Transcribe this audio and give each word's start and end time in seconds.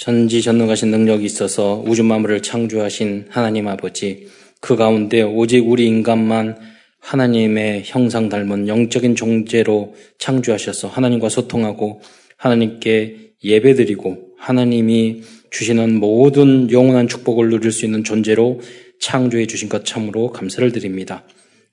전지전능하신 0.00 0.90
능력이 0.90 1.26
있어서 1.26 1.84
우주 1.86 2.02
만물을 2.02 2.40
창조하신 2.40 3.26
하나님 3.28 3.68
아버지 3.68 4.28
그 4.58 4.74
가운데 4.74 5.20
오직 5.20 5.68
우리 5.68 5.86
인간만 5.86 6.58
하나님의 7.00 7.82
형상 7.84 8.30
닮은 8.30 8.66
영적인 8.66 9.14
존재로 9.14 9.94
창조하셔서 10.16 10.88
하나님과 10.88 11.28
소통하고 11.28 12.00
하나님께 12.38 13.32
예배드리고 13.44 14.30
하나님이 14.38 15.20
주시는 15.50 16.00
모든 16.00 16.70
영원한 16.70 17.06
축복을 17.06 17.50
누릴 17.50 17.70
수 17.70 17.84
있는 17.84 18.02
존재로 18.02 18.60
창조해 19.00 19.46
주신 19.46 19.68
것 19.68 19.84
참으로 19.84 20.32
감사를 20.32 20.72
드립니다. 20.72 21.24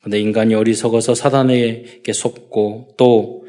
그런데 0.02 0.20
인간이 0.20 0.54
어리석어서 0.54 1.16
사단에게 1.16 2.12
속고 2.12 2.90
또 2.98 3.46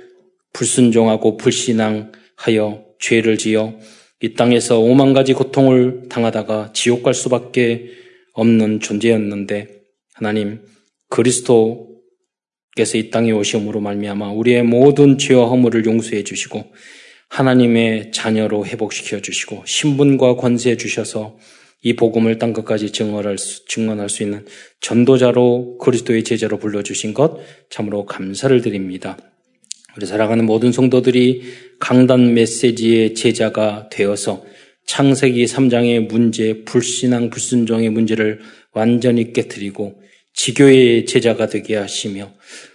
불순종하고 0.52 1.36
불신앙하여 1.36 2.84
죄를 3.00 3.38
지어 3.38 3.74
이 4.20 4.34
땅에서 4.34 4.80
오만 4.80 5.12
가지 5.12 5.32
고통을 5.32 6.08
당하다가 6.08 6.72
지옥 6.72 7.04
갈 7.04 7.14
수밖에 7.14 7.90
없는 8.32 8.80
존재였는데 8.80 9.68
하나님 10.14 10.60
그리스도께서 11.08 12.96
이 12.96 13.10
땅에 13.10 13.30
오심으로 13.30 13.80
말미암아 13.80 14.32
우리의 14.32 14.64
모든 14.64 15.18
죄와 15.18 15.46
허물을 15.48 15.84
용서해 15.84 16.24
주시고 16.24 16.64
하나님의 17.28 18.10
자녀로 18.12 18.66
회복시켜 18.66 19.20
주시고 19.20 19.62
신분과 19.66 20.36
권세 20.36 20.76
주셔서 20.76 21.38
이 21.82 21.94
복음을 21.94 22.38
땅 22.38 22.52
끝까지 22.52 22.90
증언할 22.90 23.38
수, 23.38 23.64
증언할 23.66 24.08
수 24.08 24.24
있는 24.24 24.44
전도자로 24.80 25.78
그리스도의 25.78 26.24
제자로 26.24 26.58
불러 26.58 26.82
주신 26.82 27.14
것 27.14 27.38
참으로 27.70 28.04
감사를 28.04 28.60
드립니다. 28.62 29.16
우리 29.98 30.06
사랑하는 30.06 30.46
모든 30.46 30.70
성도들이 30.70 31.42
강단 31.80 32.32
메시지의 32.32 33.14
제자가 33.14 33.88
되어서 33.90 34.44
창세기 34.86 35.44
3장의 35.46 36.06
문제, 36.06 36.62
불신앙, 36.64 37.30
불순종의 37.30 37.90
문제를 37.90 38.38
완전히 38.72 39.32
깨뜨리고 39.32 40.00
지교의 40.34 41.04
제자가 41.06 41.48
되게 41.48 41.74
하시며 41.74 42.32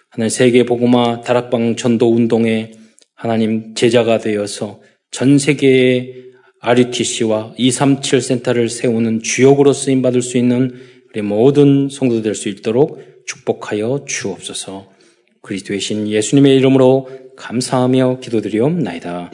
하나님 0.10 0.30
세계 0.30 0.66
복음화 0.66 1.22
다락방 1.22 1.78
전도 1.78 2.14
운동에 2.14 2.72
하나님 3.16 3.74
제자가 3.74 4.18
되어서 4.18 4.82
전 5.10 5.40
세계의 5.40 6.26
RUTC와 6.60 7.54
237 7.58 8.20
센터를 8.20 8.68
세우는 8.68 9.22
주역으로 9.24 9.72
쓰임 9.72 10.02
받을 10.02 10.22
수 10.22 10.38
있는 10.38 10.76
우리 11.14 11.22
모든 11.22 11.88
성도 11.90 12.22
될 12.22 12.36
수 12.36 12.50
있도록 12.50 13.02
축복하여 13.26 14.04
주옵소서. 14.10 14.93
그리스도의 15.44 15.82
신 15.82 16.08
예수님의 16.08 16.56
이름으로 16.56 17.10
감사하며 17.36 18.20
기도드리옵나이다. 18.22 19.32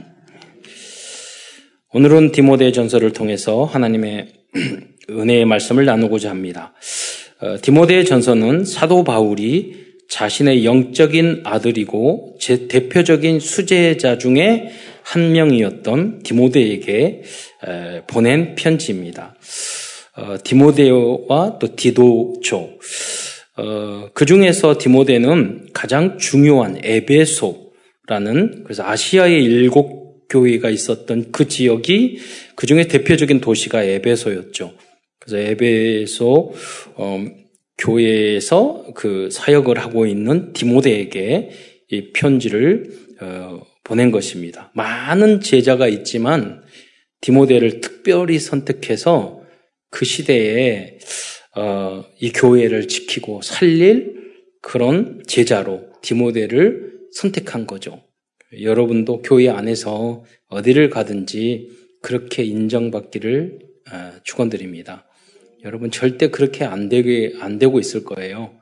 오늘은 1.93 2.31
디모데 2.31 2.71
전서를 2.71 3.13
통해서 3.13 3.63
하나님의 3.63 4.33
은혜의 5.09 5.45
말씀을 5.45 5.85
나누고자 5.85 6.31
합니다. 6.31 6.73
어, 7.41 7.57
디모데 7.61 8.03
전서는 8.03 8.65
사도 8.65 9.03
바울이 9.03 9.87
자신의 10.09 10.65
영적인 10.65 11.41
아들이고 11.45 12.37
제 12.39 12.67
대표적인 12.67 13.39
수제자 13.39 14.17
중에 14.17 14.71
한 15.03 15.31
명이었던 15.31 16.23
디모데에게 16.23 17.21
보낸 18.07 18.55
편지입니다. 18.55 19.35
어, 20.17 20.37
디모데와 20.43 21.59
또 21.59 21.75
디도조 21.75 22.79
어, 23.59 24.09
그 24.13 24.25
중에서 24.25 24.77
디모데는 24.77 25.69
가장 25.73 26.17
중요한 26.17 26.79
에베소라는 26.81 28.63
그래서 28.63 28.83
아시아의 28.83 29.43
일곱 29.43 30.27
교회가 30.29 30.69
있었던 30.69 31.31
그 31.31 31.47
지역이 31.47 32.19
그 32.55 32.67
중에 32.67 32.87
대표적인 32.87 33.41
도시가 33.41 33.83
에베소였죠. 33.83 34.73
그래서 35.19 35.37
에베소 35.37 36.53
어, 36.95 37.25
교회에서 37.77 38.85
그 38.95 39.29
사역을 39.31 39.79
하고 39.79 40.05
있는 40.05 40.53
디모데에게 40.53 41.49
이 41.91 42.11
편지를 42.13 42.91
어, 43.21 43.61
보낸 43.83 44.11
것입니다. 44.11 44.71
많은 44.73 45.41
제자가 45.41 45.87
있지만 45.87 46.61
디모데를 47.21 47.81
특별히 47.81 48.39
선택해서 48.39 49.41
그 49.89 50.05
시대에 50.05 50.99
어, 51.55 52.05
이 52.19 52.31
교회를 52.31 52.87
지키고 52.87 53.41
살릴 53.41 54.33
그런 54.61 55.23
제자로 55.27 55.89
디모데를 56.01 56.99
선택한 57.13 57.65
거죠. 57.65 58.03
여러분도 58.61 59.21
교회 59.21 59.49
안에서 59.49 60.23
어디를 60.47 60.89
가든지 60.89 61.69
그렇게 62.01 62.43
인정받기를 62.43 63.59
어, 63.91 64.11
축원드립니다. 64.23 65.07
여러분 65.63 65.91
절대 65.91 66.29
그렇게 66.29 66.63
안 66.63 66.87
되게 66.87 67.33
안 67.39 67.59
되고 67.59 67.79
있을 67.79 68.03
거예요. 68.03 68.57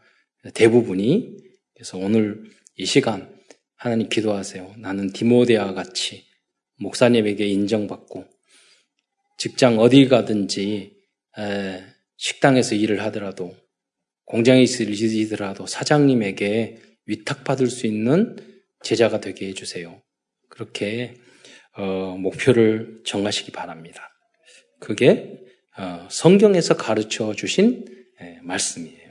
대부분이 0.54 1.38
그래서 1.76 1.98
오늘 1.98 2.44
이 2.76 2.86
시간 2.86 3.38
하나님 3.76 4.10
기도하세요. 4.10 4.76
나는 4.78 5.12
디모데와 5.12 5.74
같이 5.74 6.26
목사님에게 6.80 7.46
인정받고 7.46 8.26
직장 9.38 9.78
어디 9.80 10.08
가든지 10.08 10.96
에, 11.38 11.84
식당에서 12.18 12.76
일을 12.76 13.04
하더라도 13.06 13.56
공장에서 14.26 14.84
일하더라도 14.84 15.66
사장님에게 15.66 16.82
위탁받을 17.06 17.68
수 17.68 17.88
있는 17.88 18.36
제자가 18.84 19.22
되게 19.22 19.48
해주세요. 19.48 20.02
그렇게 20.50 21.16
어, 21.78 22.18
목표를 22.20 23.02
정하시기 23.06 23.52
바랍니다. 23.52 24.10
그게 24.80 25.40
어, 25.78 26.08
성경에서 26.10 26.76
가르쳐 26.76 27.34
주신 27.34 27.86
예, 28.22 28.40
말씀이에요. 28.44 29.08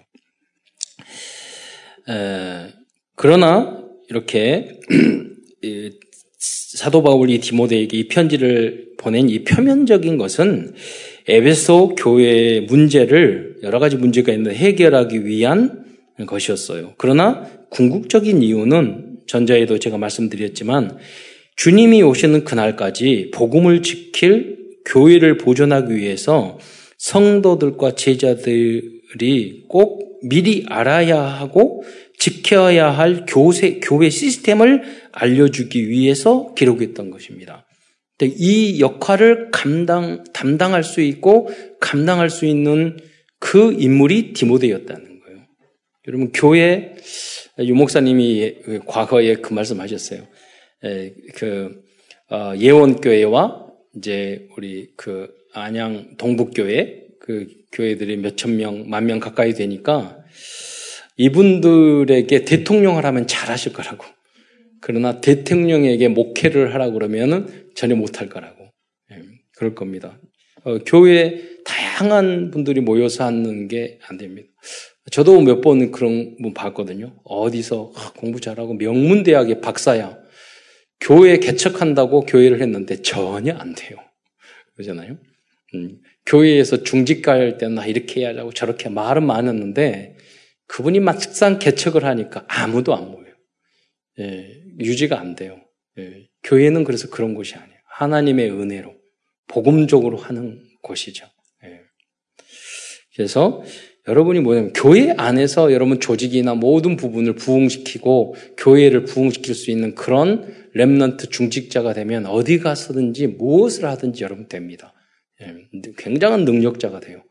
그러나 3.16 3.84
이렇게 4.08 4.78
사도 6.38 7.02
바울이 7.02 7.40
디모데에게 7.40 7.96
이 7.96 8.08
편지를 8.08 8.92
보낸 8.98 9.28
이 9.28 9.42
표면적인 9.42 10.16
것은 10.18 10.74
에베소 11.28 11.97
교회의 11.97 12.62
문제를 12.62 13.56
여러 13.62 13.78
가지 13.78 13.97
문제가 13.97 14.32
있는데 14.32 14.56
해결하기 14.56 15.26
위한 15.26 15.84
것이었어요. 16.25 16.94
그러나 16.98 17.47
궁극적인 17.70 18.42
이유는 18.42 19.19
전자에도 19.26 19.78
제가 19.78 19.98
말씀드렸지만 19.98 20.98
주님이 21.56 22.03
오시는 22.03 22.44
그날까지 22.44 23.32
복음을 23.34 23.82
지킬 23.82 24.56
교회를 24.84 25.36
보존하기 25.36 25.94
위해서 25.94 26.59
성도들과 26.98 27.97
제자들이 27.97 29.65
꼭 29.69 30.20
미리 30.22 30.65
알아야 30.69 31.20
하고 31.20 31.82
지켜야 32.19 32.91
할 32.91 33.26
교세, 33.26 33.81
교회 33.82 34.10
시스템을 34.10 34.82
알려주기 35.12 35.88
위해서 35.88 36.54
기록했던 36.54 37.10
것입니다. 37.10 37.66
이 38.25 38.81
역할을 38.81 39.50
감당, 39.50 40.25
담당할 40.32 40.82
수 40.82 41.03
있고 41.03 41.50
감당할 41.81 42.31
수 42.31 42.47
있는 42.47 42.97
그 43.38 43.75
인물이 43.78 44.32
디모데였다는 44.32 45.21
거예요. 45.21 45.41
여러분, 46.09 46.32
교회, 46.32 46.94
유목사님이 47.59 48.54
과거에 48.87 49.34
그 49.37 49.53
말씀 49.53 49.81
하셨어요. 49.81 50.27
그, 51.34 51.82
어, 52.31 52.54
예원교회와 52.56 53.66
이제 53.97 54.48
우리 54.56 54.88
그 54.97 55.28
안양 55.53 56.16
동북교회 56.16 57.03
그 57.21 57.47
교회들이 57.72 58.16
몇천 58.19 58.56
명, 58.56 58.88
만 58.88 59.04
명 59.06 59.21
가까이 59.21 59.53
되니까 59.53 60.19
이분들에게 61.16 62.44
대통령을 62.44 63.04
하면 63.04 63.27
잘하실 63.27 63.72
거라고. 63.72 64.04
그러나 64.86 65.20
대통령에게 65.20 66.06
목회를 66.06 66.72
하라고 66.72 66.92
그러면은 66.92 67.48
전혀 67.74 67.97
못할 67.97 68.28
거라고. 68.28 68.70
예, 69.10 69.16
그럴 69.56 69.74
겁니다. 69.74 70.20
어, 70.62 70.78
교회에 70.78 71.41
다양한 71.65 72.53
분들이 72.53 72.80
모여서 72.80 73.24
하는 73.24 73.66
게 73.66 73.98
안 74.06 74.16
됩니다. 74.16 74.48
저도 75.10 75.41
몇 75.41 75.60
번 75.60 75.91
그런 75.91 76.36
분 76.41 76.54
봤거든요. 76.54 77.21
어디서 77.24 77.94
공부 78.16 78.38
잘하고 78.41 78.74
명문대학의 78.74 79.60
박사야. 79.60 80.16
교회 81.00 81.38
개척한다고 81.38 82.21
교회를 82.21 82.60
했는데 82.62 83.03
전혀 83.03 83.54
안 83.54 83.74
돼요. 83.74 83.98
그러잖아요. 84.74 85.18
음, 85.74 85.98
교회에서 86.27 86.84
중직 86.84 87.22
갈 87.22 87.59
때는 87.59 87.88
이렇게 87.88 88.21
해야 88.21 88.36
하고 88.36 88.53
저렇게 88.53 88.88
말은 88.88 89.27
많았는데 89.27 90.16
그분이 90.68 91.00
막상 91.00 91.59
개척을 91.59 92.04
하니까 92.04 92.44
아무도 92.47 92.94
안 92.94 93.10
모여요. 93.10 93.34
예, 94.21 94.55
유지가 94.78 95.20
안 95.20 95.34
돼요. 95.34 95.60
예, 95.98 96.28
교회는 96.42 96.84
그래서 96.84 97.08
그런 97.08 97.34
곳이 97.34 97.54
아니에요. 97.54 97.78
하나님의 97.84 98.50
은혜로 98.50 98.94
복음적으로 99.48 100.16
하는 100.16 100.60
곳이죠. 100.82 101.26
예. 101.64 101.80
그래서 103.14 103.62
여러분이 104.08 104.40
뭐냐면 104.40 104.72
교회 104.72 105.12
안에서 105.16 105.72
여러분 105.72 105.98
조직이나 105.98 106.54
모든 106.54 106.96
부분을 106.96 107.34
부흥시키고 107.34 108.36
교회를 108.56 109.04
부흥시킬 109.04 109.54
수 109.54 109.70
있는 109.70 109.94
그런 109.94 110.54
렘넌트 110.74 111.30
중직자가 111.30 111.92
되면 111.92 112.26
어디 112.26 112.58
가서든지 112.58 113.26
무엇을 113.28 113.86
하든지 113.86 114.22
여러분 114.22 114.46
됩니다. 114.48 114.92
예, 115.42 115.54
굉장한 115.98 116.44
능력자가 116.44 117.00
돼요. 117.00 117.22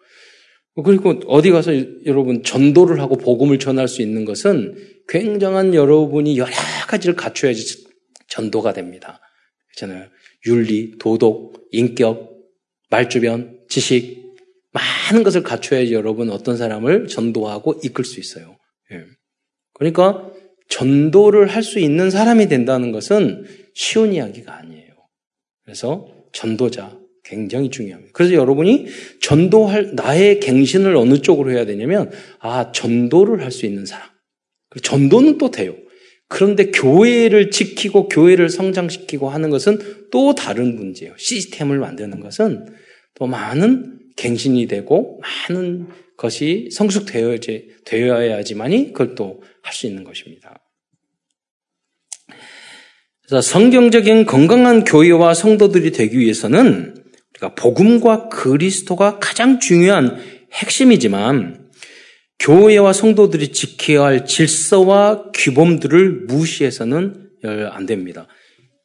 그리고 0.83 1.21
어디 1.27 1.51
가서 1.51 1.71
여러분 2.05 2.43
전도를 2.43 2.99
하고 2.99 3.15
복음을 3.17 3.59
전할 3.59 3.87
수 3.87 4.01
있는 4.01 4.25
것은 4.25 4.75
굉장한 5.07 5.73
여러분이 5.73 6.37
여러 6.37 6.51
가지를 6.87 7.15
갖춰야지 7.15 7.85
전도가 8.27 8.73
됩니다. 8.73 9.21
그렇잖아요. 9.69 10.09
윤리, 10.45 10.97
도덕, 10.97 11.53
인격, 11.71 12.35
말주변, 12.89 13.59
지식, 13.69 14.35
많은 14.73 15.23
것을 15.23 15.43
갖춰야지 15.43 15.93
여러분 15.93 16.29
어떤 16.29 16.57
사람을 16.57 17.07
전도하고 17.07 17.79
이끌 17.83 18.03
수 18.03 18.19
있어요. 18.19 18.57
예. 18.91 19.05
그러니까 19.73 20.29
전도를 20.67 21.47
할 21.47 21.63
수 21.63 21.79
있는 21.79 22.09
사람이 22.09 22.47
된다는 22.47 22.91
것은 22.91 23.45
쉬운 23.73 24.13
이야기가 24.13 24.53
아니에요. 24.57 24.93
그래서 25.63 26.07
전도자 26.33 26.99
굉장히 27.25 27.69
중요합니다. 27.69 28.11
그래서 28.13 28.35
여러분이 28.35 28.85
전도할 29.21 29.95
나의 29.95 30.39
갱신을 30.39 30.95
어느 30.95 31.21
쪽으로 31.21 31.51
해야 31.51 31.65
되냐면 31.65 32.09
아 32.39 32.71
전도를 32.71 33.43
할 33.43 33.51
수 33.51 33.65
있는 33.65 33.85
사람. 33.85 34.07
전도는 34.81 35.37
또 35.37 35.51
돼요. 35.51 35.75
그런데 36.27 36.71
교회를 36.71 37.51
지키고 37.51 38.09
교회를 38.09 38.49
성장시키고 38.49 39.29
하는 39.29 39.49
것은 39.49 40.09
또 40.11 40.35
다른 40.35 40.75
문제예요. 40.75 41.13
시스템을 41.17 41.79
만드는 41.79 42.19
것은 42.19 42.67
또 43.15 43.27
많은 43.27 43.99
갱신이 44.15 44.67
되고 44.67 45.21
많은 45.49 45.87
것이 46.17 46.69
성숙되어야지만이 46.71 48.93
그걸 48.93 49.15
또 49.15 49.41
할 49.65 49.73
수 49.73 49.87
있는 49.87 50.03
것입니다. 50.03 50.59
그래서 53.23 53.41
성경적인 53.41 54.25
건강한 54.25 54.83
교회와 54.83 55.33
성도들이 55.33 55.91
되기 55.91 56.19
위해서는 56.19 57.04
우리가 57.35 57.55
복음과 57.55 58.29
그리스도가 58.29 59.19
가장 59.19 59.59
중요한 59.59 60.17
핵심이지만 60.53 61.69
교회와 62.39 62.93
성도들이 62.93 63.51
지켜야 63.51 64.03
할 64.03 64.25
질서와 64.25 65.31
규범들을 65.33 66.25
무시해서는 66.27 67.29
안 67.71 67.85
됩니다. 67.85 68.27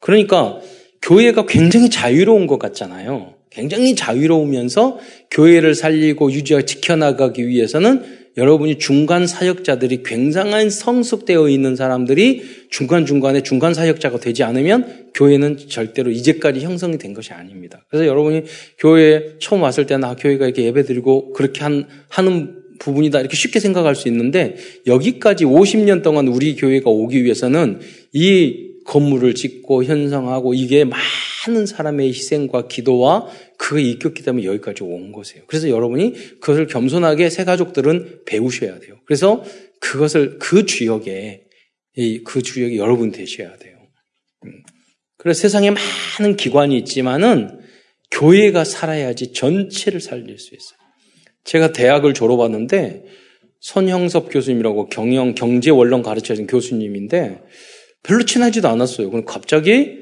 그러니까 0.01 0.61
교회가 1.03 1.47
굉장히 1.47 1.91
자유로운 1.91 2.47
것 2.47 2.59
같잖아요. 2.59 3.35
굉장히 3.51 3.95
자유로우면서 3.95 4.99
교회를 5.31 5.75
살리고 5.75 6.33
유지하고 6.33 6.65
지켜나가기 6.65 7.47
위해서는 7.47 8.21
여러분이 8.37 8.79
중간 8.79 9.27
사역자들이 9.27 10.03
굉장한 10.05 10.71
성숙되어 10.71 11.49
있는 11.49 11.75
사람들이 11.75 12.43
중간중간에 12.71 13.43
중간 13.43 13.75
사역자가 13.75 14.21
되지 14.21 14.45
않으면 14.45 15.11
교회는 15.15 15.59
절대로 15.69 16.11
이제까지 16.13 16.61
형성이 16.61 16.97
된 16.97 17.13
것이 17.13 17.33
아닙니다. 17.33 17.85
그래서 17.91 18.07
여러분이 18.07 18.45
교회에 18.79 19.35
처음 19.41 19.63
왔을 19.63 19.87
때는 19.87 20.05
아, 20.05 20.15
교회가 20.15 20.47
이렇게 20.47 20.65
예배 20.65 20.85
드리고 20.85 21.33
그렇게 21.33 21.63
한, 21.63 21.87
하는 22.09 22.61
부분이다 22.79 23.21
이렇게 23.21 23.37
쉽게 23.37 23.59
생각할 23.61 23.95
수 23.95 24.09
있는데 24.09 24.57
여기까지 24.87 25.45
50년 25.45 26.03
동안 26.03 26.29
우리 26.29 26.55
교회가 26.55 26.89
오기 26.89 27.25
위해서는 27.25 27.81
이 28.13 28.70
건물을 28.91 29.37
짓고 29.37 29.85
현성하고 29.85 30.53
이게 30.53 30.85
많은 30.85 31.65
사람의 31.65 32.09
희생과 32.09 32.67
기도와 32.67 33.29
그게 33.57 33.83
있겼기 33.83 34.25
때문에 34.25 34.45
여기까지 34.47 34.83
온 34.83 35.13
것이에요. 35.13 35.45
그래서 35.47 35.69
여러분이 35.69 36.41
그것을 36.41 36.67
겸손하게 36.67 37.31
새 37.31 37.45
가족들은 37.45 38.23
배우셔야 38.27 38.81
돼요. 38.81 38.97
그래서 39.05 39.45
그것을 39.79 40.41
그 40.41 40.67
주역에 40.67 41.45
그 42.25 42.43
주역이 42.43 42.79
여러분 42.79 43.13
되셔야 43.13 43.57
돼요. 43.59 43.77
음. 44.47 44.63
그래서 45.19 45.43
세상에 45.43 45.71
많은 45.71 46.37
기관이 46.37 46.77
있지만은 46.79 47.61
교회가 48.11 48.65
살아야지 48.65 49.33
전체를 49.33 50.01
살릴 50.01 50.37
수 50.41 50.57
있어요. 50.57 50.79
제가 51.45 51.73
대학을 51.73 52.13
졸업하는데 52.13 53.05
선형섭 53.61 54.33
교수님이라고 54.33 54.89
경영 54.89 55.37
경제 55.37 55.71
원론 55.71 56.03
가르쳐준 56.03 56.49
교수님인데 56.49 57.39
별로 58.03 58.25
친하지도 58.25 58.69
않았어요. 58.69 59.11
그럼 59.11 59.25
갑자기 59.25 59.99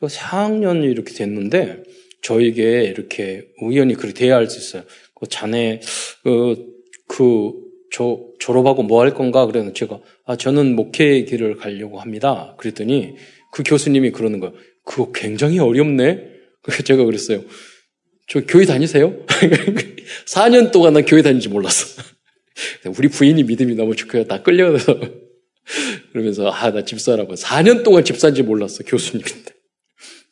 저 0.00 0.06
4학년 0.06 0.84
이렇게 0.84 1.12
됐는데 1.14 1.82
저에게 2.22 2.82
이렇게 2.84 3.46
우연히 3.62 3.94
그렇게 3.94 4.14
대화할 4.14 4.48
수 4.48 4.58
있어요. 4.58 4.84
그 5.14 5.28
자네 5.28 5.80
그, 6.22 6.66
그 7.06 7.52
저, 7.92 8.20
졸업하고 8.38 8.82
뭐 8.82 9.02
할 9.02 9.14
건가? 9.14 9.46
그래서 9.46 9.72
제가 9.72 10.00
아 10.26 10.36
저는 10.36 10.76
목회 10.76 11.24
길을 11.24 11.56
가려고 11.56 12.00
합니다. 12.00 12.54
그랬더니 12.58 13.14
그 13.52 13.62
교수님이 13.64 14.10
그러는 14.10 14.40
거예요. 14.40 14.54
그거 14.84 15.12
굉장히 15.12 15.58
어렵네. 15.58 16.24
그래서 16.62 16.82
제가 16.82 17.04
그랬어요. 17.04 17.44
저 18.28 18.44
교회 18.44 18.66
다니세요? 18.66 19.14
4년 20.26 20.70
동안 20.70 20.92
난 20.92 21.04
교회 21.04 21.22
다니지 21.22 21.48
몰랐어. 21.48 22.02
우리 22.98 23.08
부인이 23.08 23.42
믿음이 23.44 23.74
너무 23.74 23.96
좋고요. 23.96 24.24
다 24.24 24.42
끌려가서 24.42 25.00
그러면서 26.18 26.50
아 26.50 26.70
나 26.70 26.84
집사라고 26.84 27.34
4년 27.34 27.84
동안 27.84 28.04
집사인지 28.04 28.42
몰랐어 28.42 28.82
교수님인데 28.84 29.52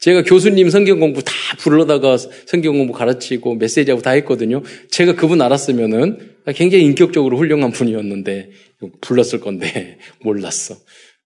제가 0.00 0.24
교수님 0.24 0.68
성경 0.68 1.00
공부 1.00 1.22
다 1.22 1.32
불러다가 1.58 2.16
성경 2.18 2.76
공부 2.76 2.92
가르치고 2.92 3.54
메시지하고 3.54 4.02
다 4.02 4.10
했거든요. 4.10 4.62
제가 4.90 5.14
그분 5.14 5.40
알았으면은 5.40 6.36
굉장히 6.54 6.84
인격적으로 6.84 7.38
훌륭한 7.38 7.70
분이었는데 7.70 8.50
불렀을 9.00 9.40
건데 9.40 9.98
몰랐어. 10.22 10.76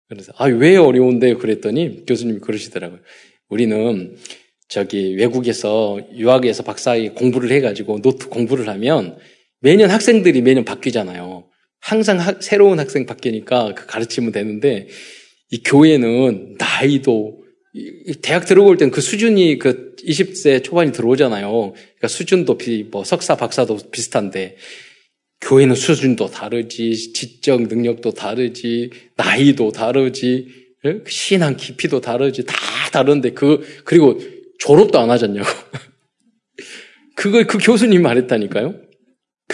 그래서 0.09 0.33
아 0.37 0.47
왜 0.47 0.77
어려운데 0.77 1.35
그랬더니 1.35 2.05
교수님이 2.07 2.41
그러시더라고요. 2.41 3.01
우리는 3.49 4.17
저기 4.69 5.17
외국에서 5.17 5.99
유학에서 6.15 6.63
박사학위 6.63 7.11
공부를 7.11 7.51
해가지고 7.51 8.01
노트 8.03 8.29
공부를 8.29 8.69
하면 8.69 9.19
매년 9.61 9.91
학생들이 9.91 10.43
매년 10.43 10.65
바뀌잖아요. 10.65 11.50
항상 11.81 12.19
하, 12.19 12.35
새로운 12.41 12.79
학생 12.79 13.07
바뀌니까 13.07 13.75
그 13.75 13.87
가르치면 13.87 14.33
되는데 14.33 14.89
이 15.51 15.63
교회는 15.63 16.57
나이도 16.59 17.41
대학 18.23 18.47
들어올 18.47 18.77
땐그 18.77 19.01
수준이 19.01 19.59
그 19.59 19.95
20세 20.05 20.63
초반이 20.63 20.93
들어오잖아요. 20.93 21.73
그러니까 21.73 22.09
수준도 22.09 22.59
비, 22.59 22.85
뭐 22.85 23.05
석사, 23.05 23.37
박사도 23.37 23.79
비슷한데 23.91 24.57
교회는 25.41 25.75
수준도 25.75 26.27
다르지, 26.27 27.13
지적 27.13 27.63
능력도 27.63 28.13
다르지, 28.13 28.91
나이도 29.17 29.73
다르지, 29.73 30.49
예? 30.85 31.01
신앙 31.07 31.57
깊이도 31.57 32.01
다르지, 32.01 32.45
다 32.45 32.55
다른데 32.93 33.33
그 33.33 33.61
그리고 33.85 34.21
졸업도 34.59 34.99
안 34.99 35.11
하잖냐고. 35.11 35.49
그걸 37.17 37.47
그 37.47 37.59
교수님이 37.59 38.03
말했다니까요. 38.03 38.90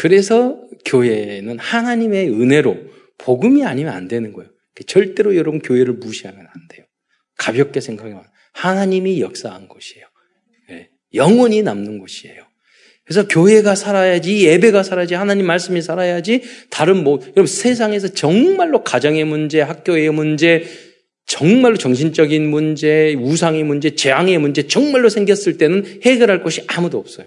그래서 0.06 0.60
교회는 0.84 1.58
하나님의 1.58 2.28
은혜로 2.30 2.76
복음이 3.18 3.64
아니면 3.64 3.92
안 3.92 4.06
되는 4.06 4.32
거예요. 4.32 4.48
절대로 4.86 5.34
여러분 5.34 5.58
교회를 5.58 5.94
무시하면 5.94 6.42
안 6.42 6.68
돼요. 6.68 6.86
가볍게 7.36 7.80
생각하면 7.80 8.22
하나님이 8.52 9.20
역사한 9.20 9.66
곳이에요. 9.66 10.06
예, 10.70 10.90
영원히 11.12 11.62
남는 11.62 11.98
곳이에요. 11.98 12.40
그래서 13.04 13.26
교회가 13.26 13.74
살아야지, 13.74 14.46
예배가 14.46 14.84
살아야지, 14.84 15.14
하나님 15.14 15.44
말씀이 15.44 15.82
살아야지, 15.82 16.42
다른 16.70 17.02
뭐, 17.02 17.18
여러분 17.20 17.46
세상에서 17.46 18.06
정말로 18.08 18.84
가정의 18.84 19.24
문제, 19.24 19.60
학교의 19.60 20.12
문제, 20.12 20.66
정말로 21.26 21.76
정신적인 21.76 22.48
문제, 22.48 23.14
우상의 23.14 23.64
문제, 23.64 23.96
재앙의 23.96 24.38
문제 24.38 24.68
정말로 24.68 25.08
생겼을 25.08 25.58
때는 25.58 26.00
해결할 26.04 26.44
것이 26.44 26.62
아무도 26.68 26.96
없어요. 26.98 27.26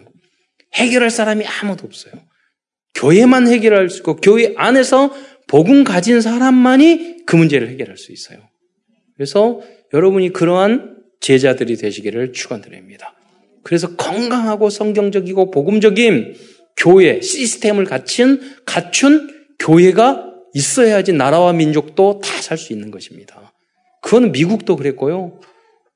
해결할 0.75 1.09
사람이 1.09 1.45
아무도 1.45 1.85
없어요. 1.85 2.28
교회만 2.95 3.47
해결할 3.47 3.89
수 3.89 3.99
있고 3.99 4.17
교회 4.17 4.53
안에서 4.57 5.11
복음 5.47 5.83
가진 5.83 6.21
사람만이 6.21 7.25
그 7.25 7.35
문제를 7.35 7.69
해결할 7.69 7.97
수 7.97 8.11
있어요. 8.11 8.39
그래서 9.15 9.61
여러분이 9.93 10.33
그러한 10.33 10.97
제자들이 11.19 11.75
되시기를 11.77 12.33
축원드립니다. 12.33 13.15
그래서 13.63 13.95
건강하고 13.95 14.69
성경적이고 14.69 15.51
복음적인 15.51 16.35
교회 16.77 17.19
시스템을 17.21 17.85
갖춘 17.85 18.39
갖춘 18.65 19.29
교회가 19.59 20.25
있어야지 20.53 21.13
나라와 21.13 21.53
민족도 21.53 22.21
다 22.23 22.39
살 22.41 22.57
수 22.57 22.73
있는 22.73 22.89
것입니다. 22.89 23.53
그거는 24.01 24.31
미국도 24.31 24.75
그랬고요. 24.75 25.39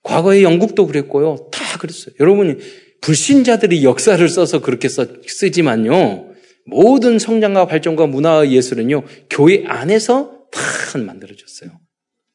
과거에 0.03 0.43
영국도 0.43 0.85
그랬고요. 0.85 1.49
다 1.51 1.77
그랬어요. 1.79 2.13
여러분이 2.19 2.57
불신자들이 3.01 3.83
역사를 3.83 4.27
써서 4.29 4.61
그렇게 4.61 4.87
써, 4.89 5.07
쓰지만요. 5.25 6.32
모든 6.65 7.19
성장과 7.19 7.67
발전과 7.67 8.07
문화 8.07 8.47
예술은요, 8.47 9.03
교회 9.29 9.65
안에서 9.65 10.47
다 10.51 10.97
만들어졌어요. 10.99 11.71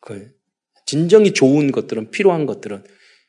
그 0.01 0.31
진정이 0.87 1.33
좋은 1.33 1.73
것들은, 1.73 2.11
필요한 2.11 2.47
것들은. 2.47 2.85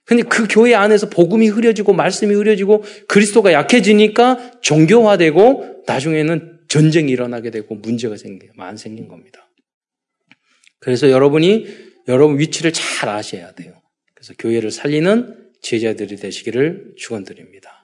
근데 0.06 0.24
그 0.24 0.48
교회 0.50 0.74
안에서 0.74 1.10
복음이 1.10 1.48
흐려지고, 1.48 1.94
말씀이 1.94 2.34
흐려지고, 2.34 2.84
그리스도가 3.08 3.54
약해지니까 3.54 4.62
종교화되고, 4.62 5.84
나중에는 5.86 6.60
전쟁이 6.70 7.12
일어나게 7.12 7.50
되고 7.50 7.76
문제가 7.76 8.16
생겨, 8.16 8.48
많이 8.56 8.78
생긴 8.78 9.08
겁니다. 9.08 9.50
그래서 10.80 11.10
여러분이 11.10 11.68
여러분 12.08 12.40
위치를 12.40 12.72
잘 12.72 13.10
아셔야 13.10 13.54
돼요. 13.54 13.82
그래서 14.14 14.34
교회를 14.38 14.72
살리는 14.72 15.50
제자들이 15.62 16.16
되시기를 16.16 16.94
축원드립니다. 16.96 17.79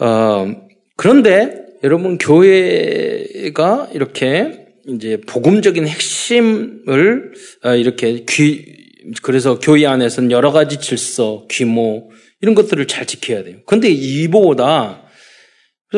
음. 0.00 0.04
어, 0.04 0.56
그런데 0.96 1.62
여러분 1.82 2.18
교회가 2.18 3.90
이렇게 3.92 4.66
이제 4.88 5.20
복음적인 5.26 5.86
핵심을 5.86 7.32
어, 7.64 7.74
이렇게 7.74 8.24
귀 8.28 8.80
그래서 9.22 9.58
교회 9.58 9.86
안에서는 9.86 10.30
여러 10.30 10.52
가지 10.52 10.78
질서, 10.78 11.46
규모 11.48 12.10
이런 12.40 12.54
것들을 12.54 12.86
잘 12.86 13.06
지켜야 13.06 13.42
돼요. 13.42 13.58
근데 13.66 13.88
이보다 13.90 15.04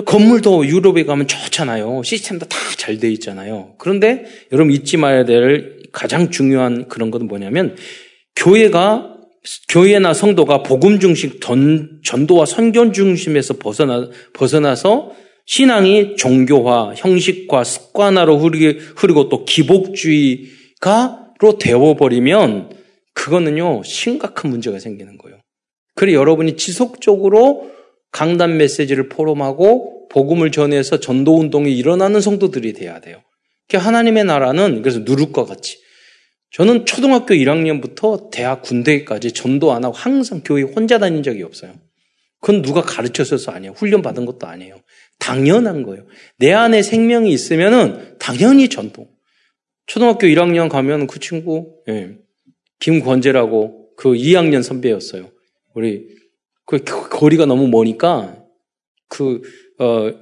건물도 0.07 0.67
유럽에 0.67 1.05
가면 1.05 1.27
좋잖아요. 1.27 2.03
시스템도 2.05 2.47
다 2.47 2.59
잘 2.83 2.99
돼 2.99 3.09
있잖아요. 3.13 3.75
그런데 3.79 4.25
여러분 4.51 4.73
잊지 4.73 4.97
말아야 4.97 5.25
될 5.25 5.83
가장 5.93 6.31
중요한 6.31 6.89
그런 6.89 7.13
것은 7.13 7.29
뭐냐면 7.29 7.77
교회가 8.35 9.12
교회나 9.69 10.15
성도가 10.15 10.63
복음 10.63 11.01
중심 11.01 11.41
전, 11.41 12.01
전도와 12.05 12.47
선견 12.47 12.93
중심에서 12.93 13.55
벗어나 13.59 14.09
벗어나서 14.35 15.13
신앙이 15.47 16.15
종교화, 16.17 16.95
형식화, 16.97 17.65
습관화로 17.65 18.39
흐르게, 18.39 18.79
흐르고 18.97 19.29
또 19.29 19.45
기복주의가로 19.45 20.49
되어버리면 21.61 22.71
그거는요 23.15 23.83
심각한 23.85 24.51
문제가 24.51 24.79
생기는 24.79 25.19
거예요. 25.19 25.41
그래 25.95 26.15
여러분이 26.15 26.57
지속적으로 26.57 27.71
강단 28.13 28.57
메시지를 28.57 29.09
포럼하고 29.09 30.09
복음을 30.09 30.53
전해서 30.53 31.01
전도 31.01 31.39
운동이 31.39 31.77
일어나는 31.77 32.21
성도들이 32.21 32.75
돼야 32.75 33.01
돼요. 33.01 33.23
하나님의 33.73 34.25
나라는 34.25 34.83
그래서 34.83 35.01
누룩과 35.01 35.47
같이 35.47 35.79
저는 36.53 36.85
초등학교 36.85 37.35
1학년부터 37.35 38.31
대학 38.31 38.63
군대까지 38.63 39.33
전도 39.33 39.73
안 39.73 39.85
하고 39.85 39.95
항상 39.95 40.43
교회 40.45 40.63
혼자 40.63 40.99
다닌 40.99 41.23
적이 41.23 41.43
없어요. 41.45 41.75
그건 42.41 42.61
누가 42.61 42.83
가르쳐서서 42.83 43.53
아니에요. 43.53 43.73
훈련 43.73 44.03
받은 44.03 44.27
것도 44.27 44.47
아니에요. 44.47 44.81
당연한 45.19 45.83
거예요. 45.83 46.07
내 46.37 46.53
안에 46.53 46.83
생명이 46.83 47.33
있으면은 47.33 48.19
당연히 48.19 48.69
전도. 48.69 49.09
초등학교 49.87 50.27
1학년 50.27 50.69
가면 50.69 51.07
그 51.07 51.21
친구 51.21 51.81
예, 51.89 52.19
김권재라고 52.81 53.95
그 53.97 54.11
2학년 54.11 54.63
선배였어요. 54.63 55.31
우리 55.75 56.09
그 56.67 56.85
거리가 56.85 57.47
너무 57.47 57.69
머니까 57.69 58.37
그 59.09 59.41
어, 59.79 60.13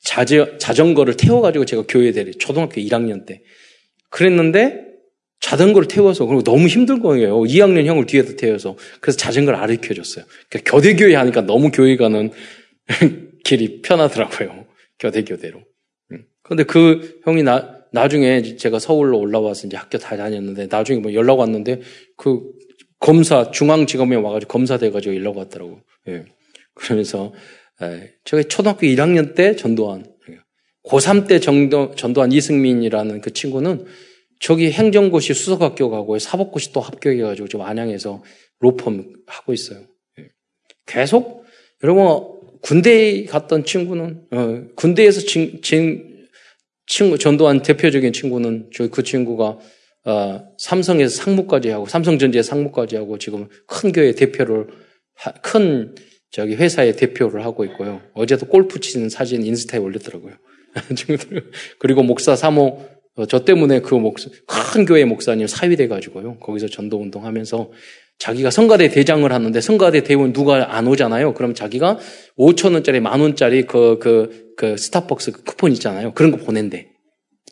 자제, 0.00 0.58
자전거를 0.58 1.16
태워가지고 1.16 1.64
제가 1.64 1.84
교회 1.88 2.12
대리 2.12 2.32
초등학교 2.32 2.80
1학년 2.80 3.24
때 3.24 3.42
그랬는데 4.10 4.87
자전거를 5.40 5.88
태워서 5.88 6.26
그리고 6.26 6.42
너무 6.42 6.66
힘든 6.66 7.00
거예요. 7.00 7.40
2학년 7.42 7.84
형을 7.84 8.06
뒤에서 8.06 8.36
태워서 8.36 8.76
그래서 9.00 9.18
자전거를 9.18 9.58
가르쳐 9.58 9.94
줬어요. 9.94 10.24
그러니까 10.48 10.70
교대 10.70 10.96
교회 10.96 11.14
하니까 11.14 11.42
너무 11.42 11.70
교회 11.70 11.96
가는 11.96 12.30
길이 13.44 13.80
편하더라고요. 13.82 14.66
교대 14.98 15.22
교대로. 15.22 15.60
음. 16.12 16.24
그런데 16.42 16.64
그 16.64 17.20
형이 17.24 17.44
나 17.44 17.78
나중에 17.92 18.56
제가 18.56 18.78
서울로 18.78 19.18
올라와서 19.18 19.66
이제 19.66 19.76
학교 19.76 19.96
다 19.98 20.16
다녔는데 20.16 20.66
나중에 20.70 21.00
뭐 21.00 21.14
연락 21.14 21.38
왔는데 21.38 21.80
그 22.16 22.42
검사 22.98 23.50
중앙지검에 23.50 24.16
와가지고 24.16 24.50
검사 24.50 24.76
돼가지고 24.76 25.14
연락 25.14 25.36
왔더라고. 25.36 25.80
예. 26.08 26.24
그러면서 26.74 27.32
예. 27.82 28.12
제가 28.24 28.42
초등학교 28.44 28.86
1학년 28.86 29.34
때 29.34 29.54
전도한 29.54 30.04
고3 30.84 31.28
때 31.28 31.38
정도, 31.38 31.94
전도한 31.94 32.32
이승민이라는 32.32 33.20
그 33.20 33.32
친구는 33.32 33.84
저기 34.40 34.70
행정고시 34.70 35.34
수석학교 35.34 35.90
가고 35.90 36.18
사법고시 36.18 36.72
또 36.72 36.80
합격해가지고 36.80 37.48
지금 37.48 37.64
안양에서 37.64 38.22
로펌 38.60 39.04
하고 39.26 39.52
있어요. 39.52 39.80
예. 40.18 40.28
계속 40.86 41.44
여러분 41.82 42.38
군대에 42.60 43.24
갔던 43.24 43.64
친구는 43.64 44.26
어, 44.32 44.62
군대에서 44.74 45.20
친, 45.20 45.60
친, 45.62 46.26
친구 46.86 47.18
전도한 47.18 47.62
대표적인 47.62 48.12
친구는 48.12 48.70
저희 48.74 48.88
그 48.88 49.02
친구가 49.02 49.58
어, 50.04 50.44
삼성에서 50.58 51.22
상무까지 51.22 51.68
하고 51.70 51.86
삼성전자 51.86 52.42
상무까지 52.42 52.96
하고 52.96 53.18
지금 53.18 53.48
큰 53.66 53.92
교회 53.92 54.12
대표를 54.12 54.68
하, 55.14 55.32
큰 55.32 55.94
저기 56.30 56.54
회사의 56.54 56.96
대표를 56.96 57.44
하고 57.44 57.64
있고요. 57.64 58.00
어제도 58.14 58.46
골프 58.46 58.80
치는 58.80 59.08
사진 59.08 59.44
인스타에 59.44 59.80
올렸더라고요. 59.80 60.34
그리고 61.78 62.02
목사 62.02 62.36
사모 62.36 62.62
어, 62.66 62.97
저 63.26 63.44
때문에 63.44 63.80
그 63.80 63.94
목사, 63.94 64.28
큰 64.46 64.84
교회 64.84 65.04
목사님 65.04 65.46
사위돼 65.46 65.88
가지고요. 65.88 66.38
거기서 66.38 66.68
전도 66.68 67.00
운동 67.00 67.24
하면서 67.24 67.70
자기가 68.18 68.50
성가대 68.50 68.88
대장을 68.88 69.30
하는데 69.30 69.60
성가대 69.60 70.02
대원 70.02 70.32
누가 70.32 70.76
안 70.76 70.86
오잖아요. 70.86 71.34
그럼 71.34 71.54
자기가 71.54 71.98
5천 72.36 72.74
원짜리 72.74 73.00
만 73.00 73.20
원짜리 73.20 73.62
그, 73.62 73.98
그, 74.00 74.54
그 74.56 74.76
스타벅스 74.76 75.32
그 75.32 75.44
쿠폰 75.44 75.72
있잖아요. 75.72 76.12
그런 76.14 76.32
거 76.32 76.36
보낸대. 76.38 76.90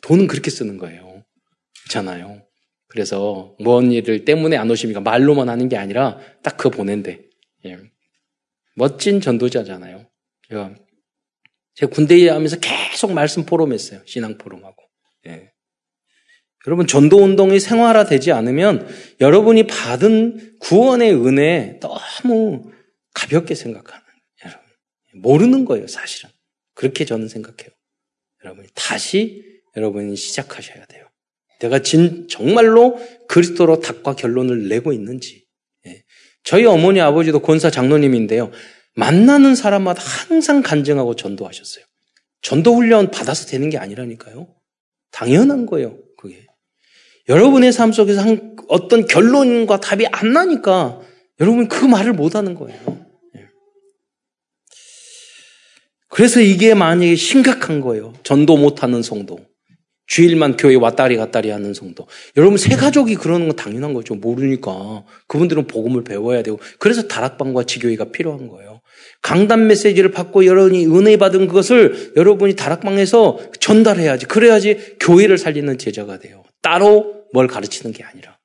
돈은 0.03 0.27
그렇게 0.27 0.51
쓰는 0.51 0.77
거예요. 0.77 1.23
있잖아요. 1.85 2.43
그래서 2.87 3.55
뭔 3.61 3.91
일을 3.91 4.25
때문에 4.25 4.57
안 4.57 4.69
오십니까? 4.69 4.99
말로만 5.01 5.49
하는 5.49 5.69
게 5.69 5.77
아니라 5.77 6.19
딱 6.43 6.57
그거 6.57 6.69
보낸대. 6.69 7.19
예. 7.65 7.77
멋진 8.75 9.21
전도자잖아요. 9.21 10.05
제가, 10.49 10.75
제가 11.75 11.91
군대에 11.91 12.29
하면서 12.29 12.57
계속 12.59 13.13
말씀 13.13 13.45
포럼했어요. 13.45 14.01
신앙 14.05 14.37
포럼하고. 14.37 14.83
예. 15.27 15.51
여러분 16.67 16.85
전도 16.85 17.23
운동이 17.23 17.59
생활화되지 17.59 18.33
않으면 18.33 18.87
여러분이 19.21 19.67
받은 19.67 20.57
구원의 20.59 21.13
은혜 21.13 21.79
너무 21.79 22.71
가볍게 23.13 23.55
생각하는 23.55 24.03
여러분 24.43 24.61
모르는 25.15 25.65
거예요 25.65 25.87
사실은 25.87 26.29
그렇게 26.73 27.05
저는 27.05 27.27
생각해요. 27.27 27.69
여러분이 28.43 28.67
다시 28.75 29.43
여러분이 29.75 30.15
시작하셔야 30.15 30.85
돼요. 30.85 31.07
내가 31.59 31.79
진 31.79 32.27
정말로 32.27 32.99
그리스도로 33.27 33.79
닭과 33.79 34.15
결론을 34.15 34.67
내고 34.69 34.93
있는지. 34.93 35.45
예. 35.87 36.03
저희 36.43 36.65
어머니 36.65 37.01
아버지도 37.01 37.39
권사 37.39 37.71
장로님인데요. 37.71 38.51
만나는 38.93 39.55
사람마다 39.55 40.01
항상 40.01 40.61
간증하고 40.61 41.15
전도하셨어요. 41.15 41.83
전도 42.41 42.75
훈련 42.75 43.09
받아서 43.09 43.47
되는 43.47 43.69
게 43.69 43.77
아니라니까요. 43.77 44.53
당연한 45.11 45.65
거예요. 45.65 45.97
여러분의 47.29 47.71
삶 47.71 47.91
속에서 47.91 48.21
한 48.21 48.55
어떤 48.67 49.05
결론과 49.05 49.79
답이 49.79 50.05
안 50.11 50.33
나니까 50.33 51.01
여러분 51.39 51.67
그 51.67 51.85
말을 51.85 52.13
못 52.13 52.35
하는 52.35 52.55
거예요. 52.55 52.79
예. 53.37 53.47
그래서 56.09 56.39
이게 56.39 56.73
만약에 56.73 57.15
심각한 57.15 57.81
거예요. 57.81 58.13
전도 58.23 58.57
못 58.57 58.83
하는 58.83 59.01
성도. 59.01 59.39
주일만 60.07 60.55
교회 60.55 60.75
왔다리 60.75 61.17
갔다리 61.17 61.49
하는 61.49 61.73
성도. 61.73 62.07
여러분 62.37 62.57
새 62.57 62.77
가족이 62.77 63.15
그러는 63.15 63.47
건 63.47 63.55
당연한 63.57 63.93
거죠. 63.93 64.15
모르니까. 64.15 65.03
그분들은 65.27 65.67
복음을 65.67 66.05
배워야 66.05 66.43
되고. 66.43 66.59
그래서 66.79 67.09
다락방과 67.09 67.65
지교회가 67.65 68.05
필요한 68.11 68.47
거예요. 68.47 68.79
강단 69.21 69.67
메시지를 69.67 70.11
받고 70.11 70.45
여러분이 70.45 70.85
은혜 70.87 71.17
받은 71.17 71.47
것을 71.47 72.13
여러분이 72.15 72.55
다락방에서 72.55 73.39
전달해야지. 73.59 74.27
그래야지 74.27 74.95
교회를 75.01 75.37
살리는 75.37 75.77
제자가 75.77 76.19
돼요. 76.19 76.43
따로 76.61 77.16
뭘 77.33 77.47
가르치는 77.47 77.93
게 77.93 78.03
아니라. 78.03 78.37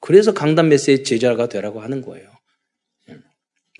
그래서 0.00 0.32
강단 0.32 0.68
메시지 0.68 1.04
제자가 1.04 1.48
되라고 1.48 1.80
하는 1.80 2.02
거예요. 2.02 2.30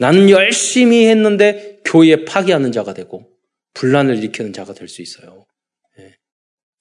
나는 0.01 0.31
열심히 0.31 1.07
했는데 1.07 1.81
교회 1.85 2.25
파괴하는 2.25 2.71
자가 2.73 2.95
되고 2.95 3.29
분란을 3.75 4.19
일으키는 4.19 4.53
자가 4.53 4.73
될 4.75 4.89
수 4.89 5.03
있어요. 5.03 5.47
예. 5.99 6.17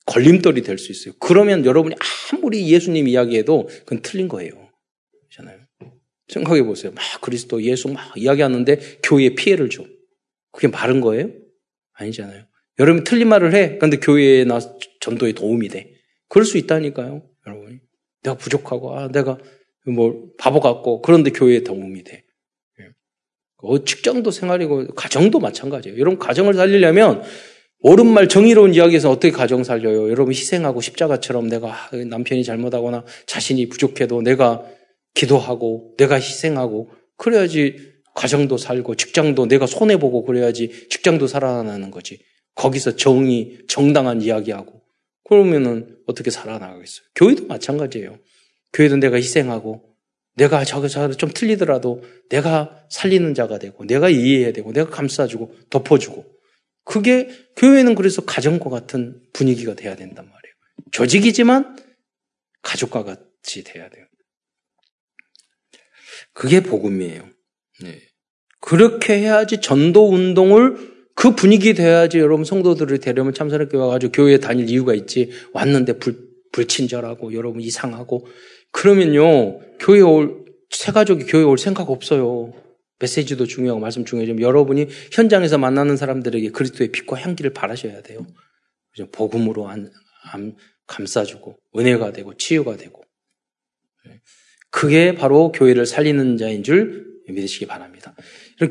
걸림돌이 0.05 0.61
될 0.61 0.77
수 0.77 0.91
있어요. 0.91 1.13
그러면 1.19 1.65
여러분이 1.65 1.95
아무리 2.31 2.67
예수님 2.71 3.07
이야기해도 3.07 3.67
그건 3.85 4.01
틀린 4.01 4.27
거예요. 4.27 4.69
그렇잖아요. 5.29 5.65
생각해 6.27 6.61
보세요. 6.63 6.91
막 6.91 7.03
그리스도 7.21 7.63
예수 7.63 7.87
막 7.89 8.13
이야기하는데 8.15 8.99
교회에 9.03 9.29
피해를 9.35 9.69
줘. 9.69 9.85
그게 10.51 10.69
바른 10.69 11.01
거예요? 11.01 11.31
아니잖아요. 11.93 12.45
여러분 12.79 13.03
틀린 13.03 13.29
말을 13.29 13.55
해. 13.55 13.77
그런데 13.77 13.97
교회에 13.97 14.43
나 14.43 14.59
전도에 14.99 15.31
도움이 15.31 15.69
돼. 15.69 15.93
그럴 16.27 16.45
수 16.45 16.57
있다니까요. 16.57 17.23
여러분. 17.47 17.79
내가 18.23 18.37
부족하고, 18.37 18.97
아, 18.97 19.07
내가 19.07 19.37
뭐 19.85 20.29
바보 20.37 20.59
같고, 20.59 21.01
그런데 21.01 21.31
교회에 21.31 21.63
도움이 21.63 22.03
돼. 22.03 22.23
예. 22.81 22.85
어, 23.57 23.83
직장도 23.83 24.31
생활이고, 24.31 24.93
가정도 24.95 25.39
마찬가지예요. 25.39 25.97
여러분, 25.97 26.19
가정을 26.19 26.53
살리려면, 26.53 27.23
옳은 27.81 28.07
말 28.07 28.27
정의로운 28.27 28.73
이야기에서 28.73 29.11
어떻게 29.11 29.31
가정 29.31 29.63
살려요? 29.63 30.09
여러분 30.09 30.33
희생하고 30.33 30.81
십자가처럼 30.81 31.47
내가 31.47 31.73
아, 31.73 31.89
남편이 31.93 32.43
잘못하거나 32.43 33.05
자신이 33.27 33.69
부족해도 33.69 34.21
내가 34.23 34.65
기도하고 35.13 35.93
내가 35.97 36.15
희생하고 36.15 36.89
그래야지 37.17 37.93
가정도 38.15 38.57
살고 38.57 38.95
직장도 38.95 39.47
내가 39.47 39.67
손해보고 39.67 40.23
그래야지 40.23 40.87
직장도 40.89 41.27
살아나는 41.27 41.91
거지. 41.91 42.19
거기서 42.55 42.95
정의, 42.95 43.59
정당한 43.67 44.23
이야기하고 44.23 44.76
그러면은 45.27 45.97
어떻게 46.07 46.31
살아나가겠어요? 46.31 47.05
교회도 47.15 47.47
마찬가지예요. 47.47 48.17
교회도 48.73 48.97
내가 48.97 49.17
희생하고 49.17 49.83
내가 50.35 50.63
저거 50.63 50.87
저거 50.87 51.13
좀 51.13 51.31
틀리더라도 51.33 52.03
내가 52.29 52.85
살리는 52.89 53.33
자가 53.33 53.59
되고 53.59 53.85
내가 53.85 54.09
이해해야 54.09 54.53
되고 54.53 54.71
내가 54.71 54.89
감싸주고 54.89 55.55
덮어주고 55.69 56.25
그게 56.85 57.27
교회는 57.57 57.95
그래서 57.95 58.23
가정과 58.23 58.69
같은 58.69 59.21
분위기가 59.33 59.73
돼야 59.73 59.95
된단 59.95 60.25
말이에요. 60.25 60.53
조직이지만 60.91 61.77
가족과 62.61 63.03
같이 63.03 63.63
돼야 63.63 63.89
돼요. 63.89 64.05
그게 66.33 66.61
복음이에요. 66.61 67.27
네. 67.81 68.01
그렇게 68.61 69.19
해야지 69.19 69.59
전도 69.59 70.09
운동을 70.09 70.96
그 71.17 71.35
분위기 71.35 71.73
돼야지 71.73 72.19
여러분 72.19 72.45
성도들을 72.45 72.99
데려오면 72.99 73.33
참사롭게 73.33 73.75
와가지고 73.75 74.11
교회에 74.13 74.37
다닐 74.37 74.69
이유가 74.69 74.93
있지. 74.93 75.31
왔는데 75.51 75.99
불, 75.99 76.15
불친절하고 76.53 77.33
여러분 77.33 77.61
이상하고 77.61 78.25
그러면요 78.71 79.59
교회 79.79 79.99
올 80.01 80.47
새 80.69 80.91
가족이 80.91 81.25
교회 81.25 81.43
올 81.43 81.57
생각 81.57 81.89
없어요. 81.89 82.53
메시지도 82.99 83.45
중요하고 83.45 83.79
말씀 83.79 84.05
중요하지만 84.05 84.41
여러분이 84.41 84.87
현장에서 85.11 85.57
만나는 85.57 85.97
사람들에게 85.97 86.51
그리스도의 86.51 86.91
빛과 86.91 87.19
향기를 87.19 87.53
바라셔야 87.53 88.01
돼요. 88.01 88.25
복음으로 89.11 89.67
안, 89.67 89.91
안, 90.31 90.55
감싸주고 90.87 91.57
은혜가 91.77 92.13
되고 92.13 92.35
치유가 92.35 92.77
되고 92.77 93.03
그게 94.71 95.13
바로 95.13 95.51
교회를 95.51 95.85
살리는 95.85 96.37
자인 96.37 96.63
줄 96.63 97.05
믿으시기 97.27 97.65
바랍니다. 97.67 98.15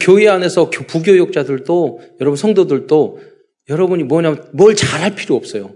교회 0.01 0.29
안에서 0.29 0.71
부교육자들도 0.71 2.01
여러분 2.21 2.37
성도들도 2.37 3.21
여러분이 3.69 4.05
뭐냐면 4.05 4.49
뭘 4.53 4.75
잘할 4.75 5.15
필요 5.15 5.37
없어요. 5.37 5.75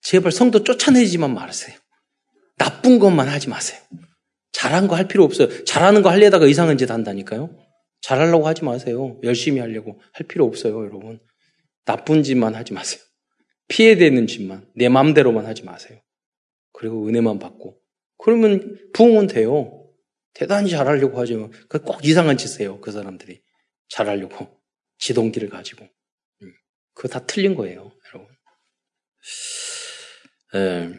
제발 0.00 0.32
성도 0.32 0.64
쫓아내지만 0.64 1.32
말으세요. 1.34 1.76
나쁜 2.58 2.98
것만 2.98 3.28
하지 3.28 3.48
마세요. 3.48 3.80
잘한 4.52 4.86
거 4.88 4.96
할 4.96 5.08
필요 5.08 5.24
없어요. 5.24 5.64
잘하는 5.64 6.02
거 6.02 6.10
하려다가 6.10 6.46
이상한 6.46 6.78
짓 6.78 6.90
한다니까요. 6.90 7.50
잘하려고 8.00 8.46
하지 8.46 8.64
마세요. 8.64 9.18
열심히 9.22 9.60
하려고 9.60 10.00
할 10.12 10.26
필요 10.26 10.44
없어요, 10.44 10.78
여러분. 10.84 11.20
나쁜 11.84 12.22
짓만 12.22 12.54
하지 12.54 12.72
마세요. 12.72 13.00
피해되는 13.68 14.26
짓만, 14.26 14.66
내 14.74 14.88
마음대로만 14.88 15.46
하지 15.46 15.62
마세요. 15.64 15.98
그리고 16.72 17.06
은혜만 17.06 17.38
받고. 17.38 17.78
그러면 18.18 18.78
부흥은 18.92 19.28
돼요. 19.28 19.81
대단히 20.34 20.70
잘하려고 20.70 21.20
하지만 21.20 21.50
그꼭 21.68 22.04
이상한 22.04 22.36
짓 22.36 22.60
해요. 22.60 22.78
그 22.80 22.90
사람들이 22.90 23.40
잘하려고 23.88 24.48
지동기를 24.98 25.48
가지고 25.48 25.84
음, 26.42 26.52
그거 26.94 27.08
다 27.08 27.24
틀린 27.26 27.54
거예요, 27.54 27.92
여러분. 28.08 28.34
예. 30.54 30.90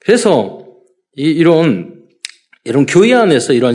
그래서 0.00 0.66
이, 1.12 1.42
런 1.42 2.08
이런 2.64 2.86
교회 2.86 3.14
안에서 3.14 3.52
이런 3.52 3.74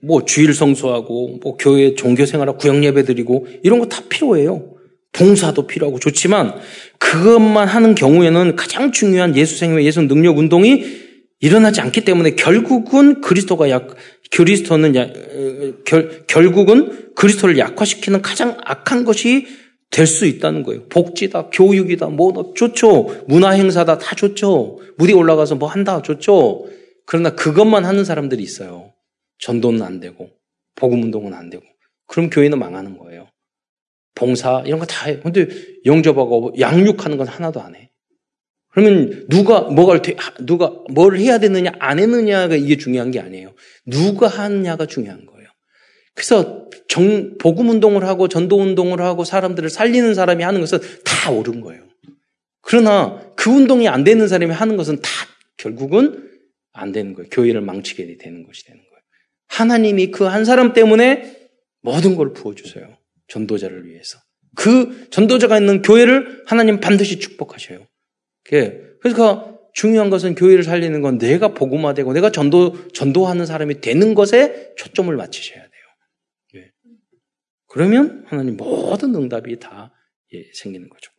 뭐 0.00 0.24
주일 0.24 0.54
성수하고 0.54 1.38
뭐 1.42 1.56
교회 1.56 1.94
종교 1.94 2.24
생활하고 2.24 2.58
구역 2.58 2.82
예배 2.84 3.04
드리고 3.04 3.46
이런 3.62 3.78
거 3.80 3.86
다 3.88 4.02
필요해요. 4.08 4.74
봉사도 5.12 5.66
필요하고 5.66 5.98
좋지만 5.98 6.60
그것만 6.98 7.66
하는 7.66 7.94
경우에는 7.94 8.56
가장 8.56 8.92
중요한 8.92 9.36
예수 9.36 9.56
생명, 9.56 9.82
예수 9.82 10.02
능력 10.02 10.38
운동이 10.38 10.84
일어나지 11.40 11.80
않기 11.80 12.04
때문에 12.04 12.32
결국은 12.32 13.20
그리스도가 13.20 13.70
약 13.70 13.94
그리스도는 14.30 14.94
야, 14.96 15.08
결, 15.84 16.24
결국은 16.26 17.14
그리스도를 17.14 17.58
약화시키는 17.58 18.22
가장 18.22 18.56
악한 18.64 19.04
것이 19.04 19.46
될 19.90 20.06
수 20.06 20.26
있다는 20.26 20.62
거예요. 20.64 20.86
복지다, 20.88 21.48
교육이다, 21.50 22.08
뭐 22.08 22.52
좋죠. 22.54 23.24
문화 23.26 23.50
행사다 23.50 23.96
다 23.98 24.14
좋죠. 24.14 24.78
무대 24.98 25.14
올라가서 25.14 25.54
뭐 25.54 25.68
한다 25.68 26.02
좋죠. 26.02 26.66
그러나 27.06 27.30
그것만 27.34 27.86
하는 27.86 28.04
사람들이 28.04 28.42
있어요. 28.42 28.92
전도는 29.38 29.82
안 29.82 29.98
되고 30.00 30.28
복음 30.74 31.02
운동은 31.04 31.32
안 31.32 31.48
되고 31.48 31.64
그럼 32.06 32.28
교회는 32.28 32.58
망하는 32.58 32.98
거예요. 32.98 33.28
봉사 34.14 34.62
이런 34.66 34.78
거 34.78 34.84
다 34.86 35.06
해. 35.06 35.20
근데 35.20 35.48
영접하고 35.86 36.52
양육하는 36.58 37.16
건 37.16 37.26
하나도 37.26 37.60
안 37.62 37.74
해. 37.74 37.90
그러면 38.78 39.26
누가 39.28 39.62
뭐가 39.62 40.00
누가 40.46 40.72
뭘 40.88 41.18
해야 41.18 41.38
되느냐 41.38 41.72
안 41.80 41.98
했느냐가 41.98 42.54
이게 42.54 42.76
중요한 42.76 43.10
게 43.10 43.18
아니에요. 43.18 43.52
누가 43.84 44.28
하느냐가 44.28 44.86
중요한 44.86 45.26
거예요. 45.26 45.48
그래서 46.14 46.68
정, 46.86 47.36
복음 47.38 47.70
운동을 47.70 48.04
하고 48.04 48.28
전도 48.28 48.56
운동을 48.56 49.00
하고 49.00 49.24
사람들을 49.24 49.68
살리는 49.68 50.14
사람이 50.14 50.44
하는 50.44 50.60
것은 50.60 50.78
다 51.04 51.32
옳은 51.32 51.60
거예요. 51.60 51.82
그러나 52.60 53.20
그 53.34 53.50
운동이 53.50 53.88
안 53.88 54.04
되는 54.04 54.28
사람이 54.28 54.52
하는 54.52 54.76
것은 54.76 55.00
다 55.02 55.10
결국은 55.56 56.30
안 56.72 56.92
되는 56.92 57.14
거예요. 57.14 57.28
교회를 57.32 57.60
망치게 57.60 58.16
되는 58.18 58.46
것이 58.46 58.64
되는 58.64 58.80
거예요. 58.80 59.02
하나님이 59.48 60.12
그 60.12 60.28
한 60.28 60.44
사람 60.44 60.72
때문에 60.72 61.36
모든 61.82 62.14
걸 62.14 62.32
부어주세요. 62.32 62.96
전도자를 63.26 63.88
위해서. 63.88 64.20
그 64.54 65.08
전도자가 65.10 65.58
있는 65.58 65.82
교회를 65.82 66.44
하나님 66.46 66.78
반드시 66.78 67.18
축복하셔요. 67.18 67.87
그래서 69.00 69.58
중요한 69.74 70.10
것은 70.10 70.34
교회를 70.34 70.64
살리는 70.64 71.00
건 71.02 71.18
내가 71.18 71.48
복음화되고 71.54 72.12
내가 72.12 72.30
전도 72.30 72.90
전도하는 72.92 73.46
사람이 73.46 73.80
되는 73.80 74.14
것에 74.14 74.72
초점을 74.76 75.14
맞추셔야 75.14 75.60
돼요. 75.60 75.70
예. 76.56 76.70
그러면 77.68 78.24
하나님 78.26 78.56
모든 78.56 79.14
응답이 79.14 79.60
다 79.60 79.92
예, 80.34 80.44
생기는 80.52 80.88
거죠. 80.88 81.12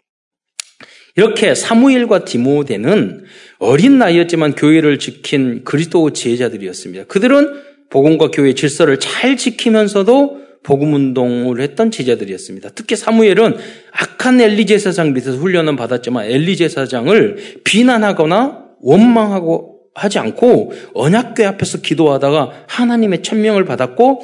이렇게 1.16 1.56
사무엘과 1.56 2.26
디모데는 2.26 3.26
어린 3.60 3.98
나이였지만 3.98 4.56
교회를 4.56 5.00
지킨 5.00 5.64
그리스도 5.64 6.12
지혜자들이었습니다. 6.14 7.06
그들은 7.06 7.64
복음과 7.90 8.32
교회 8.32 8.54
질서를 8.54 9.00
잘 9.00 9.36
지키면서도 9.36 10.49
복음 10.64 10.94
운동을 10.94 11.62
했던 11.62 11.92
제자들이었습니다. 11.92 12.70
특히 12.76 12.96
사무엘은 12.96 13.58
악한 13.92 14.42
엘리 14.42 14.66
제 14.66 14.78
사장 14.78 15.14
밑에서 15.14 15.38
훈련은 15.38 15.76
받았지만 15.76 16.26
엘리 16.26 16.58
제 16.58 16.70
사장을 16.70 17.62
비난하거나 17.64 18.66
원망하고 18.82 19.80
하지 19.96 20.20
않고 20.20 20.72
언약궤 20.94 21.46
앞에서 21.46 21.82
기도하다가 21.82 22.66
하나님의 22.68 23.24
천명을 23.24 23.66
받았고 23.66 24.22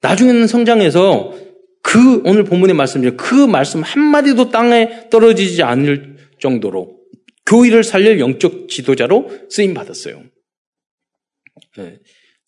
나중에는 0.00 0.46
성장해서 0.46 1.34
그 1.82 2.22
오늘 2.24 2.44
본문의 2.44 2.74
말씀이죠. 2.74 3.16
그 3.16 3.34
말씀 3.34 3.82
한마디도 3.82 4.50
땅에 4.50 5.08
떨어지지 5.10 5.62
않을 5.62 6.16
정도로 6.40 6.98
교회를 7.46 7.82
살릴 7.82 8.20
영적 8.20 8.68
지도자로 8.68 9.30
쓰임 9.48 9.74
받았어요. 9.74 10.22
네. 11.78 11.98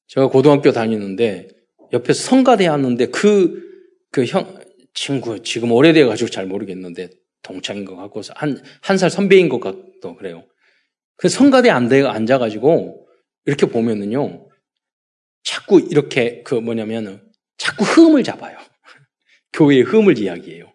제가 0.09 0.29
고등학교 0.29 0.73
다니는데 0.73 1.49
옆에서 1.93 2.23
성가대 2.23 2.67
하는데 2.67 3.07
그, 3.07 3.63
그 4.11 4.25
형, 4.27 4.59
친구, 4.95 5.43
지금 5.43 5.73
오래돼가지고 5.73 6.31
잘 6.31 6.47
모르겠는데, 6.47 7.11
동창인 7.43 7.85
것 7.85 7.97
같고, 7.97 8.23
한, 8.35 8.61
한 8.83 8.99
살 8.99 9.11
선배인 9.11 9.49
것 9.49 9.61
같도 9.61 10.17
그래요. 10.17 10.45
그 11.17 11.29
성가대 11.29 11.71
앉아, 11.71 12.11
앉아가지고, 12.11 13.07
이렇게 13.47 13.67
보면은요, 13.67 14.49
자꾸 15.43 15.81
이렇게, 15.81 16.43
그 16.43 16.55
뭐냐면은, 16.55 17.21
자꾸 17.57 17.85
흠을 17.85 18.25
잡아요. 18.25 18.57
교회의 19.53 19.83
흠을 19.83 20.19
이야기해요. 20.19 20.73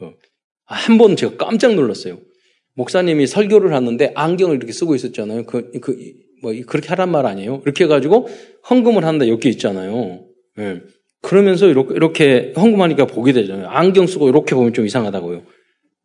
어. 0.00 0.12
아, 0.66 0.74
한번 0.74 1.16
제가 1.16 1.36
깜짝 1.36 1.74
놀랐어요. 1.74 2.20
목사님이 2.74 3.26
설교를 3.26 3.72
하는데 3.72 4.12
안경을 4.14 4.56
이렇게 4.56 4.72
쓰고 4.72 4.94
있었잖아요. 4.94 5.46
그, 5.46 5.70
그, 5.80 5.96
뭐, 6.42 6.52
그렇게 6.66 6.88
하란 6.88 7.10
말 7.10 7.26
아니에요? 7.26 7.62
이렇게 7.64 7.84
해가지고 7.84 8.28
헌금을 8.70 9.04
한다, 9.04 9.24
이렇게 9.24 9.48
있잖아요. 9.48 10.27
예. 10.58 10.80
그러면서 11.22 11.66
이렇게, 11.68 11.94
이렇게 11.94 12.52
헌금하니까 12.56 13.06
보게 13.06 13.32
되잖아요. 13.32 13.68
안경 13.68 14.06
쓰고 14.06 14.28
이렇게 14.28 14.54
보면 14.54 14.72
좀 14.72 14.86
이상하다고요. 14.86 15.44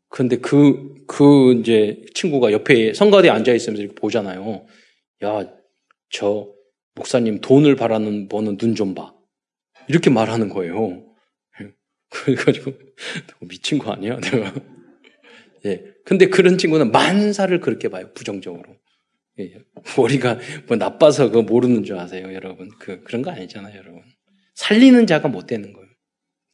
근데 0.09 0.37
그, 0.37 0.93
그 1.07 1.53
이제 1.53 2.01
친구가 2.13 2.51
옆에 2.51 2.93
성가대에 2.93 3.31
앉아있으면서 3.31 3.81
이렇게 3.83 3.95
보잖아요. 3.95 4.65
야, 5.23 5.49
저 6.11 6.47
목사님 6.95 7.41
돈을 7.41 7.75
바라는 7.75 8.27
보는 8.29 8.57
눈 8.57 8.75
좀 8.75 8.93
봐. 8.95 9.13
이렇게 9.87 10.09
말하는 10.09 10.49
거예요. 10.49 11.03
예. 11.61 11.71
그래가지고, 12.09 12.73
미친 13.49 13.79
거 13.79 13.91
아니야? 13.91 14.19
내가. 14.19 14.53
예. 15.65 15.83
근데 16.05 16.27
그런 16.27 16.57
친구는 16.57 16.91
만사를 16.91 17.59
그렇게 17.59 17.89
봐요. 17.89 18.09
부정적으로. 18.13 18.75
예. 19.39 19.53
머리가 19.97 20.37
뭐 20.67 20.77
나빠서 20.77 21.27
그거 21.27 21.41
모르는 21.41 21.83
줄 21.83 21.97
아세요, 21.97 22.33
여러분? 22.33 22.69
그, 22.79 23.01
그런 23.03 23.21
거 23.23 23.31
아니잖아요, 23.31 23.75
여러분. 23.77 24.01
살리는 24.55 25.07
자가 25.07 25.27
못 25.27 25.47
되는 25.47 25.73
거예요. 25.73 25.87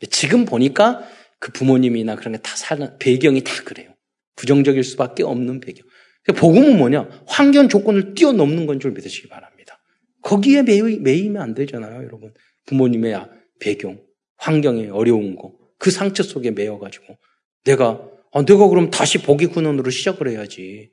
지금 0.10 0.46
보니까 0.46 1.04
그 1.40 1.52
부모님이나 1.52 2.16
그런 2.16 2.34
게 2.34 2.40
다 2.42 2.56
사는, 2.56 2.98
배경이 3.00 3.44
다 3.44 3.52
그래요. 3.64 3.94
부정적일 4.36 4.84
수밖에 4.84 5.24
없는 5.24 5.60
배경. 5.60 5.86
그러니까 6.24 6.42
복음은 6.42 6.78
뭐냐? 6.78 7.24
환경 7.28 7.68
조건을 7.70 8.14
뛰어넘는 8.14 8.66
건 8.66 8.80
줄 8.80 8.92
믿으시기 8.92 9.28
바랍니다. 9.28 9.80
거기에 10.22 10.64
매이, 10.64 10.98
매이면 11.00 11.42
안 11.42 11.54
되잖아요, 11.54 12.04
여러분. 12.04 12.34
부모님의 12.66 13.26
배경. 13.60 14.02
환경에 14.38 14.88
어려운 14.90 15.36
거, 15.36 15.54
그 15.78 15.92
상처 15.92 16.24
속에 16.24 16.52
매여가지고 16.52 17.18
내가 17.66 18.02
아, 18.32 18.46
내가 18.46 18.68
그럼 18.68 18.90
다시 18.92 19.18
보기 19.18 19.48
군원으로 19.48 19.90
시작을 19.90 20.30
해야지. 20.30 20.92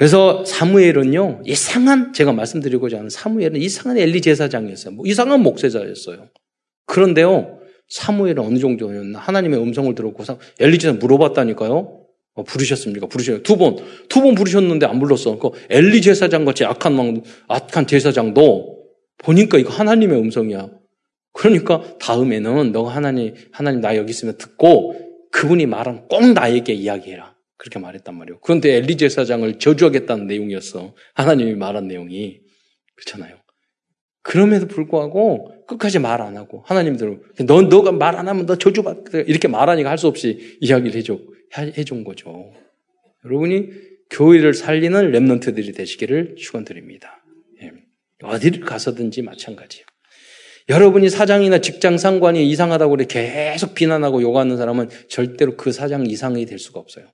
그래서 0.00 0.46
사무엘은요 0.46 1.42
이상한 1.44 2.14
제가 2.14 2.32
말씀드리고자 2.32 2.96
하는 2.96 3.10
사무엘은 3.10 3.56
이상한 3.56 3.98
엘리 3.98 4.22
제사장이었어요. 4.22 4.94
뭐 4.94 5.04
이상한 5.06 5.42
목세자였어요. 5.42 6.30
그런데요 6.86 7.58
사무엘은 7.90 8.38
어느 8.38 8.58
정도였나 8.58 9.18
하나님의 9.18 9.60
음성을 9.60 9.94
들었고 9.94 10.24
엘리 10.58 10.78
제사 10.78 10.94
물어봤다니까요. 10.94 12.00
어, 12.32 12.44
부르셨습니까? 12.44 13.08
부르셔요. 13.08 13.42
두 13.42 13.58
번, 13.58 13.76
두 14.08 14.22
번 14.22 14.34
부르셨는데 14.34 14.86
안 14.86 15.00
불렀어. 15.00 15.38
그 15.38 15.50
엘리 15.68 16.00
제사장 16.00 16.46
같이 16.46 16.64
악한 16.64 16.96
왕, 16.96 17.22
악한 17.48 17.86
제사장도 17.86 18.78
보니까 19.18 19.58
이거 19.58 19.68
하나님의 19.68 20.18
음성이야. 20.18 20.70
그러니까 21.34 21.82
다음에는 21.98 22.72
너가 22.72 22.94
하나님, 22.96 23.34
하나님 23.52 23.82
나 23.82 23.94
여기 23.96 24.08
있으면 24.12 24.38
듣고 24.38 24.94
그분이 25.30 25.66
말한 25.66 26.08
꼭 26.08 26.32
나에게 26.32 26.72
이야기해라. 26.72 27.34
그렇게 27.60 27.78
말했단 27.78 28.16
말이에요. 28.16 28.40
그런데 28.40 28.76
엘리 28.76 28.96
제사장을 28.96 29.58
저주하겠다는 29.58 30.26
내용이었어. 30.26 30.94
하나님이 31.14 31.54
말한 31.56 31.88
내용이. 31.88 32.40
그렇잖아요. 32.96 33.36
그럼에도 34.22 34.66
불구하고 34.66 35.66
끝까지 35.66 35.98
말 35.98 36.20
안 36.22 36.36
하고 36.38 36.62
하나님들 36.66 37.20
너 37.46 37.60
너가 37.62 37.92
말 37.92 38.16
안 38.16 38.28
하면 38.28 38.46
너 38.46 38.56
저주받 38.56 39.04
이렇게 39.26 39.46
말하니까 39.46 39.90
할 39.90 39.98
수 39.98 40.06
없이 40.08 40.56
이야기를 40.60 40.96
해줘 40.96 41.18
해준 41.76 42.02
거죠. 42.04 42.50
여러분이 43.26 43.68
교회를 44.10 44.54
살리는 44.54 45.10
렘넌트들이 45.10 45.72
되시기를 45.72 46.36
축원드립니다. 46.36 47.22
예. 47.62 47.72
어디를 48.22 48.60
가서든지 48.60 49.20
마찬가지예요. 49.22 49.84
여러분이 50.70 51.10
사장이나 51.10 51.58
직장 51.60 51.98
상관이 51.98 52.48
이상하다고 52.50 52.96
그래 52.96 53.04
계속 53.06 53.74
비난하고 53.74 54.22
욕하는 54.22 54.56
사람은 54.56 54.88
절대로 55.08 55.56
그 55.56 55.72
사장 55.72 56.06
이상이 56.06 56.46
될 56.46 56.58
수가 56.58 56.80
없어요. 56.80 57.06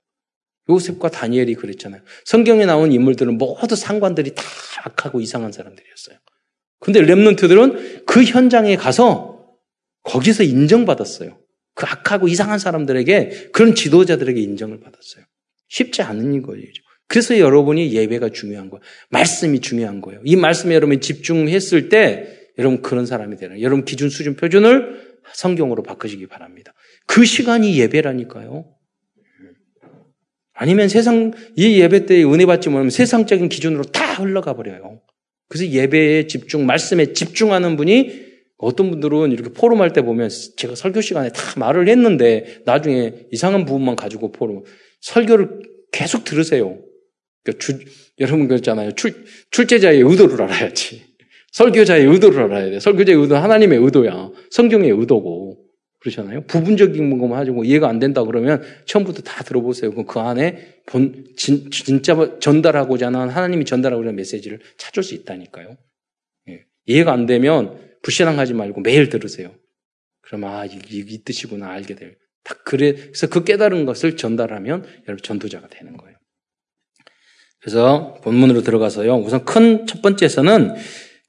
요셉과 0.69 1.09
다니엘이 1.09 1.55
그랬잖아요. 1.55 2.01
성경에 2.25 2.65
나온 2.65 2.91
인물들은 2.91 3.37
모두 3.37 3.75
상관들이 3.75 4.35
다 4.35 4.43
악하고 4.83 5.21
이상한 5.21 5.51
사람들이었어요. 5.51 6.17
근데 6.79 7.01
렘넌트들은 7.01 8.05
그 8.05 8.23
현장에 8.23 8.75
가서 8.75 9.45
거기서 10.03 10.43
인정받았어요. 10.43 11.39
그 11.73 11.85
악하고 11.85 12.27
이상한 12.27 12.59
사람들에게 12.59 13.49
그런 13.51 13.75
지도자들에게 13.75 14.39
인정을 14.39 14.79
받았어요. 14.79 15.25
쉽지 15.69 16.01
않은 16.01 16.41
거예요. 16.41 16.63
그래서 17.07 17.39
여러분이 17.39 17.93
예배가 17.93 18.29
중요한 18.29 18.69
거예요. 18.69 18.81
말씀이 19.09 19.59
중요한 19.61 20.01
거예요. 20.01 20.21
이 20.25 20.35
말씀에 20.35 20.75
여러분이 20.75 20.99
집중했을 20.99 21.89
때 21.89 22.27
여러분 22.57 22.81
그런 22.81 23.05
사람이 23.05 23.37
되는 23.37 23.61
여러분 23.61 23.85
기준 23.85 24.09
수준 24.09 24.35
표준을 24.35 25.17
성경으로 25.33 25.83
바꾸시기 25.83 26.27
바랍니다. 26.27 26.73
그 27.05 27.25
시간이 27.25 27.77
예배라니까요. 27.79 28.76
아니면 30.59 30.89
세상 30.89 31.31
이 31.55 31.79
예배 31.79 32.07
때 32.07 32.23
은혜 32.23 32.47
받지 32.47 32.69
못하면 32.69 32.89
세상적인 32.89 33.47
기준으로 33.47 33.83
다 33.83 34.15
흘러가 34.15 34.55
버려요. 34.55 35.01
그래서 35.49 35.71
예배에 35.71 36.25
집중, 36.25 36.65
말씀에 36.65 37.13
집중하는 37.13 37.77
분이 37.77 38.27
어떤 38.57 38.89
분들은 38.89 39.31
이렇게 39.31 39.51
포럼할 39.51 39.93
때 39.93 40.01
보면 40.01 40.29
제가 40.57 40.73
설교 40.73 41.01
시간에 41.01 41.29
다 41.29 41.41
말을 41.57 41.87
했는데 41.87 42.61
나중에 42.65 43.13
이상한 43.31 43.65
부분만 43.65 43.95
가지고 43.95 44.31
포럼 44.31 44.63
설교를 45.01 45.61
계속 45.91 46.23
들으세요. 46.23 46.79
그러니까 47.43 47.63
주, 47.63 47.79
여러분 48.19 48.47
그랬잖아요. 48.47 48.93
출, 48.93 49.25
출제자의 49.51 50.01
의도를 50.01 50.41
알아야지. 50.41 51.03
설교자의 51.53 52.05
의도를 52.05 52.41
알아야 52.43 52.71
돼. 52.71 52.79
설교자의 52.79 53.17
의도는 53.19 53.41
하나님의 53.43 53.77
의도야. 53.77 54.31
성경의 54.49 54.89
의도고. 54.89 55.66
그렇잖아요. 55.99 56.45
부분적인 56.45 57.17
것만 57.17 57.39
가지고 57.39 57.63
이해가 57.63 57.89
안 57.89 57.99
된다 57.99 58.23
그러면 58.23 58.61
처음부터 58.85 59.23
다 59.23 59.43
들어보세요. 59.43 59.91
그 59.91 60.19
안에 60.19 60.81
본, 60.85 61.25
진, 61.35 61.71
진짜 61.71 62.39
전달하고자 62.39 63.07
하는 63.07 63.29
하나님이 63.29 63.65
전달하고자 63.65 64.07
하는 64.07 64.15
메시지를 64.15 64.59
찾을 64.77 65.03
수 65.03 65.15
있다니까요. 65.15 65.75
예. 66.49 66.65
이해가 66.85 67.11
안 67.11 67.25
되면 67.25 67.79
불신앙하지 68.03 68.53
말고 68.53 68.81
매일 68.81 69.09
들으세요. 69.09 69.53
그럼 70.21 70.43
아, 70.45 70.65
이, 70.65 70.79
이 70.89 71.23
뜻이구나 71.23 71.69
알게 71.69 71.95
돼요. 71.95 72.11
딱 72.43 72.63
그래, 72.63 72.93
그래서 72.93 73.27
그 73.27 73.43
깨달은 73.43 73.85
것을 73.85 74.17
전달하면 74.17 74.85
여러분 75.07 75.17
전도자가 75.23 75.67
되는 75.67 75.97
거예요. 75.97 76.15
그래서 77.59 78.13
본문으로 78.23 78.61
들어가서요. 78.61 79.17
우선 79.17 79.43
큰 79.43 79.85
첫 79.87 80.01
번째에서는 80.01 80.75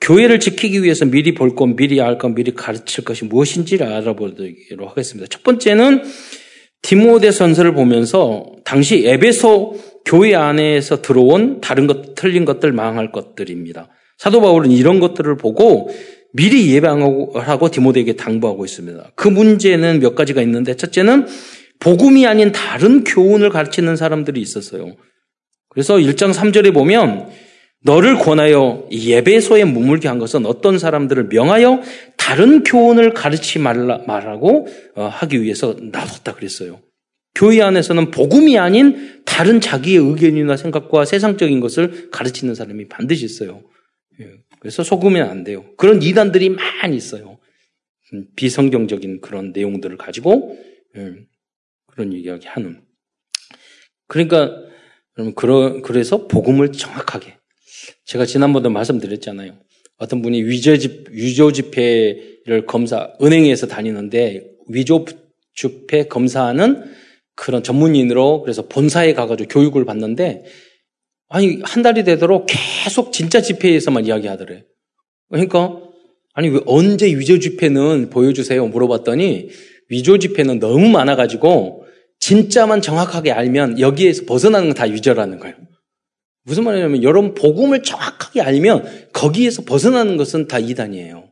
교회를 0.00 0.40
지키기 0.40 0.82
위해서 0.82 1.04
미리 1.04 1.34
볼 1.34 1.54
것, 1.54 1.66
미리 1.66 2.00
알 2.00 2.18
것, 2.18 2.28
미리 2.28 2.54
가르칠 2.54 3.04
것이 3.04 3.24
무엇인지를 3.24 3.86
알아보도록 3.86 4.90
하겠습니다. 4.90 5.26
첫 5.28 5.42
번째는 5.42 6.02
디모데 6.82 7.32
선서를 7.32 7.74
보면서 7.74 8.46
당시 8.64 9.06
에베소 9.06 9.76
교회 10.04 10.34
안에서 10.34 11.02
들어온 11.02 11.60
다른 11.60 11.86
것, 11.86 12.14
틀린 12.14 12.44
것들, 12.44 12.72
망할 12.72 13.10
것들입니다. 13.10 13.88
사도 14.16 14.40
바울은 14.40 14.70
이런 14.70 15.00
것들을 15.00 15.36
보고 15.36 15.90
미리 16.32 16.72
예방하고 16.72 17.70
디모데에게 17.70 18.14
당부하고 18.14 18.64
있습니다. 18.64 19.12
그 19.14 19.28
문제는 19.28 20.00
몇 20.00 20.14
가지가 20.14 20.42
있는데 20.42 20.76
첫째는 20.76 21.26
복음이 21.80 22.26
아닌 22.26 22.52
다른 22.52 23.04
교훈을 23.04 23.50
가르치는 23.50 23.96
사람들이 23.96 24.40
있었어요. 24.40 24.96
그래서 25.68 25.96
1장 25.96 26.32
3절에 26.32 26.72
보면 26.74 27.28
너를 27.84 28.18
권하여 28.18 28.88
예배소에 28.90 29.64
머물게 29.64 30.08
한 30.08 30.18
것은 30.18 30.46
어떤 30.46 30.78
사람들을 30.78 31.28
명하여 31.28 31.80
다른 32.16 32.64
교훈을 32.64 33.14
가르치 33.14 33.58
말라, 33.58 33.98
말하고 34.06 34.66
어, 34.96 35.04
하기 35.06 35.42
위해서 35.42 35.76
놔뒀다 35.80 36.34
그랬어요. 36.34 36.82
교회 37.34 37.62
안에서는 37.62 38.10
복음이 38.10 38.58
아닌 38.58 39.22
다른 39.24 39.60
자기의 39.60 39.98
의견이나 39.98 40.56
생각과 40.56 41.04
세상적인 41.04 41.60
것을 41.60 42.10
가르치는 42.10 42.56
사람이 42.56 42.88
반드시 42.88 43.24
있어요. 43.24 43.62
예. 44.20 44.26
그래서 44.58 44.82
속으면 44.82 45.30
안 45.30 45.44
돼요. 45.44 45.64
그런 45.76 46.02
이단들이 46.02 46.50
많이 46.50 46.96
있어요. 46.96 47.38
음, 48.12 48.26
비성경적인 48.34 49.20
그런 49.20 49.52
내용들을 49.52 49.96
가지고 49.98 50.58
음, 50.96 51.26
그런 51.86 52.12
이야기 52.12 52.48
하는. 52.48 52.82
그러니까 54.08 54.50
그러, 55.36 55.80
그래서 55.82 56.26
복음을 56.26 56.72
정확하게 56.72 57.37
제가 58.04 58.26
지난번에 58.26 58.68
말씀드렸잖아요. 58.68 59.52
어떤 59.98 60.22
분이 60.22 60.42
위조 60.44 60.76
집 60.76 61.08
위조 61.10 61.52
집회를 61.52 62.66
검사 62.66 63.12
은행에서 63.22 63.66
다니는데 63.66 64.44
위조 64.68 65.04
집회 65.54 66.04
검사하는 66.04 66.84
그런 67.34 67.62
전문인으로 67.62 68.42
그래서 68.42 68.68
본사에 68.68 69.14
가가지고 69.14 69.48
교육을 69.48 69.84
받는데 69.84 70.44
아니, 71.28 71.60
한 71.62 71.82
달이 71.82 72.04
되도록 72.04 72.46
계속 72.48 73.12
진짜 73.12 73.40
집회에서만 73.42 74.06
이야기 74.06 74.26
하더래. 74.26 74.64
그러니까, 75.30 75.78
아니, 76.32 76.48
왜 76.48 76.60
언제 76.66 77.06
위조 77.06 77.38
집회는 77.38 78.08
보여주세요? 78.10 78.66
물어봤더니, 78.66 79.50
위조 79.90 80.18
집회는 80.18 80.58
너무 80.58 80.88
많아가지고, 80.88 81.84
진짜만 82.18 82.80
정확하게 82.80 83.32
알면 83.32 83.78
여기에서 83.78 84.24
벗어나는 84.24 84.68
건 84.68 84.74
다 84.74 84.84
위조라는 84.84 85.38
거예요. 85.38 85.54
무슨 86.48 86.64
말이냐면, 86.64 87.02
여러분, 87.02 87.34
복음을 87.34 87.82
정확하게 87.82 88.40
알면 88.40 89.10
거기에서 89.12 89.62
벗어나는 89.62 90.16
것은 90.16 90.48
다 90.48 90.58
이단이에요. 90.58 91.28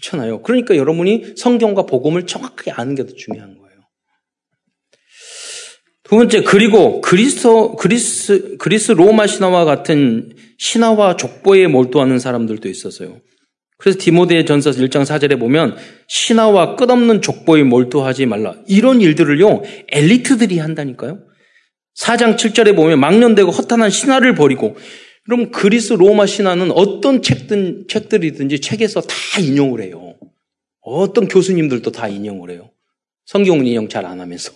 그렇잖아요. 0.00 0.40
그러니까 0.40 0.76
여러분이 0.76 1.34
성경과 1.36 1.84
복음을 1.84 2.26
정확하게 2.26 2.70
아는 2.70 2.94
게 2.94 3.04
더 3.04 3.12
중요한 3.14 3.58
거예요. 3.58 3.70
두 6.04 6.16
번째, 6.16 6.42
그리고 6.42 7.02
그리스도, 7.02 7.76
그리스, 7.76 8.56
그리스 8.58 8.92
로마 8.92 9.26
신화와 9.26 9.66
같은 9.66 10.32
신화와 10.58 11.16
족보에 11.16 11.66
몰두하는 11.66 12.18
사람들도 12.18 12.66
있었어요. 12.66 13.20
그래서 13.76 13.98
디모데 13.98 14.44
전서 14.46 14.70
1장 14.70 15.04
4절에 15.04 15.38
보면 15.38 15.76
신화와 16.08 16.76
끝없는 16.76 17.20
족보에 17.20 17.62
몰두하지 17.62 18.24
말라. 18.26 18.54
이런 18.66 19.02
일들을요, 19.02 19.62
엘리트들이 19.88 20.58
한다니까요. 20.58 21.18
4장 21.96 22.36
7절에 22.36 22.74
보면 22.76 23.00
망년되고 23.00 23.50
허탄한 23.50 23.90
신화를 23.90 24.34
버리고, 24.34 24.76
그럼 25.24 25.50
그리스 25.50 25.92
로마 25.92 26.26
신화는 26.26 26.70
어떤 26.72 27.22
책든, 27.22 27.86
책들이든지 27.88 28.60
책에서 28.60 29.00
다 29.00 29.14
인용을 29.40 29.82
해요. 29.82 30.16
어떤 30.80 31.28
교수님들도 31.28 31.92
다 31.92 32.08
인용을 32.08 32.50
해요. 32.50 32.70
성경은 33.26 33.66
인용 33.66 33.88
잘 33.88 34.06
안 34.06 34.20
하면서. 34.20 34.52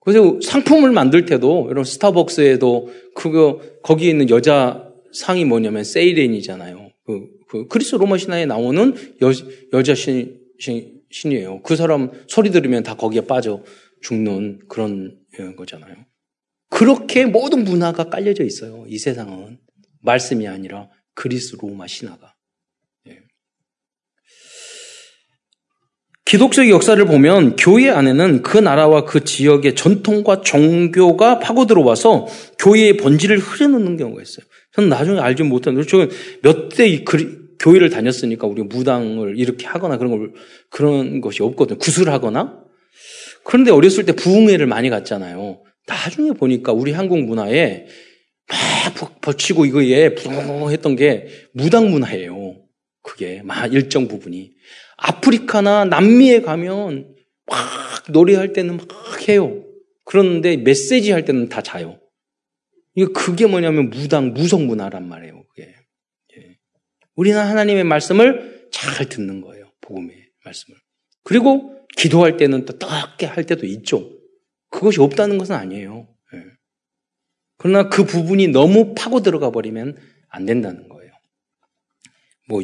그래서 0.00 0.38
상품을 0.42 0.92
만들 0.92 1.24
때도 1.24 1.64
여러분 1.64 1.84
스타벅스에도 1.84 2.90
그거 3.14 3.60
거기에 3.82 4.10
있는 4.10 4.30
여자 4.30 4.90
상이 5.12 5.44
뭐냐면 5.44 5.82
세이렌이잖아요. 5.84 6.90
그, 7.06 7.28
그 7.48 7.68
그리스 7.68 7.94
로마 7.96 8.18
신화에 8.18 8.46
나오는 8.46 8.94
여, 9.22 9.32
여자 9.72 9.94
신, 9.94 10.40
신, 10.58 11.00
신이에요. 11.10 11.62
그 11.62 11.76
사람 11.76 12.10
소리 12.26 12.50
들으면 12.50 12.82
다 12.82 12.96
거기에 12.96 13.22
빠져 13.22 13.62
죽는 14.02 14.60
그런 14.68 15.18
거잖아요. 15.56 15.94
그렇게 16.68 17.24
모든 17.24 17.64
문화가 17.64 18.04
깔려져 18.10 18.44
있어요. 18.44 18.84
이 18.88 18.98
세상은 18.98 19.58
말씀이 20.02 20.48
아니라 20.48 20.88
그리스 21.14 21.56
로마 21.60 21.86
신화가. 21.86 22.34
예. 23.08 23.18
기독적 26.24 26.68
역사를 26.68 27.02
보면 27.04 27.56
교회 27.56 27.90
안에는 27.90 28.42
그 28.42 28.58
나라와 28.58 29.04
그 29.04 29.24
지역의 29.24 29.76
전통과 29.76 30.40
종교가 30.40 31.38
파고 31.38 31.66
들어와서 31.66 32.26
교회의 32.58 32.96
본질을 32.96 33.38
흐려놓는 33.38 33.96
경우가 33.96 34.22
있어요. 34.22 34.46
저는 34.72 34.88
나중에 34.88 35.20
알지 35.20 35.44
못한, 35.44 35.80
저몇대 35.86 37.04
교회를 37.60 37.90
다녔으니까 37.90 38.46
우리 38.46 38.62
무당을 38.62 39.38
이렇게 39.38 39.66
하거나 39.66 39.96
그런 39.96 40.10
걸, 40.10 40.32
그런 40.70 41.20
것이 41.20 41.42
없거든요. 41.42 41.78
구술하거나. 41.78 42.64
그런데 43.44 43.70
어렸을 43.70 44.04
때 44.04 44.12
부흥회를 44.12 44.66
많이 44.66 44.90
갔잖아요. 44.90 45.62
나중에 45.86 46.32
보니까 46.32 46.72
우리 46.72 46.92
한국 46.92 47.20
문화에 47.20 47.86
막 49.00 49.20
버치고 49.20 49.66
이거에 49.66 50.14
부흥했던 50.14 50.96
게 50.96 51.26
무당 51.52 51.90
문화예요. 51.90 52.56
그게 53.02 53.42
막 53.42 53.72
일정 53.72 54.08
부분이. 54.08 54.52
아프리카나 54.96 55.84
남미에 55.86 56.40
가면 56.40 57.14
막 57.46 57.58
노래할 58.10 58.52
때는 58.52 58.78
막 58.78 59.28
해요. 59.28 59.64
그런데 60.04 60.56
메시지 60.56 61.10
할 61.10 61.24
때는 61.24 61.48
다 61.48 61.62
자요. 61.62 62.00
이거 62.94 63.12
그게 63.12 63.46
뭐냐면 63.46 63.90
무당, 63.90 64.32
무속 64.32 64.62
문화란 64.62 65.08
말이에요. 65.08 65.44
그게. 65.48 65.74
예. 66.36 66.58
우리는 67.16 67.38
하나님의 67.38 67.84
말씀을 67.84 68.68
잘 68.70 69.08
듣는 69.08 69.40
거예요. 69.40 69.72
복음의 69.80 70.14
말씀을. 70.44 70.78
그리고 71.24 71.86
기도할 71.96 72.36
때는 72.36 72.64
또 72.64 72.78
뜨겁게 72.78 73.26
할 73.26 73.44
때도 73.44 73.66
있죠. 73.66 74.10
그것이 74.74 75.00
없다는 75.00 75.38
것은 75.38 75.54
아니에요. 75.54 76.08
예. 76.34 76.38
그러나 77.58 77.88
그 77.88 78.04
부분이 78.04 78.48
너무 78.48 78.94
파고 78.94 79.22
들어가 79.22 79.50
버리면 79.52 79.96
안 80.28 80.46
된다는 80.46 80.88
거예요. 80.88 81.12
뭐 82.48 82.60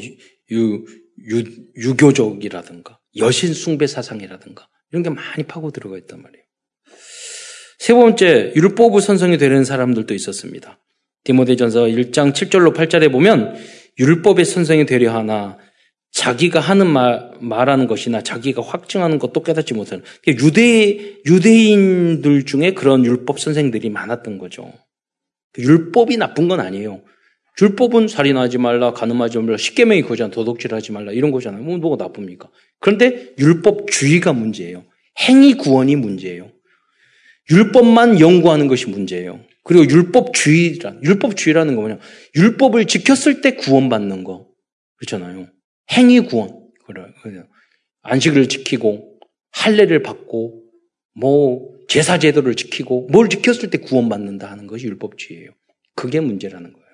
유, 0.51 0.85
유, 1.31 1.45
유교적이라든가 1.77 2.99
여신 3.19 3.55
숭배 3.55 3.87
사상이라든가 3.87 4.69
이런 4.91 5.05
게 5.05 5.11
많이 5.11 5.45
파고 5.45 5.71
들어가 5.71 5.97
있단 5.99 6.21
말이에요. 6.21 6.45
세 7.79 7.95
번째, 7.95 8.53
율법의 8.57 9.01
선성이 9.01 9.39
되는 9.39 9.65
사람들도 9.65 10.13
있었습니다. 10.13 10.81
디모데전서 11.23 11.85
1장 11.85 12.33
7절로 12.33 12.75
8절에 12.75 13.13
보면 13.13 13.55
율법의 13.99 14.45
선성이 14.45 14.85
되려 14.85 15.15
하나 15.15 15.59
자기가 16.13 16.59
하는 16.61 16.89
말, 16.89 17.31
말하는 17.41 17.87
것이나 17.87 18.23
자기가 18.23 18.63
확증하는 18.63 19.19
것도 19.19 19.43
깨닫지 19.43 19.75
못하는 19.75 20.05
유대 20.27 21.17
유대인들 21.25 22.45
중에 22.47 22.75
그런 22.75 23.05
율법 23.05 23.39
선생들이 23.39 23.91
많았던 23.91 24.39
거죠. 24.39 24.73
율법이 25.59 26.17
나쁜 26.17 26.49
건 26.49 26.61
아니에요. 26.61 27.03
율법은 27.61 28.09
살인하지 28.09 28.59
말라, 28.59 28.93
가늠하지 28.93 29.39
말라, 29.39 29.57
십계명이 29.57 30.03
그거잖아. 30.03 30.31
도덕질하지 30.31 30.93
말라 30.93 31.13
이런 31.13 31.31
거잖아요. 31.31 31.63
뭐 31.63 31.77
뭐가 31.79 32.03
나쁩니까? 32.03 32.49
그런데 32.81 33.35
율법주의가 33.39 34.33
문제예요. 34.33 34.85
행위 35.29 35.55
구원이 35.55 35.97
문제예요. 35.97 36.51
율법만 37.51 38.21
연구하는 38.21 38.69
것이 38.69 38.89
문제예요. 38.89 39.41
그리고 39.65 39.85
율법주의란 39.85 41.03
율법주의라는 41.05 41.75
거 41.75 41.81
뭐냐? 41.83 41.99
율법을 42.37 42.87
지켰을 42.87 43.43
때 43.43 43.57
구원받는 43.57 44.25
거 44.25 44.49
그렇잖아요. 44.97 45.49
행위 45.91 46.21
구원 46.21 46.61
안식을 48.03 48.49
지키고 48.49 49.19
할례를 49.53 50.03
받고 50.03 50.63
뭐 51.15 51.71
제사 51.89 52.19
제도를 52.19 52.55
지키고 52.55 53.09
뭘 53.11 53.29
지켰을 53.29 53.71
때 53.71 53.79
구원받는다 53.79 54.51
하는 54.51 54.67
것이 54.67 54.87
율법주의예요. 54.87 55.51
그게 55.95 56.21
문제라는 56.21 56.73
거예요. 56.73 56.87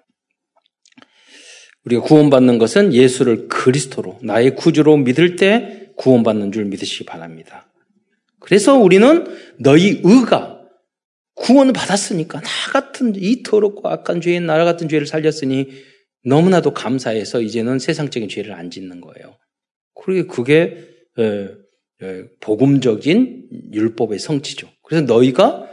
우리가 1.85 2.03
구원받는 2.03 2.59
것은 2.59 2.93
예수를 2.93 3.49
그리스도로 3.49 4.19
나의 4.23 4.57
구주로 4.57 4.97
믿을 4.97 5.37
때 5.37 5.93
구원받는 5.97 6.51
줄 6.51 6.65
믿으시기 6.65 7.05
바랍니다. 7.05 7.71
그래서 8.41 8.77
우리는 8.77 9.27
너희 9.59 10.01
의가 10.03 10.61
구원을 11.35 11.73
받았으니까 11.73 12.41
나 12.41 12.73
같은 12.73 13.13
이 13.17 13.43
더럽고 13.43 13.89
악한 13.89 14.21
죄인 14.21 14.47
나라 14.47 14.65
같은 14.65 14.89
죄를 14.89 15.07
살렸으니 15.07 15.69
너무나도 16.27 16.75
감사해서 16.75 17.41
이제는 17.41 17.79
세상적인 17.79 18.29
죄를 18.29 18.53
안 18.53 18.71
짓는 18.71 19.01
거예요. 19.01 19.37
그게 19.95 20.27
그게 20.27 20.77
복음적인 22.41 23.49
율법의 23.73 24.19
성취죠. 24.19 24.69
그래서 24.83 25.07
너희가 25.07 25.67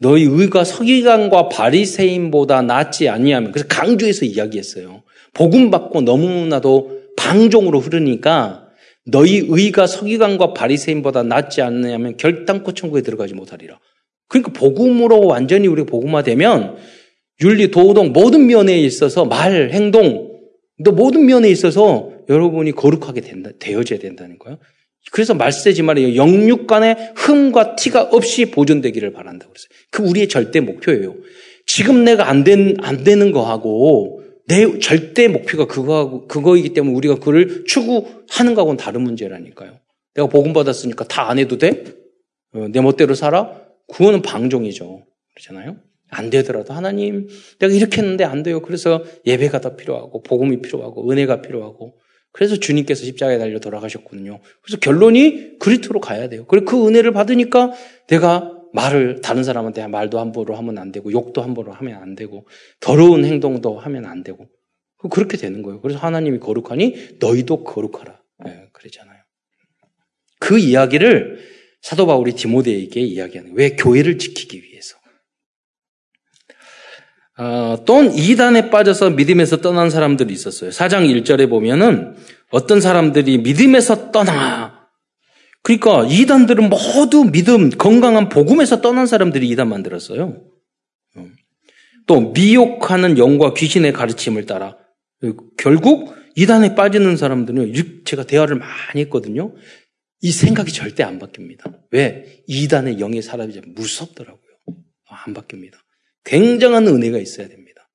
너희 0.00 0.24
의가 0.24 0.64
서기관과 0.64 1.48
바리새인보다 1.48 2.62
낫지 2.62 3.08
아니하면 3.08 3.52
그래서 3.52 3.66
강조해서 3.68 4.26
이야기했어요. 4.26 5.02
복음 5.32 5.70
받고 5.70 6.02
너무나도 6.02 7.02
방종으로 7.16 7.80
흐르니까 7.80 8.68
너희 9.06 9.46
의가 9.48 9.86
서기관과 9.86 10.52
바리새인보다 10.54 11.22
낫지 11.22 11.62
않느냐면 11.62 12.16
결단코 12.16 12.72
천국에 12.72 13.02
들어가지 13.02 13.34
못하리라. 13.34 13.78
그러니까 14.28 14.52
복음으로 14.52 15.26
완전히 15.26 15.68
우리 15.68 15.84
복음화되면 15.84 16.76
윤리, 17.42 17.70
도덕 17.70 18.10
모든 18.10 18.46
면에 18.46 18.78
있어서 18.78 19.24
말, 19.24 19.70
행동, 19.72 20.30
또 20.84 20.92
모든 20.92 21.26
면에 21.26 21.48
있어서 21.50 22.10
여러분이 22.28 22.72
거룩하게 22.72 23.20
된다, 23.20 23.50
되어져야 23.58 23.98
된다는 23.98 24.38
거예요. 24.38 24.58
그래서 25.12 25.34
말세지 25.34 25.82
말이에요. 25.82 26.16
영육 26.16 26.66
간의 26.66 27.12
흠과 27.16 27.76
티가 27.76 28.04
없이 28.04 28.46
보존되기를 28.50 29.12
바란다고 29.12 29.52
그랬어요. 29.52 29.68
그 29.90 30.02
우리의 30.02 30.28
절대 30.28 30.60
목표예요. 30.60 31.14
지금 31.66 32.04
내가 32.04 32.28
안, 32.28 32.44
된, 32.44 32.76
안 32.80 33.04
되는 33.04 33.30
거하고 33.30 34.22
내 34.46 34.78
절대 34.78 35.28
목표가 35.28 35.66
그거하고, 35.66 36.26
그거이기 36.26 36.70
때문에 36.70 36.94
우리가 36.96 37.16
그를 37.16 37.64
추구하는 37.66 38.54
거하고는 38.54 38.76
다른 38.76 39.02
문제라니까요. 39.02 39.78
내가 40.14 40.28
복음 40.28 40.52
받았으니까 40.52 41.04
다 41.04 41.28
안 41.28 41.38
해도 41.38 41.58
돼? 41.58 41.84
어, 42.54 42.68
내 42.70 42.80
멋대로 42.80 43.14
살아? 43.14 43.60
그거는 43.92 44.22
방종이죠. 44.22 45.04
그렇잖아요? 45.34 45.76
안 46.10 46.30
되더라도 46.30 46.74
하나님, 46.74 47.28
내가 47.58 47.72
이렇게 47.72 48.00
했는데 48.00 48.24
안 48.24 48.42
돼요. 48.42 48.60
그래서 48.62 49.02
예배가 49.26 49.60
더 49.60 49.76
필요하고, 49.76 50.22
복음이 50.22 50.62
필요하고, 50.62 51.10
은혜가 51.10 51.42
필요하고, 51.42 51.98
그래서 52.32 52.56
주님께서 52.56 53.04
십자가에 53.04 53.38
달려 53.38 53.60
돌아가셨거든요. 53.60 54.40
그래서 54.62 54.78
결론이 54.80 55.58
그리스도로 55.60 56.00
가야 56.00 56.28
돼요. 56.28 56.46
그리고 56.46 56.66
그 56.66 56.86
은혜를 56.88 57.12
받으니까 57.12 57.72
내가 58.08 58.50
말을 58.72 59.20
다른 59.20 59.44
사람한테 59.44 59.86
말도 59.86 60.18
함부로 60.18 60.56
하면 60.56 60.78
안 60.78 60.90
되고 60.90 61.12
욕도 61.12 61.42
함부로 61.42 61.70
하면 61.72 62.02
안 62.02 62.16
되고 62.16 62.48
더러운 62.80 63.24
행동도 63.24 63.78
하면 63.78 64.04
안 64.04 64.24
되고 64.24 64.48
그렇게 65.10 65.36
되는 65.36 65.62
거예요. 65.62 65.80
그래서 65.80 66.00
하나님이 66.00 66.40
거룩하니 66.40 67.18
너희도 67.20 67.62
거룩하라. 67.62 68.20
네, 68.44 68.66
그러잖아요. 68.72 69.20
그 70.40 70.58
이야기를 70.58 71.38
사도 71.82 72.06
바울이 72.06 72.32
디모데에게 72.32 73.00
이야기하는 73.00 73.54
거예요. 73.54 73.70
왜 73.70 73.76
교회를 73.76 74.18
지키기 74.18 74.60
위해서. 74.64 74.96
어, 77.36 77.82
또 77.84 78.02
이단에 78.04 78.70
빠져서 78.70 79.10
믿음에서 79.10 79.56
떠난 79.60 79.90
사람들이 79.90 80.32
있었어요. 80.32 80.70
4장 80.70 81.08
1절에 81.22 81.48
보면은 81.48 82.14
어떤 82.50 82.80
사람들이 82.80 83.38
믿음에서 83.38 84.12
떠나 84.12 84.88
그러니까 85.62 86.06
이단들은 86.08 86.68
모두 86.68 87.24
믿음, 87.24 87.70
건강한 87.70 88.28
복음에서 88.28 88.80
떠난 88.82 89.06
사람들이 89.06 89.48
이단 89.48 89.68
만들었어요. 89.68 90.44
또 92.06 92.32
미혹하는 92.32 93.16
영과 93.16 93.54
귀신의 93.54 93.94
가르침을 93.94 94.44
따라 94.44 94.76
결국 95.56 96.14
이단에 96.36 96.74
빠지는 96.74 97.16
사람들은 97.16 97.72
제가 98.04 98.24
대화를 98.24 98.56
많이 98.56 99.00
했거든요. 99.02 99.54
이 100.20 100.32
생각이 100.32 100.70
절대 100.70 101.02
안 101.02 101.18
바뀝니다. 101.18 101.80
왜? 101.90 102.42
이단의 102.46 103.00
영의 103.00 103.22
사람이 103.22 103.58
무섭더라고요. 103.74 104.42
안 105.08 105.34
바뀝니다. 105.34 105.83
굉장한 106.24 106.86
은혜가 106.86 107.18
있어야 107.18 107.48
됩니다. 107.48 107.88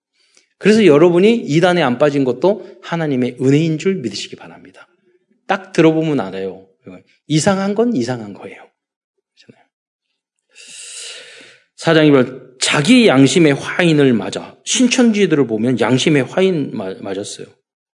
그래서 0.58 0.86
여러분이 0.86 1.36
이단에 1.36 1.82
안 1.82 1.98
빠진 1.98 2.24
것도 2.24 2.80
하나님의 2.82 3.38
은혜인 3.42 3.78
줄 3.78 3.96
믿으시기 3.96 4.36
바랍니다. 4.36 4.88
딱 5.48 5.72
들어보면 5.72 6.20
알아요. 6.20 6.68
이상한 7.28 7.76
건 7.76 7.96
이상한 7.96 8.34
거예요. 8.34 8.70
말 12.12 12.50
자기 12.60 13.08
양심의 13.08 13.54
화인을 13.54 14.14
맞아 14.14 14.58
신천지들을 14.66 15.48
보면 15.48 15.80
양심의 15.80 16.24
화인 16.24 16.72
맞았어요. 16.76 17.48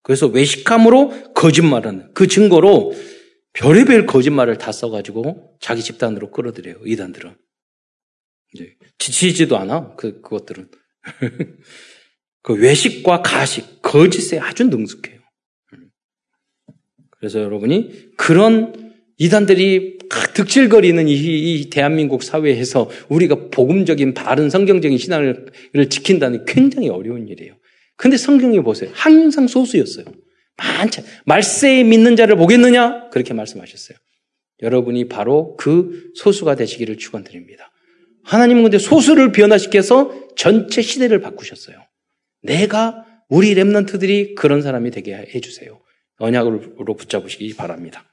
그래서 0.04 0.28
외식함으로 0.28 1.34
거짓말하는 1.34 2.14
그 2.14 2.28
증거로 2.28 2.94
별의별 3.54 4.06
거짓말을 4.06 4.58
다 4.58 4.72
써가지고 4.72 5.58
자기 5.60 5.82
집단으로 5.82 6.32
끌어들여요. 6.32 6.78
이단들은 6.86 7.36
지치지도 9.02 9.58
않아 9.58 9.96
그 9.96 10.22
그것들은 10.22 10.70
그 12.44 12.54
외식과 12.54 13.24
가식 13.24 13.82
거짓에 13.82 14.40
아주 14.40 14.66
능숙해요. 14.66 15.20
그래서 17.10 17.42
여러분이 17.42 18.16
그런 18.18 18.94
이단들이 19.18 20.00
득실거리는 20.34 21.08
이, 21.08 21.14
이, 21.14 21.70
대한민국 21.70 22.24
사회에서 22.24 22.90
우리가 23.10 23.50
복음적인 23.52 24.14
바른 24.14 24.50
성경적인 24.50 24.98
신앙을 24.98 25.52
지킨다는 25.90 26.46
굉장히 26.46 26.90
어려운 26.90 27.28
일이에요. 27.28 27.56
근데 27.96 28.18
성경에 28.18 28.62
보세요. 28.62 28.90
항상 28.94 29.48
소수였어요. 29.48 30.06
많지. 30.58 31.04
말세에 31.26 31.84
믿는 31.84 32.16
자를 32.16 32.36
보겠느냐? 32.36 33.10
그렇게 33.10 33.34
말씀하셨어요. 33.34 33.98
여러분이 34.64 35.08
바로 35.08 35.56
그 35.56 36.12
소수가 36.16 36.56
되시기를 36.56 36.98
축원드립니다. 36.98 37.71
하나님은 38.24 38.64
근데 38.64 38.78
소수를 38.78 39.32
변화시켜서 39.32 40.14
전체 40.36 40.82
시대를 40.82 41.22
바꾸셨어요. 41.22 41.78
내가 42.44 43.06
우리 43.30 43.56
랩런트들이 43.56 44.36
그런 44.36 44.62
사람이 44.62 44.92
되게 44.92 45.16
해주세요. 45.34 45.80
언약으로 46.20 46.96
붙잡으시기 46.96 47.56
바랍니다. 47.56 48.04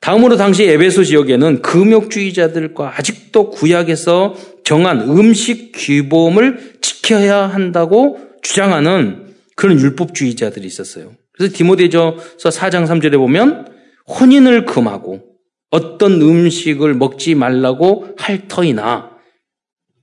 다음으로 0.00 0.36
당시 0.36 0.64
에베소 0.64 1.04
지역에는 1.04 1.62
금욕주의자들과 1.62 2.98
아직도 2.98 3.50
구약에서 3.50 4.34
정한 4.64 5.00
음식 5.00 5.72
규범을 5.74 6.74
지켜야 6.82 7.46
한다고 7.46 8.18
주장하는 8.42 9.34
그런 9.56 9.80
율법주의자들이 9.80 10.66
있었어요. 10.66 11.12
그래서 11.32 11.56
디모데전서 11.56 12.50
4장 12.50 12.86
3절에 12.86 13.16
보면 13.16 13.72
혼인을 14.06 14.66
금하고 14.66 15.22
어떤 15.70 16.20
음식을 16.20 16.94
먹지 16.94 17.34
말라고 17.34 18.14
할 18.18 18.46
터이나 18.46 19.13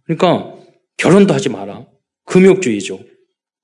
그러니까 0.04 0.54
결혼도 0.98 1.34
하지 1.34 1.50
마라. 1.50 1.86
금욕주의죠. 2.26 3.00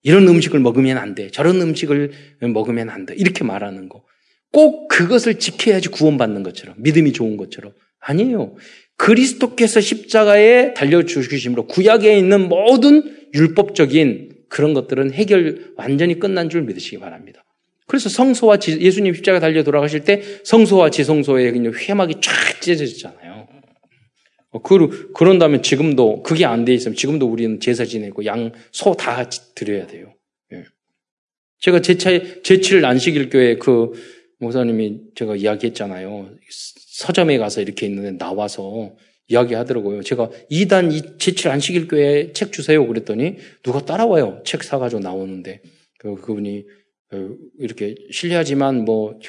이런 0.03 0.27
음식을 0.27 0.59
먹으면 0.59 0.97
안 0.97 1.15
돼. 1.15 1.29
저런 1.29 1.61
음식을 1.61 2.11
먹으면 2.41 2.89
안 2.89 3.05
돼. 3.05 3.15
이렇게 3.15 3.43
말하는 3.43 3.89
거. 3.89 4.03
꼭 4.51 4.87
그것을 4.87 5.39
지켜야지 5.39 5.89
구원받는 5.89 6.43
것처럼. 6.43 6.75
믿음이 6.79 7.13
좋은 7.13 7.37
것처럼. 7.37 7.73
아니에요. 7.99 8.55
그리스도께서 8.95 9.79
십자가에 9.79 10.73
달려주심으로 10.73 11.67
구약에 11.67 12.17
있는 12.17 12.47
모든 12.49 13.03
율법적인 13.33 14.45
그런 14.49 14.73
것들은 14.73 15.11
해결 15.11 15.73
완전히 15.75 16.19
끝난 16.19 16.49
줄 16.49 16.63
믿으시기 16.63 16.99
바랍니다. 16.99 17.43
그래서 17.85 18.09
성소와 18.09 18.57
지, 18.57 18.79
예수님 18.79 19.13
십자가 19.13 19.39
달려 19.39 19.63
돌아가실 19.63 20.03
때 20.03 20.21
성소와 20.43 20.89
지성소에 20.89 21.51
그냥 21.51 21.73
회막이 21.73 22.15
쫙 22.21 22.61
찢어졌잖아요. 22.61 23.36
어, 24.51 24.61
그, 24.61 25.11
그런다면 25.13 25.61
지금도 25.61 26.23
그게 26.23 26.45
안 26.45 26.65
돼 26.65 26.73
있으면 26.73 26.95
지금도 26.95 27.27
우리는 27.27 27.59
제사 27.59 27.85
지내고 27.85 28.25
양, 28.25 28.51
소 28.71 28.93
다 28.93 29.27
드려야 29.55 29.87
돼요. 29.87 30.13
예. 30.53 30.63
제가 31.59 31.81
제차, 31.81 32.09
제칠 32.43 32.85
안식일 32.85 33.29
교회 33.29 33.55
그 33.57 33.91
목사님이 34.39 35.01
제가 35.15 35.35
이야기했잖아요. 35.35 36.35
서점에 36.91 37.37
가서 37.37 37.61
이렇게 37.61 37.85
있는데 37.87 38.17
나와서 38.17 38.95
이야기하더라고요. 39.27 40.03
제가 40.03 40.29
2단 40.49 41.19
제칠 41.19 41.49
안식일 41.49 41.87
교회 41.87 42.31
책 42.33 42.53
주세요. 42.53 42.85
그랬더니 42.87 43.35
누가 43.63 43.83
따라와요. 43.83 44.41
책 44.45 44.63
사가지고 44.63 45.01
나오는데 45.01 45.61
그, 45.99 46.15
그분이 46.15 46.65
어, 47.13 47.29
이렇게 47.59 47.95
실례하지만 48.11 48.85
뭐 48.85 49.19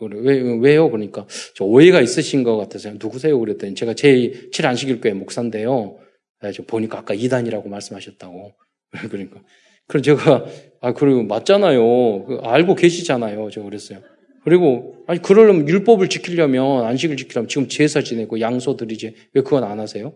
왜, 0.00 0.40
왜요? 0.60 0.90
그러니까 0.90 1.26
저 1.54 1.64
오해가 1.64 2.00
있으신 2.00 2.42
것 2.42 2.56
같아서 2.56 2.90
누구세요? 2.92 3.38
그랬더니 3.38 3.74
제가 3.74 3.92
제7 3.94 4.64
안식일교회 4.64 5.14
목사인데요. 5.14 5.98
네, 6.42 6.52
저 6.52 6.62
보니까 6.64 6.98
아까 6.98 7.14
2단이라고 7.14 7.68
말씀하셨다고. 7.68 8.52
그러니까. 9.10 9.40
그럼 9.86 10.02
제가 10.02 10.46
아 10.80 10.92
그리고 10.94 11.22
맞잖아요. 11.24 12.24
그 12.24 12.38
알고 12.42 12.74
계시잖아요. 12.74 13.50
제가 13.50 13.64
그랬어요. 13.64 14.00
그리고 14.44 14.96
아니 15.06 15.22
그러려면 15.22 15.68
율법을 15.68 16.08
지키려면 16.08 16.84
안식을 16.84 17.16
지키려면 17.16 17.48
지금 17.48 17.68
제사 17.68 18.02
지내고 18.02 18.40
양소 18.40 18.76
드리지 18.76 19.14
왜 19.34 19.42
그건 19.42 19.64
안 19.64 19.80
하세요? 19.80 20.12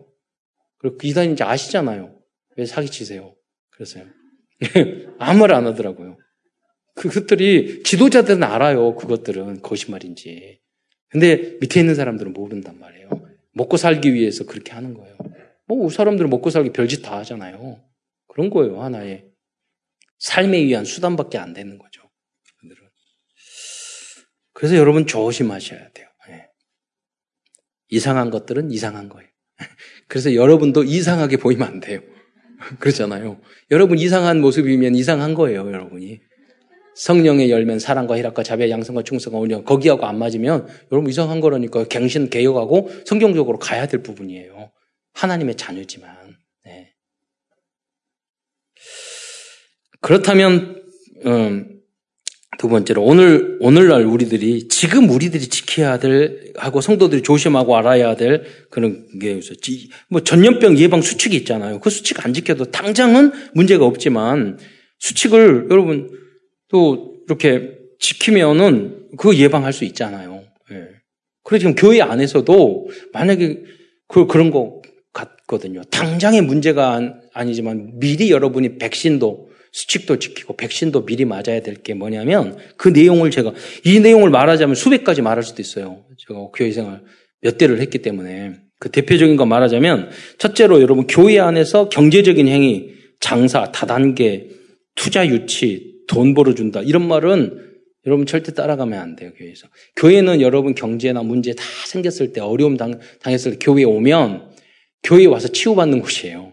그리고 0.79 0.99
그 0.99 1.07
이단인지 1.07 1.43
아시잖아요. 1.45 2.15
왜 2.57 2.67
사기치세요? 2.67 3.35
그랬어요. 3.71 4.05
아무 5.19 5.41
말 5.41 5.53
안 5.53 5.67
하더라고요. 5.67 6.17
그것들이 6.99 7.85
지도자들은 7.85 8.43
알아요. 8.43 8.97
그것들은 8.97 9.63
거짓말인지. 9.63 10.61
근데 11.09 11.57
밑에 11.61 11.81
있는 11.81 11.95
사람들은 11.95 12.33
모른단 12.33 12.79
말이에요. 12.81 13.09
먹고 13.53 13.77
살기 13.77 14.13
위해서 14.15 14.45
그렇게 14.45 14.73
하는 14.73 14.95
거예요. 14.95 15.17
뭐 15.67 15.89
사람들은 15.89 16.29
먹고 16.29 16.51
살기 16.51 16.73
별짓 16.73 17.03
다 17.03 17.19
하잖아요. 17.19 17.81
그런 18.27 18.51
거예요. 18.51 18.83
하나의 18.83 19.27
삶에 20.19 20.59
의한 20.59 20.85
수단밖에 20.85 21.39
안 21.39 21.53
되는 21.53 21.79
거죠. 21.79 22.03
그래서 24.53 24.75
여러분 24.75 25.07
조심하셔야 25.07 25.93
돼요. 25.93 26.09
네. 26.29 26.49
이상한 27.91 28.31
것들은 28.31 28.73
이상한 28.73 29.09
거예요. 29.09 29.29
그래서 30.09 30.35
여러분도 30.35 30.83
이상하게 30.83 31.37
보이면 31.37 31.69
안 31.69 31.81
돼요. 31.81 32.01
그렇잖아요. 32.81 33.41
여러분 33.71 33.99
이상한 33.99 34.41
모습이면 34.41 34.97
이상한 34.97 35.35
거예요, 35.35 35.61
여러분이. 35.61 36.21
성령의 36.99 37.51
열면 37.51 37.79
사랑과 37.79 38.17
희락과 38.17 38.43
자비와 38.43 38.71
양성과 38.71 39.03
충성과 39.05 39.39
온유 39.39 39.63
거기하고 39.63 40.05
안 40.07 40.19
맞으면 40.19 40.67
여러분 40.91 41.09
이상한 41.09 41.41
거라니까 41.41 41.85
갱신 41.85 42.29
개혁하고 42.29 42.91
성경적으로 43.05 43.59
가야 43.59 43.87
될 43.87 44.03
부분이에요. 44.03 44.71
하나님의 45.15 45.57
자녀지만. 45.57 46.11
네. 46.65 46.93
그렇다면 50.01 50.83
음, 51.25 51.81
두 52.59 52.69
번째로 52.69 53.05
오늘 53.05 53.59
오늘날 53.61 54.05
우리들이 54.05 54.67
지금 54.67 55.09
우리들이 55.09 55.49
지켜야 55.49 56.01
될 56.01 56.53
하고 56.57 56.81
성도들이 56.81 57.23
조심하고 57.23 57.77
알아야 57.77 58.17
될 58.17 58.43
그런 58.71 59.07
게 59.21 59.33
있었지. 59.33 59.91
뭐 60.09 60.23
전염병 60.23 60.77
예방 60.79 61.01
수칙이 61.01 61.37
있잖아요. 61.37 61.79
그 61.79 61.91
수칙 61.91 62.25
안 62.25 62.35
지켜도 62.35 62.73
당장은 62.73 63.31
문제가 63.55 63.87
없지만 63.87 64.59
수칙을 64.99 65.69
여러분 65.71 66.11
또 66.69 67.17
이렇게 67.27 67.77
지키면은 67.99 69.09
그 69.17 69.37
예방할 69.37 69.73
수 69.73 69.85
있잖아요. 69.85 70.45
예. 70.71 70.89
그래서 71.43 71.61
지금 71.61 71.75
교회 71.75 72.01
안에서도 72.01 72.89
만약에 73.13 73.63
그, 74.07 74.27
그런 74.27 74.51
것 74.51 74.83
같거든요. 75.13 75.83
당장의 75.91 76.43
문제가 76.43 77.15
아니지만 77.33 77.99
미리 77.99 78.31
여러분이 78.31 78.79
백신도 78.79 79.49
수칙도 79.73 80.19
지키고 80.19 80.57
백신도 80.57 81.05
미리 81.05 81.25
맞아야 81.25 81.61
될 81.63 81.83
게 81.83 81.95
뭐냐면 81.95 82.57
그 82.77 82.89
내용을 82.89 83.31
제가 83.31 83.53
이 83.85 84.01
내용을 84.01 84.31
말하자면 84.31 84.75
수백 84.75 85.05
가지 85.05 85.23
말할 85.23 85.43
수도 85.43 85.63
있어요. 85.63 86.05
제가 86.17 86.49
교회 86.55 86.73
생활 86.73 87.03
몇 87.41 87.59
대를 87.59 87.81
했기 87.81 87.99
때문에 87.99 88.55
그 88.81 88.91
대표적인 88.91 89.37
거 89.37 89.47
말하자면 89.47 90.11
첫째로 90.39 90.81
여러분 90.81 91.07
교회 91.07 91.39
안에서 91.39 91.89
경제적인 91.89 92.49
행위, 92.49 92.95
장사, 93.21 93.71
다단계, 93.73 94.49
투자 94.95 95.27
유치, 95.27 95.98
돈 96.09 96.35
벌어준다. 96.35 96.83
이런 96.83 97.07
말은 97.07 97.69
여러분 98.07 98.27
절대 98.27 98.53
따라가면 98.53 98.99
안 98.99 99.17
돼요, 99.17 99.31
교회에서. 99.37 99.69
교회는 99.97 100.41
여러분 100.41 100.75
경제나 100.75 101.23
문제 101.23 101.55
다 101.55 101.63
생겼을 101.87 102.33
때, 102.33 102.41
어려움 102.41 102.77
당, 102.77 102.99
당했을 103.21 103.53
때 103.53 103.59
교회에 103.61 103.85
오면 103.85 104.51
교회에 105.05 105.27
와서 105.27 105.49
치유받는 105.49 106.01
곳이에요. 106.01 106.53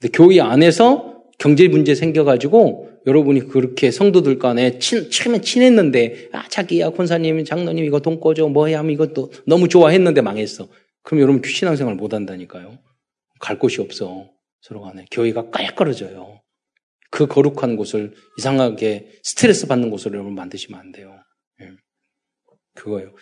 근데 0.00 0.12
교회 0.12 0.40
안에서 0.40 1.22
경제 1.38 1.68
문제 1.68 1.94
생겨가지고 1.94 2.90
여러분이 3.06 3.48
그렇게 3.48 3.90
성도들 3.90 4.38
간에 4.38 4.78
친, 4.80 5.10
처음에 5.10 5.40
친했는데, 5.40 6.30
아, 6.32 6.48
자기야, 6.48 6.90
권사님, 6.90 7.44
장로님 7.44 7.84
이거 7.84 8.00
돈 8.00 8.20
꺼줘, 8.20 8.48
뭐 8.48 8.66
해야 8.66 8.80
하면 8.80 8.92
이것도 8.92 9.32
너무 9.46 9.68
좋아했는데 9.68 10.20
망했어. 10.20 10.68
그럼 11.02 11.20
여러분 11.22 11.40
신앙생활 11.44 11.94
못 11.94 12.12
한다니까요. 12.12 12.78
갈 13.38 13.58
곳이 13.58 13.80
없어. 13.80 14.28
서로 14.60 14.82
간에. 14.82 15.06
교회가 15.10 15.50
까약거려져요. 15.50 16.40
그 17.10 17.26
거룩한 17.26 17.76
곳을 17.76 18.14
이상하게 18.38 19.18
스트레스 19.22 19.66
받는 19.66 19.90
곳으로 19.90 20.14
여러분 20.14 20.34
만드시면 20.34 20.78
안 20.78 20.92
돼요. 20.92 21.18
예. 21.60 21.70
그거예요. 22.74 23.14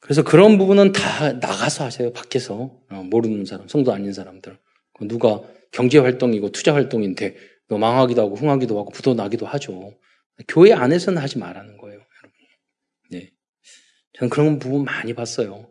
그래서 0.00 0.22
그런 0.22 0.58
부분은 0.58 0.92
다 0.92 1.32
나가서 1.32 1.84
하세요. 1.84 2.12
밖에서 2.12 2.78
어, 2.90 3.02
모르는 3.04 3.44
사람, 3.44 3.68
성도 3.68 3.92
아닌 3.92 4.12
사람들. 4.12 4.58
누가 5.02 5.40
경제 5.72 5.98
활동이고 5.98 6.50
투자 6.52 6.74
활동인데 6.74 7.36
너 7.68 7.78
망하기도 7.78 8.20
하고 8.20 8.34
흥하기도 8.34 8.78
하고 8.78 8.90
부도 8.90 9.14
나기도 9.14 9.46
하죠. 9.46 9.98
교회 10.48 10.72
안에서는 10.72 11.20
하지 11.20 11.38
말라는 11.38 11.78
거예요, 11.78 11.94
여러분. 11.94 12.38
네. 13.10 13.32
저는 14.14 14.30
그런 14.30 14.58
부분 14.58 14.84
많이 14.84 15.14
봤어요. 15.14 15.70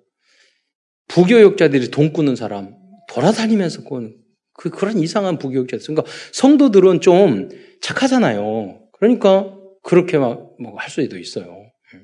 부교육자들이 1.08 1.92
돈 1.92 2.12
꾸는 2.12 2.36
사람 2.36 2.76
돌아다니면서 3.10 3.84
꾸는 3.84 4.23
그, 4.64 4.70
그런 4.70 4.98
이상한 4.98 5.38
부교육자. 5.40 5.78
그러니까 5.80 6.04
성도들은 6.32 7.02
좀 7.02 7.50
착하잖아요. 7.82 8.80
그러니까 8.94 9.58
그렇게 9.82 10.18
막, 10.18 10.56
뭐할 10.58 10.90
수도 10.90 11.18
있어요. 11.18 11.46
예. 11.94 12.00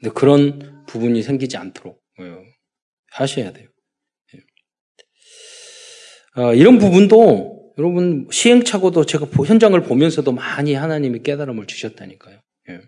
근데 0.00 0.14
그런 0.14 0.86
부분이 0.86 1.22
생기지 1.22 1.58
않도록 1.58 2.00
예, 2.20 2.34
하셔야 3.10 3.52
돼요. 3.52 3.68
어, 6.34 6.54
이런 6.54 6.78
부분도 6.78 7.74
여러분 7.76 8.26
시행착오도 8.30 9.04
제가 9.04 9.26
현장을 9.26 9.78
보면서도 9.82 10.32
많이 10.32 10.72
하나님이 10.72 11.22
깨달음을 11.22 11.66
주셨다니까요. 11.66 12.40
예. 12.70 12.80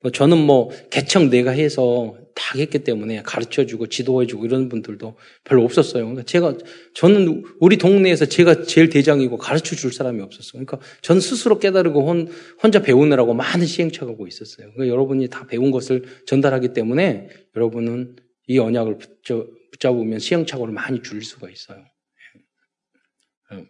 뭐 0.00 0.10
저는 0.10 0.38
뭐 0.38 0.70
개척 0.88 1.28
내가 1.28 1.50
해서 1.50 2.16
다 2.34 2.58
했기 2.58 2.80
때문에 2.80 3.22
가르쳐 3.22 3.66
주고 3.66 3.86
지도해 3.86 4.26
주고 4.26 4.44
이런 4.44 4.68
분들도 4.68 5.16
별로 5.44 5.64
없었어요. 5.64 6.04
그러니까 6.04 6.24
제가, 6.24 6.56
저는 6.94 7.44
우리 7.60 7.76
동네에서 7.76 8.26
제가 8.26 8.64
제일 8.64 8.88
대장이고 8.88 9.38
가르쳐 9.38 9.76
줄 9.76 9.92
사람이 9.92 10.20
없었어요. 10.22 10.64
그러니까 10.64 10.78
전 11.02 11.20
스스로 11.20 11.58
깨달고 11.58 12.06
혼, 12.06 12.28
혼자 12.62 12.82
배우느라고 12.82 13.34
많은 13.34 13.66
시행착오가 13.66 14.26
있었어요. 14.26 14.72
그러니까 14.72 14.88
여러분이 14.88 15.28
다 15.28 15.46
배운 15.46 15.70
것을 15.70 16.04
전달하기 16.26 16.72
때문에 16.72 17.28
여러분은 17.56 18.16
이 18.46 18.58
언약을 18.58 18.98
붙잡, 18.98 19.46
붙잡으면 19.72 20.18
시행착오를 20.18 20.72
많이 20.72 21.02
줄일 21.02 21.22
수가 21.22 21.48
있어요. 21.50 21.78
예. 23.54 23.64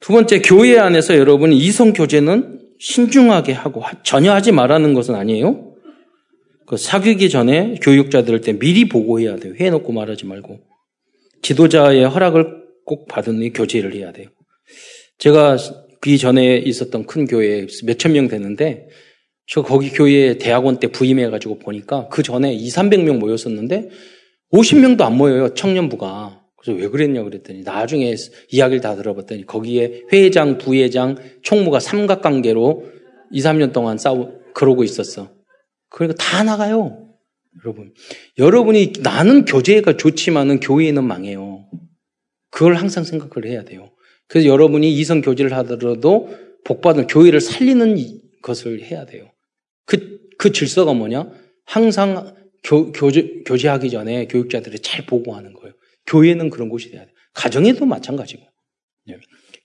두 0.00 0.12
번째, 0.12 0.40
교회 0.40 0.78
안에서 0.78 1.16
여러분 1.16 1.52
이성 1.52 1.92
교제는 1.92 2.60
신중하게 2.78 3.52
하고 3.52 3.82
전혀 4.04 4.32
하지 4.32 4.52
말라는 4.52 4.94
것은 4.94 5.14
아니에요. 5.14 5.75
그 6.66 6.76
사귀기 6.76 7.30
전에 7.30 7.76
교육자들을 7.80 8.40
때 8.40 8.58
미리 8.58 8.88
보고해야 8.88 9.36
돼요. 9.36 9.54
해놓고 9.58 9.92
말하지 9.92 10.26
말고. 10.26 10.60
지도자의 11.42 12.04
허락을 12.08 12.64
꼭 12.84 13.06
받은 13.06 13.40
이 13.42 13.50
교제를 13.50 13.94
해야 13.94 14.12
돼요. 14.12 14.28
제가 15.18 15.56
그 16.00 16.16
전에 16.18 16.56
있었던 16.58 17.06
큰 17.06 17.26
교회에 17.26 17.66
몇천 17.84 18.12
명 18.12 18.28
되는데 18.28 18.88
저 19.46 19.62
거기 19.62 19.90
교회 19.90 20.38
대학원 20.38 20.78
때 20.80 20.88
부임해가지고 20.88 21.60
보니까 21.60 22.08
그 22.08 22.22
전에 22.22 22.52
2, 22.52 22.66
300명 22.68 23.18
모였었는데 23.18 23.88
50명도 24.52 25.02
안 25.02 25.16
모여요. 25.16 25.54
청년부가. 25.54 26.42
그래서 26.56 26.80
왜 26.80 26.88
그랬냐 26.88 27.22
그랬더니 27.22 27.62
나중에 27.62 28.14
이야기를 28.50 28.80
다 28.80 28.96
들어봤더니 28.96 29.46
거기에 29.46 30.02
회장, 30.12 30.58
부회장, 30.58 31.16
총무가 31.42 31.78
삼각관계로 31.78 32.84
2, 33.32 33.40
3년 33.40 33.72
동안 33.72 33.98
싸우, 33.98 34.32
그러고 34.52 34.82
있었어. 34.82 35.35
그러니까 35.88 36.22
다 36.22 36.42
나가요. 36.42 37.08
여러분. 37.64 37.94
여러분이 38.38 38.92
나는 39.02 39.44
교제가 39.44 39.96
좋지만은 39.96 40.60
교회는 40.60 41.04
망해요. 41.04 41.68
그걸 42.50 42.74
항상 42.74 43.04
생각을 43.04 43.48
해야 43.48 43.64
돼요. 43.64 43.90
그래서 44.28 44.48
여러분이 44.48 44.92
이성 44.92 45.20
교제를 45.20 45.52
하더라도 45.58 46.28
복받은 46.64 47.06
교회를 47.06 47.40
살리는 47.40 47.96
것을 48.42 48.82
해야 48.82 49.06
돼요. 49.06 49.30
그, 49.84 50.18
그 50.38 50.52
질서가 50.52 50.92
뭐냐? 50.92 51.30
항상 51.64 52.34
교, 52.64 52.90
교제, 52.92 53.42
교제하기 53.46 53.90
전에 53.90 54.26
교육자들이 54.26 54.80
잘 54.80 55.06
보고하는 55.06 55.52
거예요. 55.52 55.74
교회는 56.06 56.50
그런 56.50 56.68
곳이 56.68 56.90
돼야 56.90 57.04
돼요. 57.04 57.14
가정에도 57.34 57.86
마찬가지고. 57.86 58.42
예. 59.10 59.18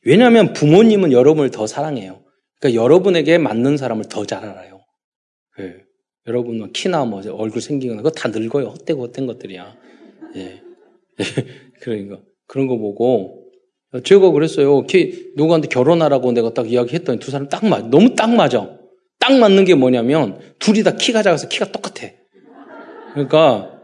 왜냐하면 0.06 0.54
부모님은 0.54 1.12
여러분을 1.12 1.52
더 1.52 1.68
사랑해요. 1.68 2.24
그러니까 2.60 2.82
여러분에게 2.82 3.38
맞는 3.38 3.78
사람을 3.78 4.06
더 4.06 4.26
잘 4.26 4.46
알아요. 4.46 4.84
예. 5.60 5.76
여러분은 6.28 6.72
키나 6.74 7.06
뭐 7.06 7.22
얼굴 7.36 7.62
생기거나 7.62 8.02
그거 8.02 8.12
다 8.12 8.30
늙어요. 8.30 8.68
헛되고 8.68 9.04
헛된 9.04 9.26
것들이야. 9.26 9.76
예. 10.36 10.62
그러니까 11.82 12.20
그런 12.48 12.68
거 12.68 12.78
보고 12.78 13.48
제가 14.04 14.32
그랬어요. 14.32 14.84
키 14.84 15.32
누구한테 15.36 15.68
결혼하라고 15.68 16.32
내가 16.32 16.54
딱 16.54 16.72
이야기했더니 16.72 17.20
두 17.20 17.32
사람 17.32 17.50
딱 17.50 17.66
맞. 17.66 17.90
너무 17.90 18.16
딱 18.16 18.34
맞아. 18.34 18.78
딱 19.20 19.38
맞는 19.38 19.66
게 19.66 19.76
뭐냐면 19.76 20.40
둘이 20.60 20.84
다 20.84 20.96
키가 20.96 21.24
작아서 21.24 21.48
키가 21.48 21.72
똑같아. 21.72 22.08
그러니까 23.14 23.82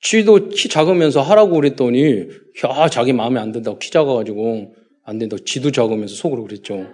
쥐도 0.00 0.48
키 0.50 0.68
작으면서 0.68 1.20
하라고 1.22 1.54
그랬더니 1.54 2.28
야 2.64 2.88
자기 2.88 3.12
마음에 3.12 3.40
안 3.40 3.52
든다고 3.52 3.78
키 3.78 3.90
작아가지고 3.90 4.74
안 5.04 5.18
된다고 5.18 5.44
쥐도 5.44 5.72
작으면서 5.72 6.14
속으로 6.14 6.44
그랬죠. 6.44 6.86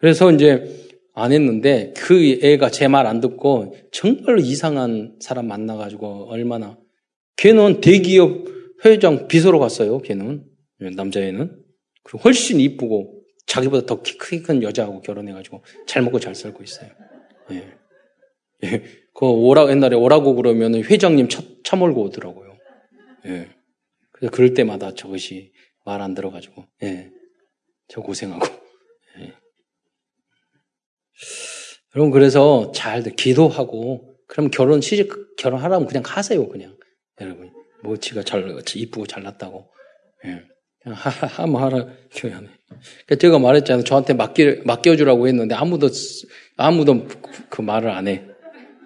그래서 0.00 0.30
이제 0.30 0.85
안 1.18 1.32
했는데 1.32 1.92
그 1.96 2.38
애가 2.42 2.70
제 2.70 2.86
말 2.88 3.06
안 3.06 3.20
듣고 3.20 3.74
정말로 3.90 4.38
이상한 4.38 5.16
사람 5.20 5.48
만나가지고 5.48 6.28
얼마나 6.30 6.78
걔는 7.36 7.80
대기업 7.80 8.46
회장 8.84 9.26
비서로 9.28 9.58
갔어요. 9.58 9.98
걔는 10.02 10.44
남자애는 10.78 11.64
그리고 12.04 12.18
훨씬 12.18 12.60
이쁘고 12.60 13.22
자기보다 13.46 13.86
더 13.86 14.02
키 14.02 14.42
큰 14.42 14.62
여자하고 14.62 15.00
결혼해가지고 15.00 15.64
잘 15.86 16.02
먹고 16.02 16.20
잘 16.20 16.34
살고 16.34 16.62
있어요. 16.62 16.90
예. 17.52 17.72
예. 18.64 18.82
그 19.14 19.26
오라 19.26 19.70
옛날에 19.70 19.96
오라고 19.96 20.34
그러면 20.34 20.74
회장님 20.74 21.28
차, 21.28 21.42
차 21.64 21.76
몰고 21.76 22.02
오더라고요. 22.04 22.56
예. 23.26 23.48
그래서 24.12 24.30
그럴 24.32 24.52
때마다 24.54 24.94
저것이 24.94 25.52
말 25.84 26.02
안 26.02 26.14
들어가지고 26.14 26.64
예. 26.82 27.10
저 27.88 28.00
고생하고. 28.02 28.44
예. 29.20 29.32
여러분 31.96 32.10
그래서 32.10 32.70
잘 32.74 33.02
기도하고 33.02 34.16
그럼 34.28 34.50
결혼 34.50 34.82
시집 34.82 35.36
결혼하라면 35.36 35.88
그냥 35.88 36.02
하세요 36.06 36.46
그냥 36.46 36.76
여러분 37.20 37.50
뭐 37.82 37.96
지가 37.96 38.22
잘 38.22 38.44
이쁘고 38.74 39.06
잘났다고 39.06 39.70
예. 40.26 40.42
그냥 40.82 40.98
하면 40.98 41.62
하라 41.62 41.86
교회 42.12 42.32
안에. 42.32 42.48
그러니까 43.06 43.16
제가 43.18 43.38
말했잖아요 43.38 43.84
저한테 43.84 44.14
맡겨 44.14 44.56
맡겨주라고 44.64 45.26
했는데 45.26 45.54
아무도 45.54 45.88
아무도 46.56 47.08
그 47.48 47.62
말을 47.62 47.90
안 47.90 48.08
해. 48.08 48.24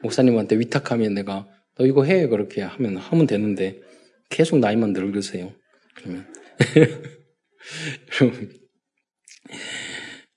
목사님한테 0.02 0.58
위탁하면 0.58 1.14
내가 1.14 1.46
너 1.76 1.86
이거 1.86 2.04
해 2.04 2.26
그렇게 2.26 2.62
하면 2.62 2.96
하면 2.96 3.26
되는데 3.26 3.80
계속 4.30 4.60
나이만 4.60 4.92
늙으세요. 4.92 5.52
그러면 5.96 6.26
여러분 8.20 8.50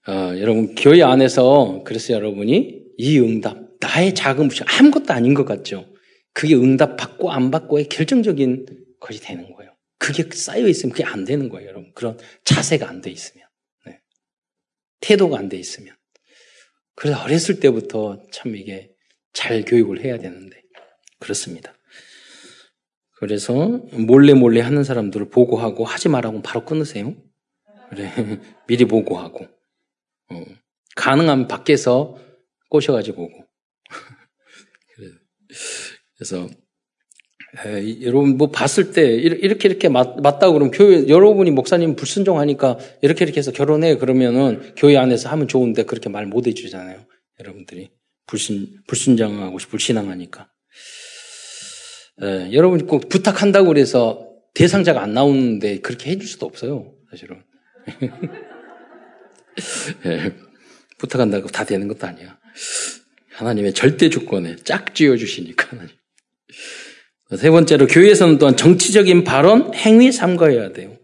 어, 0.07 0.37
여러분 0.37 0.75
교회 0.75 1.01
안에서 1.01 1.81
그래서 1.85 2.13
여러분이 2.13 2.83
이 2.97 3.19
응답 3.19 3.57
나의 3.79 4.13
작은 4.13 4.47
부심 4.47 4.65
아무것도 4.67 5.13
아닌 5.13 5.33
것 5.33 5.45
같죠. 5.45 5.85
그게 6.33 6.55
응답 6.55 6.97
받고 6.97 7.31
안 7.31 7.51
받고의 7.51 7.89
결정적인 7.89 8.65
것이 8.99 9.21
되는 9.21 9.51
거예요. 9.53 9.71
그게 9.97 10.23
쌓여 10.33 10.67
있으면 10.67 10.91
그게 10.91 11.03
안 11.05 11.23
되는 11.23 11.47
거예요, 11.49 11.69
여러분. 11.69 11.91
그런 11.93 12.17
자세가 12.43 12.89
안 12.89 13.01
돼 13.01 13.11
있으면. 13.11 13.47
네. 13.85 13.99
태도가 14.99 15.37
안 15.37 15.47
돼 15.49 15.57
있으면. 15.57 15.95
그래서 16.95 17.21
어렸을 17.21 17.59
때부터 17.59 18.21
참 18.31 18.55
이게 18.55 18.91
잘 19.33 19.63
교육을 19.63 20.03
해야 20.03 20.17
되는데 20.17 20.61
그렇습니다. 21.19 21.73
그래서 23.15 23.55
몰래 23.93 24.33
몰래 24.33 24.59
하는 24.59 24.83
사람들을 24.83 25.29
보고하고 25.29 25.85
하지 25.85 26.09
말라고 26.09 26.41
바로 26.41 26.65
끊으세요. 26.65 27.15
그래 27.89 28.11
미리 28.67 28.85
보고하고 28.85 29.45
어. 29.45 29.62
가능하면 30.95 31.47
밖에서 31.47 32.17
꼬셔가지고 32.69 33.23
오고 33.23 33.45
그래서 36.17 36.47
에, 37.65 38.01
여러분 38.01 38.37
뭐 38.37 38.49
봤을 38.49 38.91
때 38.91 39.15
이렇게 39.15 39.67
이렇게 39.67 39.89
맞, 39.89 40.19
맞다고 40.19 40.53
그러면 40.53 40.71
교회 40.71 41.07
여러분이 41.07 41.51
목사님 41.51 41.95
불순종하니까 41.95 42.77
이렇게 43.01 43.25
이렇게 43.25 43.39
해서 43.39 43.51
결혼해 43.51 43.97
그러면은 43.97 44.73
교회 44.75 44.97
안에서 44.97 45.29
하면 45.29 45.47
좋은데 45.47 45.83
그렇게 45.83 46.09
말 46.09 46.25
못 46.25 46.47
해주잖아요 46.47 47.05
여러분들이 47.39 47.91
불신, 48.27 48.81
불순장하고 48.87 49.57
불신앙하니까. 49.57 50.49
예, 52.21 52.49
여러분 52.53 52.85
꼭 52.85 53.09
부탁한다고 53.09 53.67
그래서 53.67 54.29
대상자가 54.53 55.01
안 55.01 55.13
나오는데 55.13 55.79
그렇게 55.79 56.11
해줄 56.11 56.27
수도 56.27 56.45
없어요, 56.45 56.93
사실은. 57.09 57.43
예, 60.05 60.33
부탁한다고 60.97 61.47
다 61.47 61.63
되는 61.63 61.87
것도 61.87 62.07
아니야. 62.07 62.37
하나님의 63.33 63.73
절대 63.73 64.09
조건에 64.09 64.55
짝 64.63 64.93
지어 64.95 65.17
주시니까 65.17 65.67
하나님. 65.71 65.91
세 67.37 67.49
번째로 67.49 67.87
교회에서는 67.87 68.37
또한 68.37 68.55
정치적인 68.55 69.23
발언, 69.23 69.73
행위 69.73 70.11
삼가해야 70.11 70.71
돼요. 70.73 70.97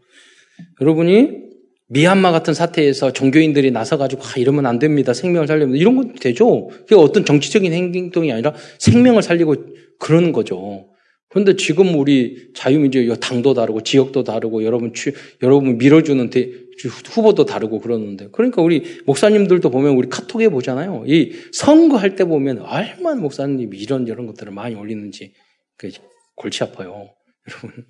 여러분이 0.82 1.50
미얀마 1.88 2.32
같은 2.32 2.54
사태에서 2.54 3.14
종교인들이 3.14 3.72
나서가지고 3.72 4.22
아, 4.24 4.34
이러면 4.38 4.68
안 4.68 4.78
됩니다. 4.78 5.14
생명을 5.14 5.47
살려면 5.47 5.76
이런 5.76 5.95
건 5.95 6.14
되죠. 6.14 6.68
그게 6.68 6.95
어떤 6.95 7.26
정치적인 7.26 7.74
행동이 7.74 8.32
아니라 8.32 8.54
생명을 8.78 9.24
살리고 9.24 9.56
그러는 9.97 10.32
거죠. 10.32 10.88
그런데 11.30 11.56
지금 11.56 11.97
우리 11.97 12.50
자유민주 12.54 13.16
당도 13.20 13.54
다르고 13.56 13.82
지역도 13.82 14.24
다르고 14.24 14.64
여러분 14.64 14.93
취, 14.93 15.14
여러분 15.41 15.78
밀어주는 15.78 16.30
대, 16.30 16.52
후보도 16.88 17.46
다르고 17.46 17.80
그러는데 17.80 18.30
그러니까 18.32 18.62
우리 18.62 19.02
목사님들도 19.06 19.70
보면 19.70 19.96
우리 19.96 20.08
카톡에 20.10 20.50
보잖아요. 20.50 21.04
이 21.08 21.34
선거할 21.52 22.16
때 22.16 22.24
보면 22.26 22.60
얼마나 22.60 23.20
목사님이 23.20 23.78
이런 23.78 24.08
이런 24.08 24.26
것들을 24.28 24.52
많이 24.54 24.76
올리는지 24.76 25.34
그 25.78 25.92
골치 26.36 26.64
아파요. 26.64 27.14
여러분 27.50 27.86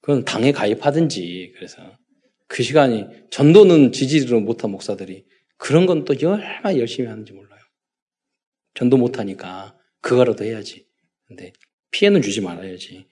그건 0.00 0.24
당에 0.24 0.52
가입하든지 0.52 1.52
그래서 1.56 1.96
그 2.48 2.62
시간이 2.62 3.06
전도는 3.30 3.92
지지를 3.92 4.40
못한 4.40 4.70
목사들이 4.70 5.24
그런 5.56 5.86
건 5.86 6.04
또 6.04 6.14
얼마나 6.14 6.76
열심히 6.78 7.08
하는지 7.08 7.32
몰라요. 7.32 7.60
전도 8.74 8.96
못하니까 8.96 9.76
그거라도 10.00 10.44
해야지. 10.44 10.86
근데 11.26 11.52
피해는 11.90 12.22
주지 12.22 12.40
말아야지. 12.40 13.06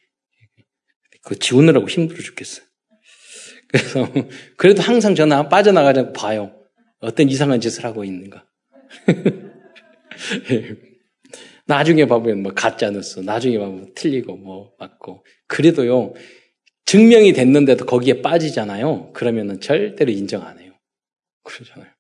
그 1.23 1.39
지우느라고 1.39 1.89
힘들어 1.89 2.21
죽겠어요. 2.23 2.66
그래서 3.69 4.07
그래도 4.57 4.83
항상 4.83 5.15
저는 5.15 5.49
빠져나가자고 5.49 6.13
봐요. 6.13 6.53
어떤 7.01 7.29
이상한 7.29 7.61
짓을 7.61 7.85
하고 7.85 8.05
있는가. 8.05 8.47
나중에 11.67 12.07
봐보면 12.07 12.43
뭐 12.43 12.53
가짜 12.55 12.91
뉴스, 12.91 13.21
나중에 13.21 13.59
봐보면 13.59 13.95
틀리고 13.95 14.37
뭐 14.37 14.73
맞고. 14.79 15.25
그래도요, 15.49 16.15
증명이 16.85 17.33
됐는데도 17.33 17.85
거기에 17.85 18.23
빠지잖아요. 18.23 19.13
그러면은 19.13 19.61
절대로 19.61 20.13
인정 20.13 20.43
안 20.47 20.61
해요. 20.61 20.73
그러잖아요. 21.43 21.91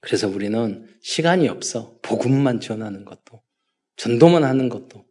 그래서 0.00 0.28
우리는 0.28 0.88
시간이 1.02 1.48
없어. 1.48 1.98
복음만 2.02 2.60
전하는 2.60 3.04
것도. 3.04 3.42
전도만 3.96 4.44
하는 4.44 4.68
것도. 4.68 5.04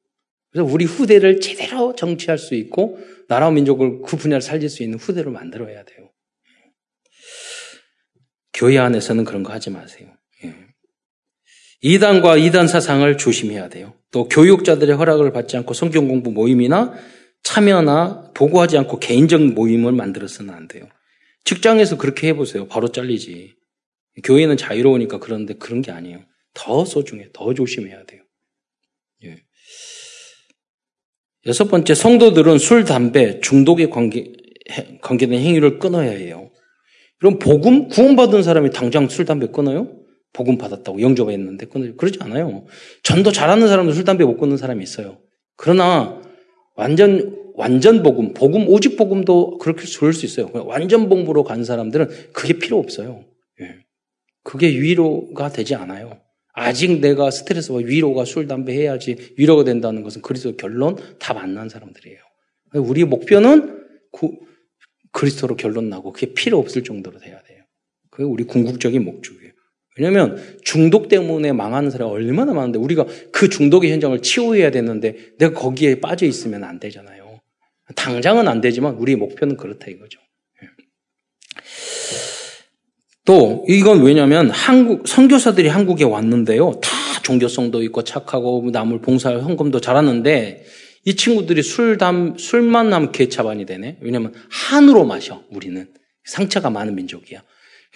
그래서 0.52 0.70
우리 0.70 0.86
후대를 0.86 1.40
제대로 1.40 1.96
정치할 1.96 2.38
수 2.38 2.56
있고, 2.56 3.00
나라와 3.30 3.52
민족을 3.52 4.02
그 4.02 4.18
분야를 4.18 4.42
살릴 4.42 4.70
수 4.70 4.84
있는 4.84 4.98
후대를 4.98 5.32
만들어야 5.32 5.86
돼요. 5.86 6.12
교회 8.54 8.80
안에서는 8.80 9.24
그런 9.24 9.44
거 9.44 9.54
하지 9.54 9.70
마세요. 9.70 10.12
예. 10.44 10.56
이단과 11.82 12.38
이단 12.38 12.68
사상을 12.68 13.18
조심해야 13.18 13.70
돼요. 13.70 13.94
또 14.12 14.28
교육자들의 14.28 14.96
허락을 14.96 15.32
받지 15.32 15.56
않고 15.56 15.76
성경 15.76 16.08
공부 16.08 16.32
모임이나 16.32 16.96
참여나 17.44 18.32
보고하지 18.34 18.80
않고 18.80 19.00
개인적 19.00 19.42
모임을 19.54 19.92
만들어서는 19.92 20.52
안 20.54 20.68
돼요. 20.68 20.90
직장에서 21.46 21.98
그렇게 21.98 22.28
해보세요. 22.30 22.68
바로 22.68 22.92
잘리지. 22.92 23.56
교회는 24.24 24.58
자유로우니까 24.58 25.20
그런데 25.20 25.54
그런 25.54 25.84
게 25.84 25.92
아니에요. 25.92 26.26
더 26.56 26.84
소중해. 26.84 27.30
더 27.32 27.54
조심해야 27.54 28.06
돼요. 28.06 28.24
예. 29.24 29.44
여섯 31.46 31.66
번째, 31.70 31.94
성도들은 31.96 32.58
술, 32.58 32.84
담배, 32.84 33.40
중독에 33.40 33.90
관계, 33.90 34.34
관계된 35.02 35.40
행위를 35.40 35.80
끊어야 35.80 36.12
해요. 36.12 36.52
그럼 37.20 37.40
복음, 37.40 37.88
구원받은 37.88 38.44
사람이 38.44 38.72
당장 38.72 39.08
술, 39.10 39.26
담배 39.26 39.48
끊어요? 39.48 39.96
복음 40.34 40.58
받았다고 40.58 41.02
영접했는데 41.02 41.66
끊어요? 41.68 41.96
그러지 41.96 42.20
않아요. 42.22 42.66
전도 43.04 43.32
잘하는 43.32 43.68
사람도 43.68 43.94
술, 43.94 44.04
담배 44.04 44.24
못 44.26 44.38
끊는 44.38 44.58
사람이 44.58 44.84
있어요. 44.84 45.20
그러나 45.56 46.22
완전 46.76 47.38
완전 47.56 48.04
복음, 48.04 48.34
복음 48.34 48.70
오직 48.70 48.96
복음도 48.96 49.58
그렇게 49.58 49.86
좋을 49.86 50.14
수 50.14 50.26
있어요. 50.26 50.50
완전 50.54 51.10
복음으로 51.10 51.44
간 51.44 51.66
사람들은 51.66 52.08
그게 52.32 52.54
필요 52.54 52.80
없어요. 52.80 53.26
예. 53.60 53.76
그게 54.44 54.70
위로가 54.70 55.50
되지 55.50 55.76
않아요. 55.76 56.22
아직 56.60 57.00
내가 57.00 57.32
스트레스와 57.32 57.80
위로가 57.80 58.26
술, 58.26 58.48
담배 58.48 58.74
해야지 58.74 59.34
위로가 59.38 59.64
된다는 59.64 60.04
것은 60.04 60.22
그리스도 60.22 60.58
결론 60.58 60.98
다 61.18 61.34
만난 61.34 61.70
사람들이에요. 61.70 62.20
우리 62.76 63.06
목표는 63.06 63.86
그, 64.12 64.30
그리스도로 65.12 65.56
결론 65.56 65.90
나고 65.90 66.12
그게 66.12 66.34
필요 66.34 66.60
없을 66.60 66.84
정도로 66.84 67.20
돼야 67.20 67.42
돼요. 67.44 67.64
그게 68.12 68.24
우리 68.24 68.44
궁극적인 68.44 69.04
목적이에요. 69.04 69.54
왜냐하면 69.98 70.38
중독 70.64 71.08
때문에 71.08 71.52
망하는 71.54 71.90
사람이 71.90 72.12
얼마나 72.12 72.54
많은데 72.54 72.78
우리가 72.78 73.06
그 73.32 73.50
중독의 73.50 73.92
현장을 73.92 74.22
치유해야 74.22 74.72
되는데 74.72 75.16
내가 75.38 75.60
거기에 75.60 76.00
빠져 76.00 76.26
있으면 76.26 76.64
안 76.64 76.80
되잖아요. 76.80 77.40
당장은 77.96 78.48
안 78.48 78.62
되지만 78.62 78.96
우리의 78.96 79.16
목표는 79.18 79.58
그렇다 79.58 79.88
이거죠. 79.88 80.20
또 83.30 83.64
이건 83.70 84.02
왜냐하면 84.02 84.50
한국 84.50 85.08
선교사들이 85.08 85.68
한국에 85.68 86.04
왔는데요. 86.04 86.72
다 86.82 86.90
종교성도 87.22 87.84
있고 87.84 88.04
착하고 88.04 88.68
남을 88.72 89.02
봉사 89.02 89.30
헌금도 89.30 89.82
잘하는데 89.82 90.64
이 91.06 91.16
친구들이 91.16 91.62
술, 91.62 92.00
담, 92.00 92.40
술만 92.40 92.90
나면 92.90 93.12
개차반이 93.12 93.68
되네. 93.68 94.00
왜냐하면 94.02 94.34
한으로 94.50 95.06
마셔. 95.06 95.44
우리는 95.52 95.88
상처가 96.24 96.72
많은 96.72 96.96
민족이야. 96.96 97.44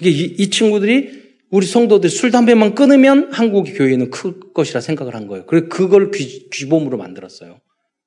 이게 0.02 0.12
이, 0.12 0.36
이 0.38 0.52
친구들이 0.52 1.24
우리 1.50 1.66
성도들이 1.66 2.12
술, 2.12 2.30
담배만 2.30 2.76
끊으면 2.76 3.30
한국 3.32 3.64
교회는 3.64 4.12
클 4.12 4.40
것이라 4.54 4.82
생각을 4.82 5.16
한 5.16 5.26
거예요. 5.26 5.48
그래서 5.48 5.66
그걸 5.68 6.12
귀, 6.12 6.48
귀범으로 6.52 6.98
만들었어요. 6.98 7.60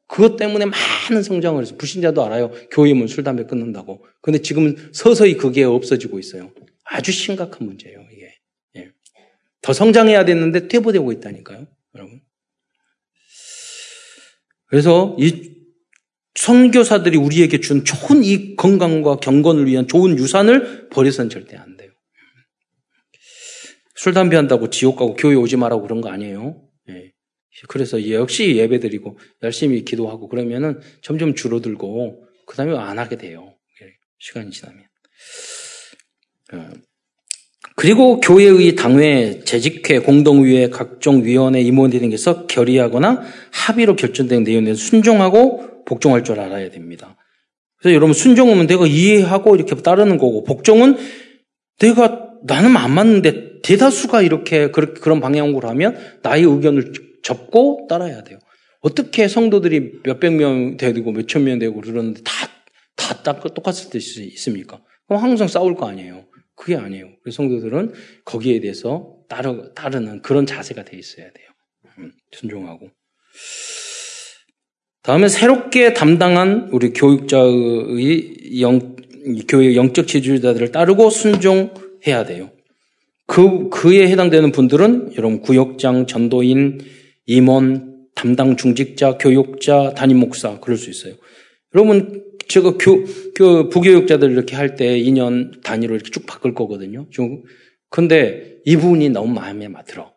그것 0.07 0.37
때문에 0.37 0.67
많은 0.67 1.25
성장을 1.25 1.61
해서 1.61 1.75
불신자도 1.77 2.25
알아요. 2.25 2.53
교회면 2.71 3.09
술, 3.09 3.25
담배 3.25 3.47
끊는다고. 3.47 4.05
근데 4.23 4.39
지금은 4.39 4.77
서서히 4.93 5.37
그게 5.37 5.65
없어지고 5.65 6.21
있어요. 6.21 6.53
아주 6.89 7.13
심각한 7.13 7.67
문제예요, 7.67 8.07
이게. 8.13 8.35
예. 8.77 8.93
더 9.61 9.73
성장해야 9.73 10.25
되는데 10.25 10.69
퇴보되고 10.69 11.13
있다니까요, 11.13 11.67
여러분. 11.95 12.21
그래서 14.67 15.17
이 15.19 15.57
선교사들이 16.35 17.17
우리에게 17.17 17.61
준 17.61 17.85
좋은 17.85 18.23
이 18.23 18.57
건강과 18.57 19.17
경건을 19.17 19.67
위한 19.67 19.89
좋은 19.89 20.19
유산을 20.19 20.89
버려서는 20.91 21.31
절대 21.31 21.57
안 21.57 21.77
돼요. 21.77 21.91
술, 23.95 24.13
담배 24.13 24.37
한다고 24.37 24.69
지옥 24.69 24.97
가고 24.97 25.15
교회 25.15 25.35
오지 25.35 25.57
말라고 25.57 25.83
그런 25.83 26.01
거 26.01 26.11
아니에요. 26.11 26.63
예. 26.91 27.13
그래서 27.69 28.11
역시 28.11 28.57
예배 28.57 28.81
드리고 28.81 29.19
열심히 29.43 29.85
기도하고 29.85 30.29
그러면은 30.29 30.81
점점 31.01 31.35
줄어들고 31.35 32.29
그 32.47 32.57
다음에 32.57 32.77
안 32.77 32.99
하게 32.99 33.17
돼요. 33.17 33.57
예. 33.83 33.95
시간이 34.19 34.51
지나면. 34.51 34.86
어. 36.53 36.69
그리고 37.75 38.21
교회의 38.21 38.75
당회, 38.75 39.41
재직회, 39.41 39.99
공동위회, 39.99 40.71
각종 40.71 41.25
위원회 41.25 41.61
임원들이 41.61 42.01
등에서 42.01 42.47
결의하거나 42.47 43.23
합의로 43.53 43.97
결정된 43.97 44.45
내용에 44.45 44.75
순종하고 44.75 45.85
복종할 45.85 46.25
줄 46.25 46.41
알아야 46.41 46.71
됩니다. 46.71 47.17
그래서 47.79 47.95
여러분 47.95 48.15
순종은 48.15 48.67
내가 48.67 48.87
이해하고 48.87 49.57
이렇게 49.57 49.75
따르는 49.77 50.17
거고 50.17 50.43
복종은 50.45 50.97
내가 51.79 52.31
나는 52.45 52.77
안 52.77 52.93
맞는데 52.93 53.61
대다수가 53.63 54.23
이렇게 54.23 54.71
그런 54.71 55.21
방향으로 55.21 55.69
하면 55.69 55.99
나의 56.23 56.45
의견을 56.45 56.93
접고 57.23 57.87
따라야 57.89 58.23
돼요. 58.23 58.39
어떻게 58.81 59.29
성도들이 59.29 60.01
몇백 60.05 60.33
명 60.33 60.77
되고 60.77 61.13
몇천 61.13 61.45
명 61.45 61.59
되고 61.59 61.81
그러는데 61.81 62.23
다, 62.23 62.33
다 63.23 63.41
똑같을 63.41 63.91
때 63.91 63.99
있습니까? 63.99 64.81
그럼 65.07 65.23
항상 65.23 65.49
싸울 65.49 65.75
거 65.75 65.89
아니에요. 65.89 66.26
그게 66.57 66.77
아니에요. 66.77 67.11
성도들은 67.31 67.93
거기에 68.25 68.61
대해서 68.61 69.15
따르, 69.29 69.73
따르는 69.75 70.23
그런 70.23 70.47
자세가 70.47 70.85
돼 70.85 70.97
있어야 70.97 71.31
돼요. 71.31 71.47
음, 71.99 72.13
순종하고. 72.33 72.91
다음에 75.03 75.29
새롭게 75.29 75.93
담당한 75.93 76.69
우리 76.73 76.93
교육자의 76.93 78.61
영, 78.61 78.97
교육 79.49 79.77
영적 79.77 80.09
지주자들을 80.09 80.73
따르고 80.73 81.11
순종해야 81.11 82.25
돼요. 82.27 82.51
그, 83.27 83.69
그에 83.69 84.09
해당되는 84.09 84.51
분들은 84.53 85.13
여러분 85.17 85.43
구역장, 85.43 86.07
전도인, 86.07 86.81
임원, 87.27 88.07
담당 88.15 88.57
중직자, 88.57 89.19
교육자, 89.19 89.93
담임 89.95 90.19
목사 90.19 90.59
그럴 90.61 90.77
수 90.77 90.91
있어요. 90.91 91.15
여러분 91.75 92.25
제가 92.49 92.77
교, 92.79 93.05
그 93.37 93.69
부교육자들 93.69 94.31
이렇게 94.31 94.57
할 94.57 94.77
때 94.77 94.99
2년 94.99 95.63
단위로 95.63 95.95
이렇게 95.95 96.11
쭉 96.11 96.25
바꿀 96.25 96.55
거거든요. 96.55 97.07
좀, 97.11 97.43
근데 97.91 98.57
이분이 98.65 99.11
너무 99.11 99.35
마음에 99.35 99.69
들어. 99.87 100.11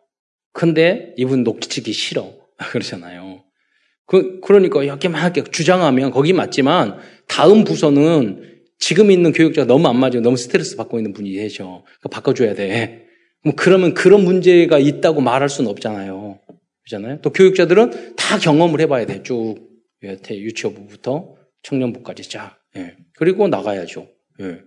근데 0.54 1.12
이분 1.18 1.44
녹치기 1.44 1.92
싫어. 1.92 2.32
그러잖아요. 2.56 3.44
그, 4.06 4.40
그러니까 4.40 4.82
이렇게 4.82 5.08
막 5.08 5.20
이렇게 5.36 5.50
주장하면 5.50 6.12
거기 6.12 6.32
맞지만 6.32 6.96
다음 7.28 7.64
부서는 7.64 8.62
지금 8.78 9.10
있는 9.10 9.32
교육자가 9.32 9.66
너무 9.66 9.86
안 9.88 9.98
맞아요. 10.00 10.22
너무 10.22 10.38
스트레스 10.38 10.76
받고 10.76 10.98
있는 10.98 11.12
분이 11.12 11.30
계셔. 11.32 11.84
바꿔줘야 12.10 12.54
돼. 12.54 13.04
뭐 13.44 13.52
그러면 13.54 13.92
그런 13.92 14.24
문제가 14.24 14.78
있다고 14.78 15.20
말할 15.20 15.50
수는 15.50 15.70
없잖아요. 15.70 16.40
그렇잖아요. 16.86 17.20
또 17.20 17.30
교육자들은 17.30 18.16
다 18.16 18.38
경험을 18.38 18.80
해봐야 18.80 19.04
돼. 19.04 19.22
쭉 19.22 19.56
유치원부부터 20.02 21.34
청년부까지 21.62 22.30
쫙. 22.30 22.56
예. 22.76 22.96
그리고 23.20 23.48
나가야죠. 23.48 24.08
예. 24.40 24.62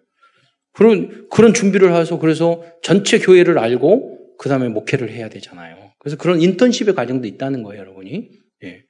그런, 0.73 1.27
그런 1.29 1.55
준비를 1.55 1.91
해서 1.95 2.19
그래서 2.19 2.63
전체 2.83 3.17
교회를 3.17 3.57
알고 3.57 4.37
그 4.37 4.47
다음에 4.47 4.69
목회를 4.69 5.09
해야 5.09 5.27
되잖아요. 5.27 5.91
그래서 5.97 6.17
그런 6.17 6.39
인턴십의 6.39 6.93
과정도 6.93 7.27
있다는 7.27 7.63
거예요, 7.63 7.81
여러분이. 7.81 8.29
예. 8.63 8.83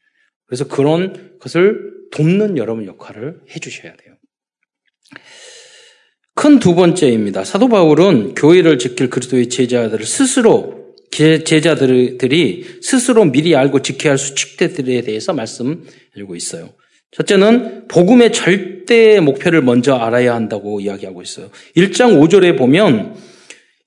그래서 0.48 0.68
그런 0.68 1.40
것을 1.40 1.94
돕는 2.12 2.58
여러분 2.58 2.86
역할을 2.86 3.40
해 3.50 3.60
주셔야 3.60 3.96
돼요. 3.96 4.16
큰 6.36 6.60
두 6.60 6.76
번째입니다. 6.76 7.46
사도 7.46 7.70
바울은 7.70 8.36
교회를 8.36 8.80
지킬 8.80 9.10
그리스도의 9.10 9.48
제자들을 9.48 10.06
스스로 10.06 10.94
제자들이 11.10 12.80
스스로 12.82 13.24
미리 13.24 13.56
알고 13.56 13.82
지켜야 13.82 14.14
할 14.14 14.18
수칙들에 14.18 15.04
대해서 15.04 15.32
말씀해주고 15.32 16.36
있어요. 16.36 16.74
첫째는 17.16 17.88
복음의 17.88 18.32
절대 18.34 19.20
목표를 19.20 19.62
먼저 19.62 19.96
알아야 19.96 20.34
한다고 20.34 20.80
이야기하고 20.80 21.22
있어요. 21.22 21.50
1장 21.76 22.20
5절에 22.20 22.58
보면 22.58 23.16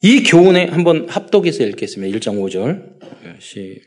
이 0.02 0.22
교훈에 0.22 0.66
한번 0.66 1.08
합독해서 1.08 1.64
읽겠습니다. 1.64 2.16
1장 2.18 2.38
5절. 2.40 3.40
시, 3.40 3.80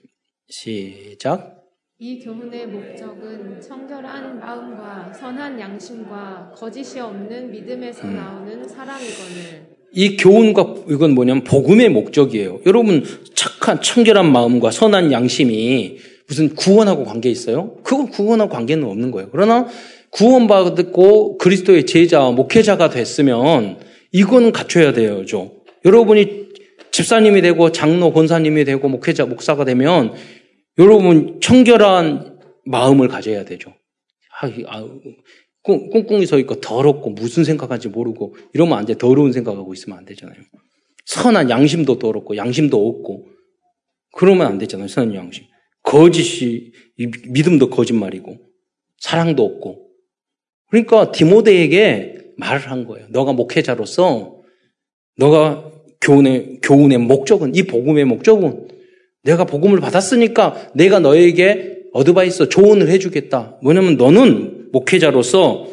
시작. 0.49 1.59
이 1.99 2.19
교훈의 2.19 2.67
목적은 2.67 3.59
청결한 3.59 4.39
마음과 4.39 5.13
선한 5.13 5.59
양심과 5.59 6.53
거짓이 6.55 6.99
없는 6.99 7.51
믿음에서 7.51 8.07
음. 8.07 8.15
나오는 8.15 8.67
사랑이거늘 8.67 9.79
이 9.91 10.15
교훈과 10.15 10.75
이건 10.89 11.13
뭐냐면 11.13 11.43
복음의 11.43 11.89
목적이에요. 11.89 12.61
여러분 12.65 13.03
착한 13.33 13.81
청결한 13.81 14.31
마음과 14.31 14.71
선한 14.71 15.11
양심이 15.11 15.97
무슨 16.29 16.53
구원하고 16.53 17.05
관계 17.05 17.29
있어요? 17.29 17.75
그건 17.83 18.09
구원하고 18.09 18.51
관계는 18.51 18.87
없는 18.87 19.09
거예요. 19.09 19.29
그러나 19.31 19.67
구원받고 20.11 21.39
그리스도의 21.39 21.87
제자, 21.87 22.29
목회자가 22.29 22.91
됐으면 22.91 23.79
이거는 24.11 24.51
갖춰야 24.51 24.93
돼요. 24.93 25.25
여러분이 25.83 26.49
집사님이 26.91 27.41
되고 27.41 27.71
장로, 27.71 28.13
권사님이 28.13 28.63
되고 28.63 28.87
목회자, 28.87 29.25
목사가 29.25 29.65
되면 29.65 30.13
여러분 30.77 31.39
청결한 31.41 32.39
마음을 32.65 33.07
가져야 33.07 33.43
되죠. 33.43 33.73
아, 34.39 34.47
아, 34.67 34.87
꿍꿍이 35.63 36.27
서 36.27 36.37
있고 36.39 36.61
더럽고 36.61 37.09
무슨 37.09 37.43
생각하는지 37.43 37.89
모르고 37.89 38.35
이러면 38.53 38.77
안 38.77 38.85
돼. 38.85 38.95
더러운 38.97 39.33
생각하고 39.33 39.73
있으면 39.73 39.97
안 39.97 40.05
되잖아요. 40.05 40.37
선한 41.05 41.49
양심도 41.49 41.97
더럽고 41.97 42.37
양심도 42.37 42.87
없고 42.87 43.25
그러면 44.15 44.47
안 44.47 44.57
되잖아요. 44.59 44.87
선한 44.87 45.15
양심. 45.15 45.48
거짓이 45.89 46.71
믿음도 47.29 47.71
거짓말이고 47.71 48.37
사랑도 48.99 49.43
없고 49.43 49.87
그러니까 50.69 51.11
디모데에게 51.11 52.15
말을 52.37 52.69
한 52.69 52.85
거예요. 52.85 53.07
너가 53.09 53.33
목회자로서 53.33 54.35
너가 55.17 55.71
교훈의 55.99 56.59
교훈의 56.61 56.99
목적은 56.99 57.55
이 57.55 57.63
복음의 57.63 58.05
목적은 58.05 58.67
내가 59.23 59.45
복음을 59.45 59.79
받았으니까 59.79 60.73
내가 60.75 60.99
너에게 60.99 61.79
어드바이스 61.93 62.49
조언을 62.49 62.87
해주겠다. 62.89 63.57
뭐냐면 63.63 63.97
너는 63.97 64.69
목회자로서 64.71 65.69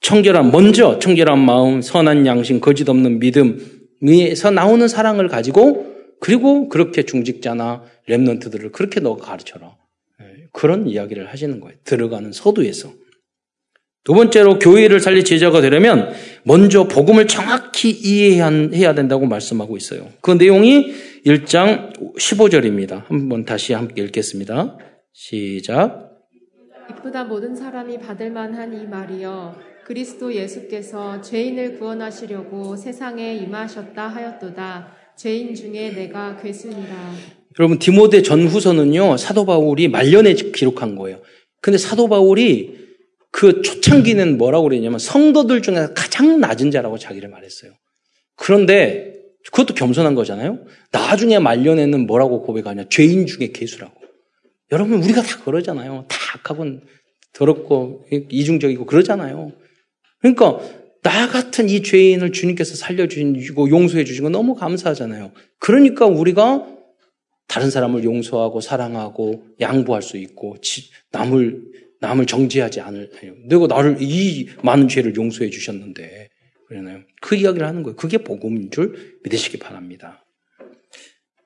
청결한 0.00 0.50
먼저 0.50 0.98
청결한 0.98 1.38
마음, 1.38 1.82
선한 1.82 2.24
양심, 2.24 2.60
거짓 2.60 2.88
없는 2.88 3.20
믿음에서 3.20 4.50
나오는 4.50 4.88
사랑을 4.88 5.28
가지고 5.28 5.91
그리고 6.22 6.68
그렇게 6.68 7.02
중직자나 7.02 7.82
랩런트들을 8.08 8.70
그렇게 8.70 9.00
너가 9.00 9.26
가르쳐라. 9.26 9.76
네, 10.20 10.26
그런 10.52 10.86
이야기를 10.86 11.28
하시는 11.28 11.58
거예요. 11.58 11.76
들어가는 11.82 12.30
서두에서. 12.30 12.92
두 14.04 14.14
번째로 14.14 14.60
교회를 14.60 15.00
살릴 15.00 15.24
제자가 15.24 15.60
되려면 15.60 16.12
먼저 16.44 16.86
복음을 16.86 17.26
정확히 17.26 17.90
이해해야 17.90 18.94
된다고 18.94 19.26
말씀하고 19.26 19.76
있어요. 19.76 20.10
그 20.20 20.30
내용이 20.30 20.92
1장 21.26 21.92
15절입니다. 22.16 23.04
한번 23.08 23.44
다시 23.44 23.72
함께 23.72 24.02
읽겠습니다. 24.02 24.78
시작. 25.12 26.20
이쁘다 26.90 27.24
모든 27.24 27.56
사람이 27.56 27.98
받을 27.98 28.30
만한 28.30 28.80
이 28.80 28.86
말이여 28.86 29.56
그리스도 29.84 30.32
예수께서 30.32 31.20
죄인을 31.20 31.80
구원하시려고 31.80 32.76
세상에 32.76 33.34
임하셨다 33.34 34.06
하였도다. 34.06 35.01
죄인 35.16 35.54
중에 35.54 35.90
내가 35.90 36.36
괴순이라. 36.36 37.12
여러분 37.58 37.78
디모데 37.78 38.22
전후서는요 38.22 39.16
사도 39.16 39.44
바울이 39.44 39.88
말년에 39.88 40.34
기록한 40.34 40.96
거예요. 40.96 41.20
근데 41.60 41.78
사도 41.78 42.08
바울이 42.08 42.82
그 43.30 43.62
초창기는 43.62 44.36
뭐라고 44.38 44.64
그랬냐면 44.68 44.98
성도들 44.98 45.62
중에 45.62 45.88
가장 45.94 46.40
낮은 46.40 46.70
자라고 46.70 46.98
자기를 46.98 47.28
말했어요. 47.28 47.72
그런데 48.36 49.14
그것도 49.46 49.74
겸손한 49.74 50.14
거잖아요. 50.14 50.64
나중에 50.92 51.38
말년에는 51.38 52.06
뭐라고 52.06 52.42
고백하냐? 52.42 52.88
죄인 52.88 53.26
중에 53.26 53.48
개수라고. 53.52 53.92
여러분 54.70 55.02
우리가 55.02 55.22
다 55.22 55.42
그러잖아요. 55.44 56.06
다 56.08 56.16
악하고 56.36 56.64
더럽고 57.32 58.06
이중적이고 58.10 58.86
그러잖아요. 58.86 59.52
그러니까 60.20 60.60
나 61.02 61.28
같은 61.28 61.68
이 61.68 61.82
죄인을 61.82 62.32
주님께서 62.32 62.76
살려주시고 62.76 63.70
용서해 63.70 64.04
주신 64.04 64.22
거 64.22 64.30
너무 64.30 64.54
감사하잖아요. 64.54 65.32
그러니까 65.58 66.06
우리가 66.06 66.66
다른 67.48 67.70
사람을 67.70 68.04
용서하고 68.04 68.60
사랑하고 68.60 69.44
양보할 69.60 70.00
수 70.00 70.16
있고 70.16 70.56
남을 71.10 71.60
남을 72.00 72.26
정죄하지 72.26 72.80
않을 72.80 73.10
내가 73.48 73.66
나를 73.66 73.98
이 74.00 74.48
많은 74.62 74.88
죄를 74.88 75.14
용서해 75.14 75.50
주셨는데 75.50 76.30
그러나요? 76.66 77.00
그 77.20 77.34
이야기를 77.36 77.66
하는 77.66 77.82
거예요. 77.82 77.96
그게 77.96 78.18
복음인 78.18 78.70
줄 78.70 79.18
믿으시기 79.22 79.58
바랍니다. 79.58 80.24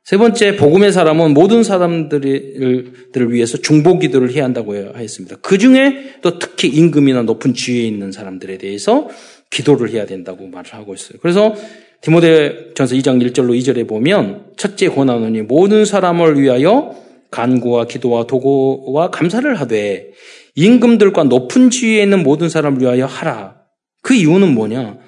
세 0.04 0.16
번째 0.16 0.54
복음의 0.56 0.92
사람은 0.92 1.34
모든 1.34 1.64
사람들을 1.64 3.32
위해서 3.32 3.58
중보 3.58 3.98
기도를 3.98 4.32
해야 4.32 4.44
한다고 4.44 4.76
했습니다. 4.76 5.36
그 5.42 5.58
중에 5.58 6.20
또 6.22 6.38
특히 6.38 6.68
임금이나 6.68 7.22
높은 7.22 7.54
지위에 7.54 7.82
있는 7.82 8.12
사람들에 8.12 8.58
대해서 8.58 9.08
기도를 9.50 9.90
해야 9.90 10.06
된다고 10.06 10.46
말을 10.46 10.74
하고 10.74 10.94
있어요. 10.94 11.18
그래서 11.20 11.54
디모데 12.00 12.74
전서 12.74 12.94
2장 12.94 13.24
1절로 13.24 13.58
2절에 13.58 13.88
보면 13.88 14.52
첫째 14.56 14.88
권하노니 14.88 15.42
모든 15.42 15.84
사람을 15.84 16.40
위하여 16.40 16.94
간구와 17.30 17.86
기도와 17.86 18.26
도구와 18.26 19.10
감사를 19.10 19.52
하되 19.60 20.12
임금들과 20.54 21.24
높은 21.24 21.70
지위에 21.70 22.02
있는 22.02 22.22
모든 22.22 22.48
사람을 22.48 22.80
위하여 22.80 23.06
하라. 23.06 23.60
그 24.02 24.14
이유는 24.14 24.54
뭐냐? 24.54 24.98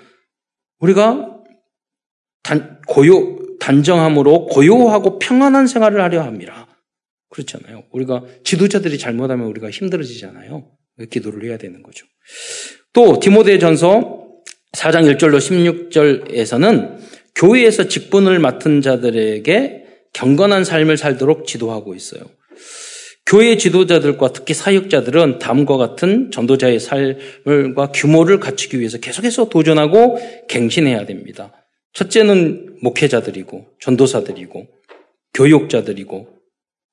우리가 0.80 1.38
단, 2.42 2.80
고요, 2.86 3.38
단정함으로 3.60 4.46
고요하고 4.46 5.18
평안한 5.18 5.66
생활을 5.66 6.00
하려 6.00 6.22
합니다. 6.22 6.66
그렇잖아요. 7.30 7.84
우리가 7.92 8.24
지도자들이 8.44 8.98
잘못하면 8.98 9.46
우리가 9.46 9.70
힘들어지잖아요. 9.70 10.70
기도를 11.10 11.48
해야 11.48 11.58
되는 11.58 11.82
거죠. 11.82 12.06
또 12.92 13.20
디모데 13.20 13.58
전서 13.58 14.27
4장 14.72 15.16
1절로 15.16 15.38
16절에서는 15.38 16.98
교회에서 17.34 17.88
직분을 17.88 18.38
맡은 18.38 18.80
자들에게 18.82 19.84
경건한 20.12 20.64
삶을 20.64 20.96
살도록 20.96 21.46
지도하고 21.46 21.94
있어요. 21.94 22.22
교회 23.26 23.56
지도자들과 23.56 24.32
특히 24.32 24.54
사역자들은 24.54 25.38
다음과 25.38 25.76
같은 25.76 26.30
전도자의 26.30 26.80
삶과 26.80 27.92
규모를 27.92 28.40
갖추기 28.40 28.78
위해서 28.78 28.98
계속해서 28.98 29.50
도전하고 29.50 30.18
갱신해야 30.48 31.04
됩니다. 31.04 31.52
첫째는 31.92 32.78
목회자들이고 32.82 33.66
전도사들이고 33.80 34.66
교육자들이고 35.34 36.28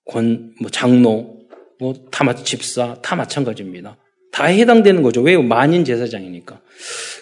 권, 0.06 0.54
뭐 0.60 0.70
장로, 0.70 1.36
뭐 1.80 1.94
다 2.12 2.34
집사 2.36 2.96
다 3.02 3.16
마찬가지입니다. 3.16 3.98
다 4.36 4.48
해당되는 4.48 5.02
거죠. 5.02 5.22
왜 5.22 5.38
만인 5.38 5.86
제사장이니까. 5.86 6.60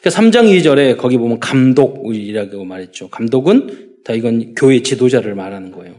3장 0.04 0.32
그러니까 0.32 0.72
2절에 0.72 0.98
거기 0.98 1.20
보면 1.20 1.40
감독이라고 1.40 2.66
말했죠. 2.66 3.10
감독은 3.10 4.00
다 4.04 4.14
이건 4.14 4.56
교회 4.56 4.82
지도자를 4.82 5.36
말하는 5.36 5.72
거예요. 5.72 5.94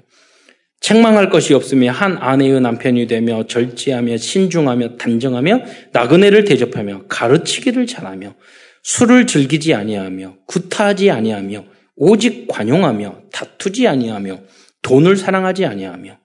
책망할 0.80 1.30
것이 1.30 1.54
없으며 1.54 1.92
한 1.92 2.18
아내의 2.18 2.60
남편이 2.60 3.06
되며 3.06 3.46
절제하며 3.46 4.16
신중하며 4.16 4.96
단정하며 4.96 5.60
나그네를 5.92 6.44
대접하며 6.46 7.04
가르치기를 7.08 7.86
잘하며 7.86 8.34
술을 8.82 9.28
즐기지 9.28 9.72
아니하며 9.72 10.38
구타하지 10.48 11.12
아니하며 11.12 11.64
오직 11.94 12.48
관용하며 12.48 13.20
다투지 13.32 13.86
아니하며 13.86 14.40
돈을 14.82 15.16
사랑하지 15.16 15.64
아니하며 15.64 16.18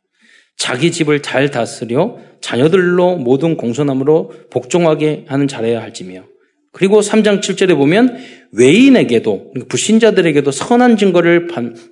자기 0.58 0.92
집을 0.92 1.22
잘 1.22 1.52
다스려 1.52 2.18
자녀들로 2.42 3.18
모든 3.18 3.58
공손함으로 3.58 4.32
복종하게 4.50 5.26
하는 5.28 5.48
잘해야 5.48 5.82
할지며 5.82 6.26
그리고 6.72 7.02
3장 7.02 7.42
7절에 7.42 7.76
보면 7.76 8.18
외인에게도 8.52 9.54
불신자들에게도 9.70 10.52
선한 10.52 10.98
증거를 10.98 11.48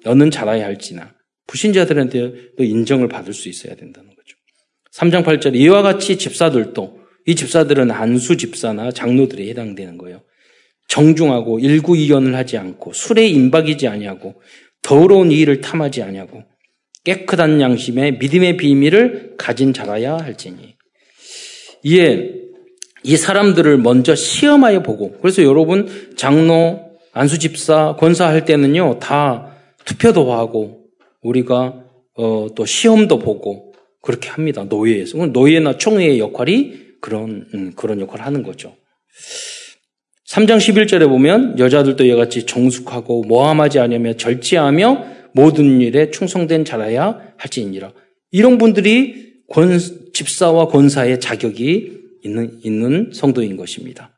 여는 0.05 0.31
잘해야 0.31 0.65
할지나 0.65 1.13
불신자들한테도 1.47 2.63
인정을 2.63 3.07
받을 3.07 3.33
수 3.33 3.49
있어야 3.49 3.75
된다는 3.75 4.09
거죠. 4.09 4.37
3장 4.93 5.23
8절 5.23 5.55
이와 5.55 5.81
같이 5.81 6.17
집사들도 6.17 6.99
이 7.25 7.35
집사들은 7.35 7.91
안수 7.91 8.37
집사나 8.37 8.91
장로들에 8.91 9.47
해당되는 9.49 9.97
거예요. 9.97 10.21
정중하고 10.87 11.59
일구이연을 11.59 12.35
하지 12.35 12.57
않고 12.57 12.93
술에 12.93 13.27
임박이지 13.27 13.87
아니하고 13.87 14.41
더러운 14.81 15.31
일을 15.31 15.61
탐하지 15.61 16.01
아니하고 16.01 16.43
깨끗한 17.03 17.61
양심에 17.61 18.11
믿음의 18.11 18.57
비밀을 18.57 19.35
가진 19.37 19.73
자라야 19.73 20.17
할지니 20.17 20.75
이에 21.83 22.31
이 23.03 23.15
사람들을 23.15 23.77
먼저 23.77 24.15
시험하여 24.15 24.83
보고 24.83 25.17
그래서 25.21 25.43
여러분 25.43 25.87
장로 26.15 26.81
안수 27.13 27.39
집사 27.39 27.95
권사 27.97 28.27
할 28.27 28.45
때는요 28.45 28.99
다 28.99 29.55
투표도 29.85 30.33
하고 30.33 30.85
우리가 31.21 31.83
어, 32.17 32.47
또 32.55 32.65
시험도 32.65 33.19
보고 33.19 33.73
그렇게 34.01 34.29
합니다. 34.29 34.63
노예에서. 34.63 35.17
노예나 35.27 35.77
총회의 35.77 36.19
역할이 36.19 36.87
그런, 37.01 37.47
음, 37.53 37.73
그런 37.75 37.99
역할을 38.01 38.25
하는 38.25 38.43
거죠. 38.43 38.75
3장 40.29 40.57
11절에 40.57 41.07
보면 41.07 41.57
여자들도 41.59 42.03
이같이 42.05 42.45
정숙하고 42.45 43.23
모함하지 43.23 43.79
않으며 43.79 44.13
절제하며 44.13 45.16
모든 45.37 45.81
일에 45.81 46.09
충성된 46.09 46.65
자라야 46.65 47.21
할지니라. 47.37 47.93
이런 48.31 48.57
분들이 48.57 49.33
권, 49.47 49.79
집사와 50.13 50.67
권사의 50.67 51.19
자격이 51.19 51.91
있는, 52.23 52.59
있는 52.63 53.11
성도인 53.13 53.55
것입니다. 53.55 54.17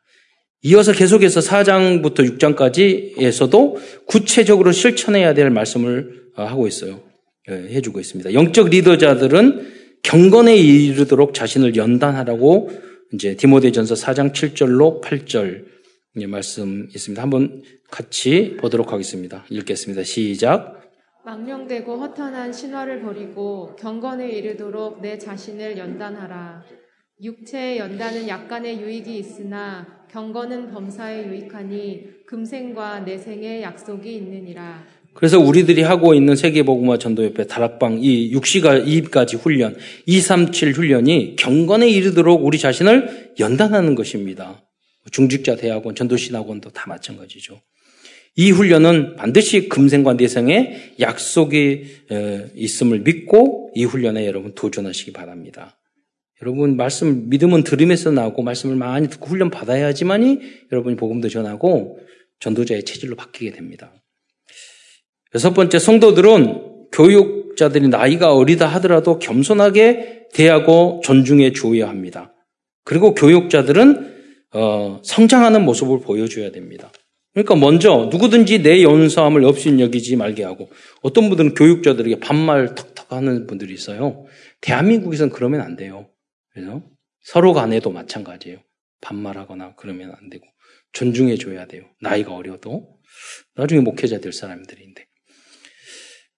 이어서 0.62 0.94
계속해서 0.94 1.42
4장부터 1.42 2.38
6장까지에서도 2.38 3.76
구체적으로 4.06 4.72
실천해야 4.72 5.34
될 5.34 5.50
말씀을 5.50 6.30
어, 6.38 6.44
하고 6.44 6.68
있어요. 6.68 7.02
예, 7.50 7.54
해주고 7.54 8.00
있습니다. 8.00 8.34
영적 8.34 8.70
리더자들은 8.70 9.74
경건에 10.04 10.56
이르도록 10.56 11.34
자신을 11.34 11.76
연단하라고 11.76 12.72
이제 13.14 13.36
디모데전서 13.36 13.96
4장 13.96 14.32
7절로 14.32 15.02
8절 15.02 15.66
말씀 16.28 16.88
있습니다. 16.94 17.22
한번 17.22 17.62
같이 17.92 18.56
보도록 18.60 18.94
하겠습니다. 18.94 19.46
읽겠습니다. 19.50 20.04
시작. 20.04 20.79
망령되고 21.30 21.98
허탄한 21.98 22.52
신화를 22.52 23.04
버리고 23.04 23.76
경건에 23.76 24.30
이르도록 24.30 25.00
내 25.00 25.20
자신을 25.20 25.78
연단하라. 25.78 26.64
육체의 27.22 27.78
연단은 27.78 28.28
약간의 28.28 28.82
유익이 28.82 29.16
있으나 29.20 29.86
경건은 30.10 30.72
범사에 30.72 31.28
유익하니 31.28 32.26
금생과 32.26 33.02
내생의 33.02 33.62
약속이 33.62 34.12
있느니라. 34.16 34.84
그래서 35.14 35.40
우리들이 35.40 35.84
하고 35.84 36.16
있는 36.16 36.36
세계보고마 36.36 36.98
전도협회 36.98 37.46
다락방 37.46 38.00
이 38.02 38.34
6시가 38.34 38.88
2까지 38.88 39.38
훈련, 39.38 39.76
237 40.08 40.72
훈련이 40.74 41.36
경건에 41.36 41.88
이르도록 41.90 42.44
우리 42.44 42.58
자신을 42.58 43.36
연단하는 43.40 43.94
것입니다. 43.94 44.64
중직자 45.12 45.58
대학원, 45.58 45.94
전도신학원도 45.94 46.72
다 46.72 46.86
마찬가지죠. 46.88 47.62
이 48.40 48.52
훈련은 48.52 49.18
반드시 49.18 49.68
금생과 49.68 50.14
내생의 50.14 50.94
약속이 51.02 51.84
있음을 52.56 53.00
믿고 53.00 53.70
이 53.76 53.84
훈련에 53.84 54.26
여러분 54.26 54.56
도전하시기 54.56 55.12
바랍니다. 55.12 55.78
여러분 56.42 56.78
말씀 56.78 57.28
믿음은 57.28 57.66
들음에서 57.66 58.12
나오고 58.12 58.44
말씀을 58.44 58.78
많이 58.78 59.10
듣고 59.10 59.28
훈련 59.28 59.50
받아야지만이 59.50 60.40
여러분이 60.72 60.96
복음도 60.96 61.28
전하고 61.28 62.00
전도자의 62.40 62.86
체질로 62.86 63.18
바뀌게 63.18 63.52
됩니다. 63.52 63.92
여섯 65.36 65.54
번째 65.54 65.78
성도들은 65.78 66.92
교육자들이 66.94 67.90
나이가 67.90 68.34
어리다 68.34 68.68
하더라도 68.68 69.20
겸손하게 69.20 70.28
대하고 70.34 71.02
존중해 71.04 71.52
주어야 71.52 71.90
합니다. 71.90 72.34
그리고 72.86 73.14
교육자들은 73.16 74.16
어, 74.54 75.02
성장하는 75.04 75.66
모습을 75.66 76.00
보여줘야 76.00 76.52
됩니다. 76.52 76.90
그러니까 77.34 77.56
먼저 77.56 78.10
누구든지 78.12 78.64
내 78.64 78.82
연사함을 78.84 79.46
없이 79.46 79.78
여기지 79.80 80.16
말게 80.16 80.44
하고 80.44 80.70
어떤 81.02 81.30
분들은 81.30 81.54
교육자들에게 81.54 82.20
반말 82.20 82.76
턱턱 82.76 83.12
하는 83.14 83.46
분들이 83.48 83.74
있어요. 83.74 84.26
대한민국에서는 84.62 85.32
그러면 85.32 85.62
안 85.62 85.76
돼요. 85.76 86.10
그래서 86.54 86.82
서로 87.24 87.54
간에도 87.54 87.92
마찬가지예요. 87.92 88.60
반말하거나 89.02 89.76
그러면 89.78 90.14
안 90.20 90.30
되고 90.30 90.46
존중해 90.94 91.38
줘야 91.38 91.66
돼요. 91.68 91.84
나이가 92.02 92.34
어려도 92.34 92.88
나중에 93.56 93.82
목회자 93.82 94.20
될 94.20 94.34
사람들인데. 94.34 95.06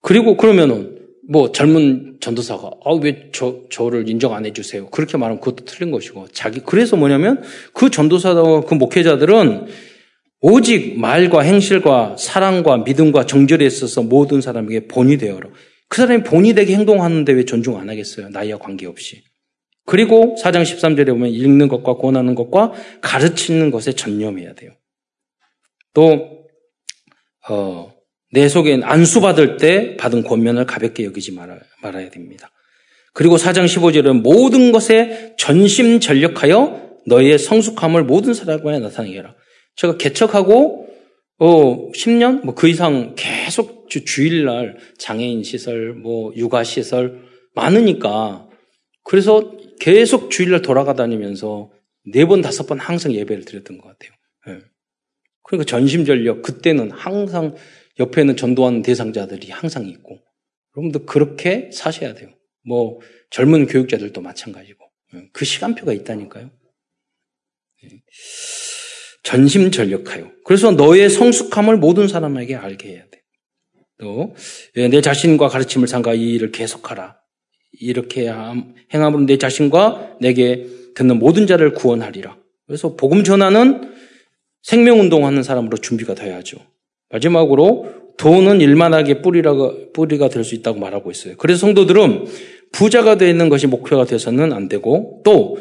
그리고 0.01 0.35
그러면은 0.37 0.99
뭐 1.29 1.51
젊은 1.51 2.17
전도사가 2.19 2.69
아 2.83 2.93
왜 2.95 3.31
저 3.31 3.61
저를 3.69 4.09
인정 4.09 4.33
안 4.33 4.45
해주세요. 4.45 4.89
그렇게 4.89 5.17
말하면 5.17 5.39
그것도 5.39 5.65
틀린 5.65 5.91
것이고 5.91 6.27
자기 6.33 6.59
그래서 6.59 6.97
뭐냐면 6.97 7.41
그 7.73 7.89
전도사와 7.89 8.61
그 8.65 8.73
목회자들은 8.73 9.67
오직 10.41 10.99
말과 10.99 11.41
행실과 11.41 12.15
사랑과 12.17 12.77
믿음과 12.77 13.27
정절에 13.27 13.63
있어서 13.65 14.01
모든 14.01 14.41
사람에게 14.41 14.87
본이 14.87 15.17
되어라. 15.17 15.49
그 15.87 15.97
사람이 15.97 16.23
본이 16.23 16.53
되게 16.55 16.75
행동하는데 16.75 17.31
왜 17.31 17.45
존중 17.45 17.77
안 17.77 17.89
하겠어요? 17.89 18.29
나이와 18.29 18.57
관계없이. 18.57 19.23
그리고 19.85 20.35
4장 20.41 20.63
13절에 20.63 21.07
보면 21.07 21.29
읽는 21.29 21.67
것과 21.67 21.95
권하는 21.95 22.33
것과 22.33 22.71
가르치는 23.01 23.71
것에 23.71 23.93
전념해야 23.93 24.53
돼요. 24.53 24.71
또, 25.93 26.45
어, 27.49 27.93
내 28.31 28.47
속에 28.47 28.79
안수받을 28.83 29.57
때 29.57 29.97
받은 29.97 30.23
권면을 30.23 30.65
가볍게 30.65 31.03
여기지 31.03 31.33
말아, 31.33 31.59
말아야 31.83 32.09
됩니다. 32.09 32.49
그리고 33.13 33.35
4장 33.35 33.65
15절은 33.65 34.21
모든 34.21 34.71
것에 34.71 35.35
전심전력하여 35.37 36.99
너의 37.07 37.37
성숙함을 37.37 38.05
모든 38.05 38.33
사람과에 38.33 38.79
나타내게 38.79 39.17
해라. 39.17 39.35
제가 39.75 39.97
개척하고 39.97 40.87
어 41.39 41.91
10년 41.91 42.43
뭐 42.43 42.53
그 42.55 42.67
이상 42.67 43.15
계속 43.15 43.89
주, 43.89 44.05
주일날 44.05 44.77
장애인 44.97 45.43
시설 45.43 45.93
뭐 45.93 46.33
육아 46.35 46.63
시설 46.63 47.21
많으니까 47.55 48.47
그래서 49.03 49.57
계속 49.79 50.29
주일날 50.29 50.61
돌아가 50.61 50.93
다니면서 50.93 51.71
네 52.05 52.25
번 52.25 52.41
다섯 52.41 52.67
번 52.67 52.79
항상 52.79 53.13
예배를 53.13 53.45
드렸던 53.45 53.77
것 53.79 53.87
같아요. 53.87 54.11
네. 54.47 54.65
그러니까 55.43 55.65
전심전력 55.65 56.41
그때는 56.41 56.91
항상 56.91 57.55
옆에는 57.99 58.35
전도하는 58.37 58.81
대상자들이 58.83 59.49
항상 59.51 59.87
있고 59.87 60.19
여러분도 60.75 61.05
그렇게 61.05 61.69
사셔야 61.73 62.13
돼요. 62.13 62.29
뭐 62.65 62.99
젊은 63.31 63.65
교육자들도 63.67 64.21
마찬가지고 64.21 64.85
예, 65.15 65.29
그 65.33 65.45
시간표가 65.45 65.93
있다니까요. 65.93 66.49
예. 67.83 67.89
전심전력하여. 69.23 70.31
그래서 70.43 70.71
너의 70.71 71.09
성숙함을 71.09 71.77
모든 71.77 72.07
사람에게 72.07 72.55
알게 72.55 72.89
해야 72.89 73.03
돼. 73.11 73.21
또내 73.99 74.95
예, 74.97 75.01
자신과 75.01 75.47
가르침을 75.47 75.87
삼가 75.87 76.13
이 76.15 76.33
일을 76.33 76.51
계속하라. 76.51 77.17
이렇게 77.79 78.31
행함으로 78.93 79.25
내 79.25 79.37
자신과 79.37 80.17
내게 80.19 80.67
듣는 80.95 81.19
모든 81.19 81.47
자를 81.47 81.73
구원하리라. 81.73 82.35
그래서 82.67 82.95
복음 82.95 83.23
전하는 83.23 83.93
생명 84.63 84.99
운동하는 84.99 85.43
사람으로 85.43 85.77
준비가 85.77 86.15
돼야죠. 86.15 86.57
마지막으로 87.09 88.13
돈은 88.17 88.61
일만하게 88.61 89.21
뿌리가, 89.21 89.53
뿌리가 89.93 90.29
될 90.29 90.43
수 90.43 90.55
있다고 90.55 90.79
말하고 90.79 91.11
있어요. 91.11 91.35
그래서 91.37 91.61
성도들은 91.61 92.25
부자가 92.71 93.17
되는 93.17 93.49
것이 93.49 93.67
목표가 93.67 94.05
돼서는 94.05 94.53
안 94.53 94.67
되고 94.67 95.21
또, 95.23 95.57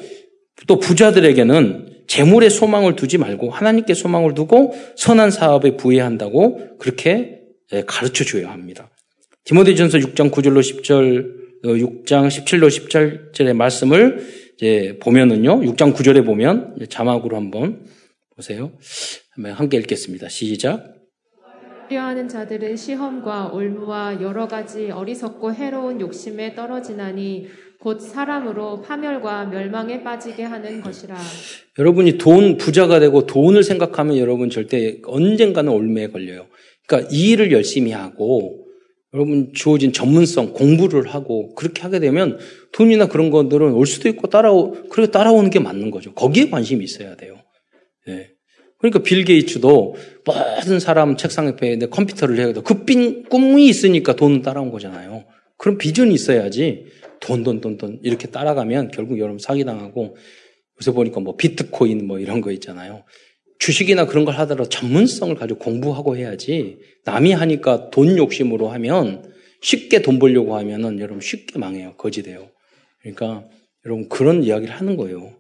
또 0.67 0.79
부자들에게는 0.79 1.90
재물에 2.07 2.49
소망을 2.49 2.97
두지 2.97 3.19
말고 3.19 3.51
하나님께 3.51 3.95
소망을 3.95 4.35
두고 4.35 4.75
선한 4.97 5.31
사업에 5.31 5.77
부여한다고 5.77 6.79
그렇게 6.79 7.41
예, 7.73 7.83
가르쳐 7.87 8.25
줘야 8.25 8.51
합니다. 8.51 8.91
디모데전서 9.45 9.99
6장 9.99 10.31
9절로 10.31 10.61
10절, 10.61 11.65
6장 11.65 12.29
17로 12.29 12.69
17절의 12.69 13.55
말씀을 13.55 14.27
이제 14.57 14.99
보면은요, 15.01 15.61
6장 15.61 15.95
9절에 15.95 16.25
보면 16.25 16.77
자막으로 16.89 17.37
한번 17.37 17.87
보세요. 18.37 18.73
함께 19.43 19.79
읽겠습니다. 19.79 20.29
시작. 20.29 21.01
필요하는 21.89 22.29
자들은 22.29 22.77
시험과 22.77 23.49
올무와 23.53 24.23
여러 24.23 24.47
가지 24.47 24.91
어리석고 24.91 25.55
해로운 25.55 26.01
욕심에 26.01 26.55
떨어지나니 26.55 27.49
곧 27.81 27.99
사람으로 27.99 28.83
파멸과 28.83 29.47
멸망에 29.47 30.03
빠지게 30.03 30.43
하는 30.43 30.83
것이라. 30.83 31.17
여러분이 31.79 32.19
돈 32.19 32.59
부자가 32.59 33.01
되고 33.01 33.25
돈을 33.25 33.63
생각하면 33.63 34.19
여러분 34.19 34.51
절대 34.51 34.99
언젠가는 35.07 35.73
올매에 35.73 36.09
걸려요. 36.09 36.47
그러니까 36.87 37.09
이 37.11 37.31
일을 37.31 37.53
열심히 37.53 37.93
하고 37.93 38.67
여러분 39.15 39.53
주어진 39.55 39.95
전문성 39.95 40.53
공부를 40.53 41.09
하고 41.09 41.55
그렇게 41.55 41.81
하게 41.81 42.01
되면 42.01 42.39
돈이나 42.73 43.09
그런 43.09 43.31
것들은 43.31 43.73
올 43.73 43.87
수도 43.87 44.11
있고 44.11 44.29
따라오 44.29 44.89
그렇게 44.91 45.11
따라오는 45.11 45.49
게 45.49 45.59
맞는 45.59 45.91
거죠. 45.91 46.13
거기에 46.13 46.51
관심이 46.51 46.85
있어야 46.85 47.17
돼요. 47.17 47.37
네. 48.07 48.29
그러니까 48.79 49.03
빌 49.03 49.25
게이츠도 49.25 49.95
모든 50.27 50.81
사람 50.81 51.17
책상 51.17 51.47
옆에 51.47 51.77
내 51.77 51.87
컴퓨터를 51.87 52.39
해야 52.39 52.53
돼. 52.53 52.61
그 52.63 52.85
빈, 52.85 53.25
꿈이 53.25 53.69
있으니까 53.69 54.17
돈은 54.17 54.43
따라온 54.43 54.71
거잖아요. 54.71 55.25
그럼 55.57 55.79
비전이 55.79 56.13
있어야지 56.13 56.85
돈, 57.21 57.45
돈, 57.45 57.61
돈, 57.61 57.77
돈 57.77 58.01
이렇게 58.03 58.29
따라가면 58.29 58.91
결국 58.91 59.19
여러분 59.19 59.39
사기당하고 59.39 60.17
요새 60.81 60.93
보니까 60.93 61.21
뭐 61.21 61.37
비트코인 61.37 62.07
뭐 62.07 62.19
이런 62.19 62.41
거 62.41 62.51
있잖아요. 62.53 63.05
주식이나 63.59 64.07
그런 64.07 64.25
걸 64.25 64.35
하더라도 64.37 64.69
전문성을 64.69 65.35
가지고 65.35 65.59
공부하고 65.61 66.17
해야지 66.17 66.79
남이 67.05 67.33
하니까 67.33 67.91
돈 67.91 68.17
욕심으로 68.17 68.69
하면 68.69 69.31
쉽게 69.61 70.01
돈 70.01 70.19
벌려고 70.19 70.57
하면은 70.57 70.99
여러분 70.99 71.21
쉽게 71.21 71.59
망해요. 71.59 71.95
거지돼요. 71.97 72.49
그러니까 73.03 73.45
여러분 73.85 74.09
그런 74.09 74.43
이야기를 74.43 74.75
하는 74.75 74.97
거예요. 74.97 75.35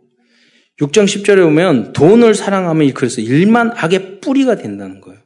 6장 0.80 1.04
10절에 1.04 1.42
보면 1.42 1.92
돈을 1.92 2.34
사랑하면 2.34 2.92
그래서 2.92 3.20
일만 3.20 3.72
악의 3.74 4.20
뿌리가 4.20 4.56
된다는 4.56 5.00
거예요. 5.00 5.20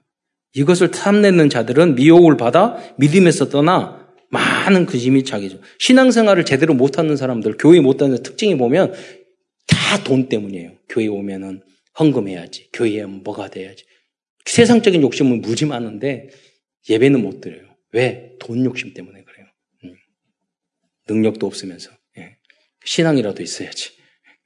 이것을 0.54 0.92
탐내는 0.92 1.48
자들은 1.48 1.96
미혹을 1.96 2.36
받아 2.36 2.76
믿음에서 2.98 3.48
떠나 3.48 4.03
많은 4.34 4.86
근심이 4.86 5.24
자기죠. 5.24 5.60
신앙생활을 5.78 6.44
제대로 6.44 6.74
못하는 6.74 7.16
사람들, 7.16 7.56
교회 7.58 7.80
못하는 7.80 8.22
특징이 8.22 8.56
보면 8.56 8.92
다 9.66 10.02
돈 10.04 10.28
때문이에요. 10.28 10.76
교회 10.88 11.06
오면은 11.06 11.62
헌금해야지. 11.98 12.70
교회에 12.72 13.04
뭐가 13.06 13.48
돼야지. 13.48 13.84
세상적인 14.44 15.00
욕심은 15.02 15.40
무지 15.40 15.64
많은데 15.66 16.28
예배는 16.90 17.22
못 17.22 17.40
드려요. 17.40 17.64
왜? 17.92 18.32
돈 18.40 18.64
욕심 18.64 18.92
때문에 18.92 19.22
그래요. 19.24 19.46
음. 19.84 19.94
능력도 21.08 21.46
없으면서. 21.46 21.90
예. 22.18 22.36
신앙이라도 22.84 23.42
있어야지. 23.42 23.92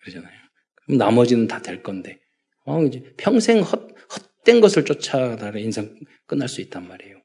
그러잖아요. 0.03 0.39
그럼 0.84 0.99
나머지는 0.99 1.49
다 1.49 1.61
될 1.61 1.82
건데 1.82 2.20
어, 2.66 2.78
평생 3.16 3.61
헛, 3.61 3.89
헛된 4.12 4.61
것을 4.61 4.84
쫓아다가 4.84 5.59
인생 5.59 5.99
끝날 6.26 6.49
수 6.49 6.61
있단 6.61 6.86
말이에요. 6.86 7.17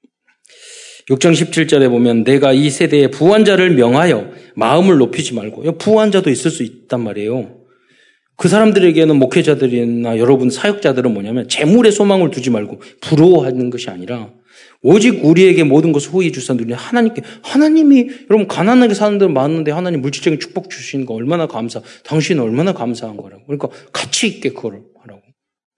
6장 1.10 1.34
17절에 1.34 1.90
보면 1.90 2.24
내가 2.24 2.54
이 2.54 2.70
세대의 2.70 3.12
부환자를 3.12 3.72
명하여 3.72 4.32
마음을 4.56 4.98
높이지 4.98 5.34
말고 5.34 5.78
부환자도 5.78 6.30
있을 6.30 6.52
수 6.52 6.64
있단 6.64 7.02
말이에요. 7.02 7.64
그 8.36 8.48
사람들에게는 8.48 9.18
목회자들이나 9.18 10.18
여러분 10.18 10.50
사역자들은 10.50 11.14
뭐냐면 11.14 11.48
재물에 11.48 11.92
소망을 11.92 12.32
두지 12.32 12.50
말고 12.50 12.82
부러워하는 13.02 13.70
것이 13.70 13.90
아니라 13.90 14.32
오직 14.82 15.24
우리에게 15.24 15.64
모든 15.64 15.92
것을 15.92 16.12
후히 16.12 16.32
주사 16.32 16.54
누리 16.54 16.74
하나님께 16.74 17.22
하나님이 17.42 18.10
여러분 18.30 18.48
가난하게 18.48 18.94
사는 18.94 19.18
데는 19.18 19.34
많은데 19.34 19.72
하나님 19.72 20.02
물질적인 20.02 20.40
축복 20.40 20.70
주시는 20.70 21.06
거 21.06 21.14
얼마나 21.14 21.48
감사 21.48 21.82
당신은 22.04 22.44
얼마나 22.44 22.74
감사한 22.74 23.18
거라고 23.18 23.44
그러니까 23.46 23.70
가치 23.92 24.28
있게 24.28 24.50
그걸 24.50 24.82
하라고 25.02 25.22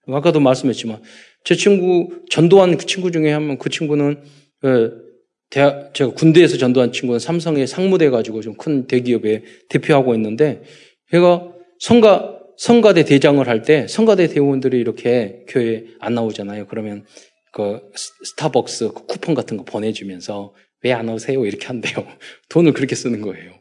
아까도 0.08 0.40
말씀했지만 0.40 1.02
제 1.44 1.54
친구 1.54 2.08
전도한 2.30 2.78
그 2.78 2.86
친구 2.86 3.10
중에 3.12 3.32
한명그 3.32 3.68
친구는 3.70 4.22
예, 4.64 4.90
대학, 5.50 5.94
제가 5.94 6.12
군대에서 6.12 6.56
전도한 6.58 6.92
친구는 6.92 7.18
삼성에 7.20 7.66
상무돼 7.66 8.10
가지고 8.10 8.40
좀 8.42 8.56
큰 8.56 8.86
대기업에 8.86 9.42
대표하고 9.68 10.14
있는데 10.14 10.62
걔가 11.10 11.52
성가 11.78 12.32
성가대 12.58 13.04
대장을 13.04 13.46
할 13.46 13.62
때 13.62 13.86
성가대 13.86 14.28
대원들이 14.28 14.78
이렇게 14.78 15.44
교회에 15.48 15.84
안 16.00 16.14
나오잖아요. 16.14 16.66
그러면 16.68 17.04
그 17.52 17.80
스타벅스 18.24 18.88
그 18.92 19.06
쿠폰 19.06 19.34
같은 19.34 19.56
거 19.56 19.64
보내주면서 19.64 20.54
왜 20.82 20.92
안 20.92 21.08
오세요? 21.08 21.44
이렇게 21.46 21.66
한대요. 21.66 22.06
돈을 22.48 22.72
그렇게 22.72 22.94
쓰는 22.94 23.20
거예요. 23.20 23.52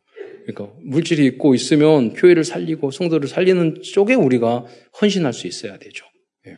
그러니까 0.45 0.77
물질이 0.83 1.25
있고 1.25 1.55
있으면 1.55 2.13
교회를 2.13 2.43
살리고 2.43 2.91
성도를 2.91 3.27
살리는 3.27 3.81
쪽에 3.81 4.13
우리가 4.13 4.65
헌신할 5.01 5.33
수 5.33 5.47
있어야 5.47 5.77
되죠. 5.77 6.05
예. 6.47 6.57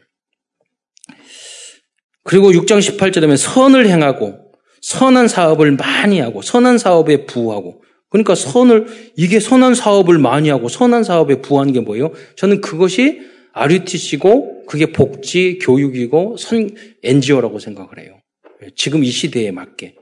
그리고 2.23 2.51
6장 2.51 2.79
18절에 2.79 3.21
보면 3.21 3.37
선을 3.37 3.87
행하고 3.87 4.46
선한 4.87 5.27
사업을 5.27 5.73
많이 5.73 6.21
하고 6.21 6.41
선한 6.41 6.77
사업에 6.77 7.25
부하고 7.25 7.83
그러니까 8.09 8.35
선을 8.35 8.87
이게 9.17 9.41
선한 9.41 9.75
사업을 9.75 10.17
많이 10.17 10.47
하고 10.47 10.69
선한 10.69 11.03
사업에 11.03 11.41
부하는 11.41 11.73
게 11.73 11.81
뭐예요? 11.81 12.13
저는 12.37 12.61
그것이 12.61 13.19
RUTC고 13.51 14.65
그게 14.65 14.93
복지 14.93 15.59
교육이고 15.61 16.37
선 16.37 16.69
NGO라고 17.03 17.59
생각을 17.59 17.99
해요. 17.99 18.17
지금 18.75 19.03
이 19.03 19.11
시대에 19.11 19.51
맞게 19.51 19.95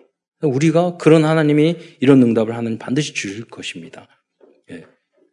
우리가 0.44 0.98
그런 0.98 1.26
하나님이 1.26 1.78
이런 2.00 2.22
응답을 2.22 2.56
하는 2.56 2.78
반드시 2.78 3.16
주실 3.16 3.46
것입니다. 3.46 4.08
예. 4.70 4.84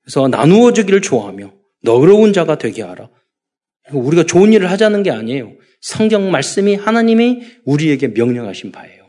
그래서 0.02 0.28
나누어 0.28 0.72
주기를 0.72 1.02
좋아하며 1.02 1.52
너그러운 1.82 2.32
자가 2.32 2.56
되게 2.56 2.80
하라. 2.80 3.10
우리가 3.92 4.24
좋은 4.24 4.54
일을 4.54 4.70
하자는 4.70 5.02
게 5.02 5.10
아니에요. 5.10 5.52
성경 5.82 6.30
말씀이 6.30 6.74
하나님이 6.74 7.42
우리에게 7.66 8.08
명령하신 8.08 8.72
바예요. 8.72 9.01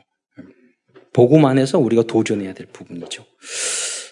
복음 1.13 1.45
안에서 1.45 1.79
우리가 1.79 2.03
도전해야 2.03 2.53
될 2.53 2.67
부분이죠. 2.73 3.25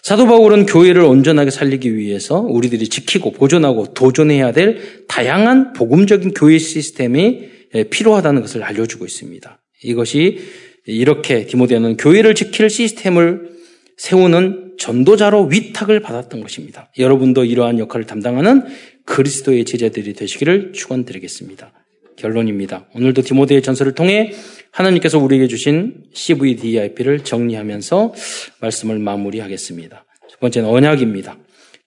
사도 0.02 0.26
바울은 0.26 0.66
교회를 0.66 1.02
온전하게 1.02 1.50
살리기 1.50 1.96
위해서 1.96 2.40
우리들이 2.40 2.88
지키고 2.88 3.32
보존하고 3.32 3.94
도전해야 3.94 4.52
될 4.52 5.06
다양한 5.06 5.72
복음적인 5.74 6.34
교회 6.34 6.58
시스템이 6.58 7.50
필요하다는 7.90 8.42
것을 8.42 8.62
알려주고 8.64 9.04
있습니다. 9.04 9.60
이것이 9.84 10.38
이렇게 10.86 11.46
디모데는 11.46 11.96
교회를 11.96 12.34
지킬 12.34 12.68
시스템을 12.68 13.52
세우는 13.96 14.74
전도자로 14.78 15.44
위탁을 15.44 16.00
받았던 16.00 16.40
것입니다. 16.40 16.90
여러분도 16.98 17.44
이러한 17.44 17.78
역할을 17.78 18.06
담당하는 18.06 18.64
그리스도의 19.04 19.64
제자들이 19.64 20.14
되시기를 20.14 20.72
축원드리겠습니다. 20.72 21.72
결론입니다. 22.16 22.88
오늘도 22.94 23.22
디모데의 23.22 23.62
전설을 23.62 23.94
통해 23.94 24.32
하나님께서 24.72 25.18
우리에게 25.18 25.46
주신 25.48 26.04
CVDIP를 26.12 27.20
정리하면서 27.20 28.14
말씀을 28.60 28.98
마무리하겠습니다. 28.98 30.04
첫 30.28 30.40
번째는 30.40 30.68
언약입니다. 30.68 31.36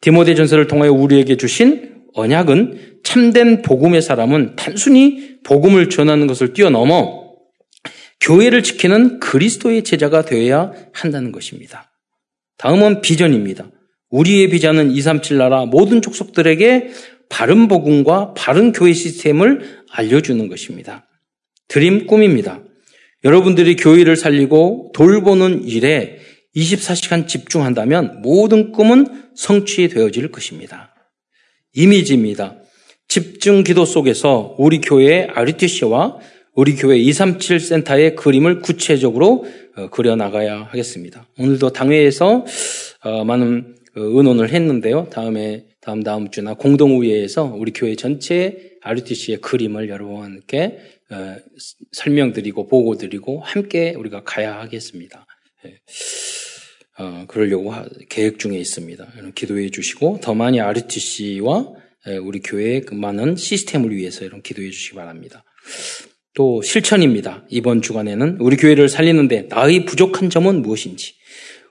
디모데 0.01 0.35
전설을 0.35 0.67
통하여 0.67 0.91
우리에게 0.91 1.35
주신 1.35 1.95
언약은 2.13 2.99
참된 3.03 3.61
복음의 3.61 4.01
사람은 4.01 4.55
단순히 4.55 5.39
복음을 5.43 5.89
전하는 5.89 6.27
것을 6.27 6.53
뛰어넘어 6.53 7.25
교회를 8.21 8.63
지키는 8.63 9.19
그리스도의 9.19 9.83
제자가 9.83 10.23
되어야 10.23 10.71
한다는 10.93 11.31
것입니다. 11.31 11.91
다음은 12.57 13.01
비전입니다. 13.01 13.69
우리의 14.09 14.49
비전은 14.49 14.91
237 14.91 15.37
나라 15.37 15.65
모든 15.65 16.01
족속들에게 16.01 16.89
바른 17.29 17.67
복음과 17.67 18.33
바른 18.35 18.71
교회 18.71 18.93
시스템을 18.93 19.83
알려주는 19.91 20.47
것입니다. 20.47 21.07
드림 21.67 22.07
꿈입니다. 22.07 22.61
여러분들이 23.25 23.75
교회를 23.75 24.15
살리고 24.15 24.91
돌보는 24.93 25.67
일에 25.67 26.19
24시간 26.55 27.27
집중한다면 27.27 28.21
모든 28.21 28.71
꿈은 28.71 29.07
성취되어질 29.35 30.31
것입니다. 30.31 30.93
이미지입니다. 31.73 32.55
집중 33.07 33.63
기도 33.63 33.83
속에서 33.83 34.55
우리 34.59 34.79
교회의 34.79 35.29
RUTC와 35.33 36.19
우리 36.53 36.75
교회 36.75 36.97
237 36.97 37.59
센터의 37.59 38.15
그림을 38.15 38.61
구체적으로 38.61 39.45
어, 39.75 39.89
그려나가야 39.89 40.69
하겠습니다. 40.69 41.27
오늘도 41.37 41.71
당회에서 41.71 42.45
어, 43.03 43.25
많은 43.25 43.75
어, 43.97 43.99
의논을 43.99 44.51
했는데요. 44.51 45.07
다음에 45.11 45.65
다음 45.81 46.03
다음 46.03 46.29
주나 46.29 46.53
공동우회에서 46.53 47.55
우리 47.57 47.73
교회 47.73 47.95
전체 47.95 48.77
RUTC의 48.83 49.39
그림을 49.41 49.89
여러분께 49.89 50.65
어, 50.65 50.94
설명드리고 51.91 52.67
보고 52.67 52.97
드리고 52.97 53.41
함께 53.41 53.93
우리가 53.95 54.23
가야 54.23 54.59
하겠습니다. 54.59 55.25
예. 55.65 55.79
어, 56.97 57.25
그러려고 57.27 57.73
계획 58.09 58.39
중에 58.39 58.57
있습니다. 58.57 59.05
기도해 59.35 59.69
주시고 59.69 60.19
더 60.21 60.33
많이 60.33 60.61
RUTC와 60.61 61.73
예, 62.07 62.17
우리 62.17 62.39
교회의 62.39 62.81
그 62.81 62.93
많은 62.93 63.35
시스템을 63.35 63.95
위해서 63.95 64.21
여러분 64.21 64.41
기도해 64.43 64.69
주시기 64.69 64.95
바랍니다. 64.95 65.43
또 66.35 66.61
실천입니다. 66.61 67.45
이번 67.49 67.81
주간에는 67.81 68.37
우리 68.39 68.57
교회를 68.57 68.89
살리는데 68.89 69.47
나의 69.49 69.85
부족한 69.85 70.29
점은 70.29 70.61
무엇인지, 70.61 71.15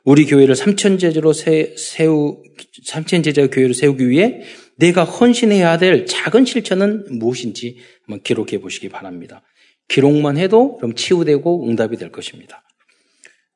우리 0.04 0.26
교회를 0.26 0.56
삼천 0.56 0.98
제자로 0.98 1.32
세우 1.32 2.42
삼천 2.84 3.22
제자 3.22 3.46
교회를 3.46 3.74
세우기 3.74 4.08
위해 4.08 4.42
내가 4.76 5.04
헌신해야 5.04 5.78
될 5.78 6.06
작은 6.06 6.44
실천은 6.44 7.04
무엇인지 7.18 7.78
한번 8.06 8.22
기록해 8.22 8.60
보시기 8.60 8.88
바랍니다. 8.88 9.42
기록만 9.88 10.36
해도 10.36 10.76
그럼 10.76 10.94
치유되고 10.94 11.68
응답이 11.68 11.96
될 11.96 12.10
것입니다. 12.10 12.62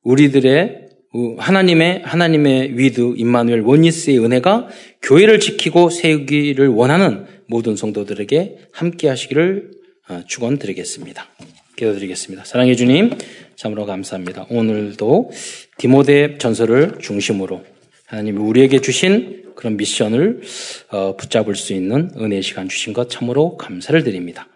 우리들의 0.02 0.88
하나님의 1.38 2.02
하나님의 2.04 2.78
with 2.78 3.14
임마누엘 3.16 3.62
oneness의 3.62 4.18
은혜가 4.18 4.68
교회를 5.02 5.40
지키고 5.40 5.90
세우기를 5.90 6.68
원하는 6.68 7.26
모든 7.46 7.76
성도들에게 7.76 8.58
함께 8.72 9.08
하시기를 9.08 9.70
어, 10.10 10.22
축원드리겠습니다. 10.26 11.26
기도드리겠습니다. 11.76 12.44
사랑해 12.44 12.74
주님, 12.74 13.10
참으로 13.56 13.86
감사합니다. 13.86 14.46
오늘도 14.50 15.30
디모데 15.78 16.38
전설을 16.38 16.98
중심으로 17.00 17.62
하나님이 18.06 18.38
우리에게 18.38 18.80
주신 18.80 19.47
그런 19.58 19.76
미션을 19.76 20.40
어, 20.92 21.16
붙잡을 21.16 21.56
수 21.56 21.72
있는 21.72 22.12
은혜의 22.16 22.44
시간 22.44 22.68
주신 22.68 22.92
것 22.92 23.10
참으로 23.10 23.56
감사를 23.56 24.04
드립니다. 24.04 24.46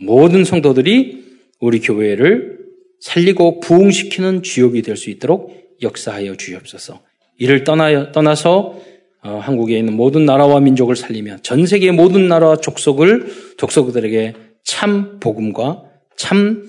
모든 0.00 0.42
성도들이 0.42 1.24
우리 1.60 1.78
교회를 1.78 2.58
살리고 2.98 3.60
부흥시키는 3.60 4.42
주역이 4.42 4.82
될 4.82 4.96
수 4.96 5.10
있도록 5.10 5.54
역사하여 5.80 6.34
주옵소서. 6.34 7.00
이를 7.38 7.62
떠나, 7.62 8.10
떠나서 8.10 8.80
어, 9.22 9.38
한국에 9.38 9.78
있는 9.78 9.94
모든 9.94 10.24
나라와 10.24 10.58
민족을 10.58 10.96
살리며 10.96 11.36
전 11.42 11.64
세계 11.64 11.92
모든 11.92 12.26
나라와 12.26 12.56
족속을 12.56 13.54
족속들에게 13.58 14.34
참 14.64 15.20
복음과 15.20 15.84
참 16.16 16.68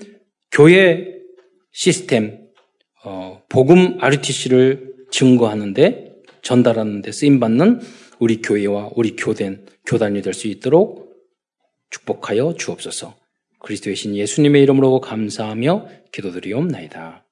교회 0.52 1.08
시스템 1.72 2.38
어, 3.04 3.42
복음 3.48 3.98
RTC를 4.00 4.94
증거하는데 5.10 6.09
전달하는 6.42 7.02
데 7.02 7.12
쓰임 7.12 7.40
받는 7.40 7.80
우리 8.18 8.42
교회와 8.42 8.90
우리 8.94 9.16
교된 9.16 9.66
교단이 9.86 10.22
될 10.22 10.34
수 10.34 10.48
있도록 10.48 11.10
축복하여 11.90 12.54
주옵소서. 12.56 13.16
그리스도의 13.60 13.96
신 13.96 14.16
예수님의 14.16 14.62
이름으로 14.62 15.00
감사하며 15.00 15.88
기도드리옵나이다. 16.12 17.24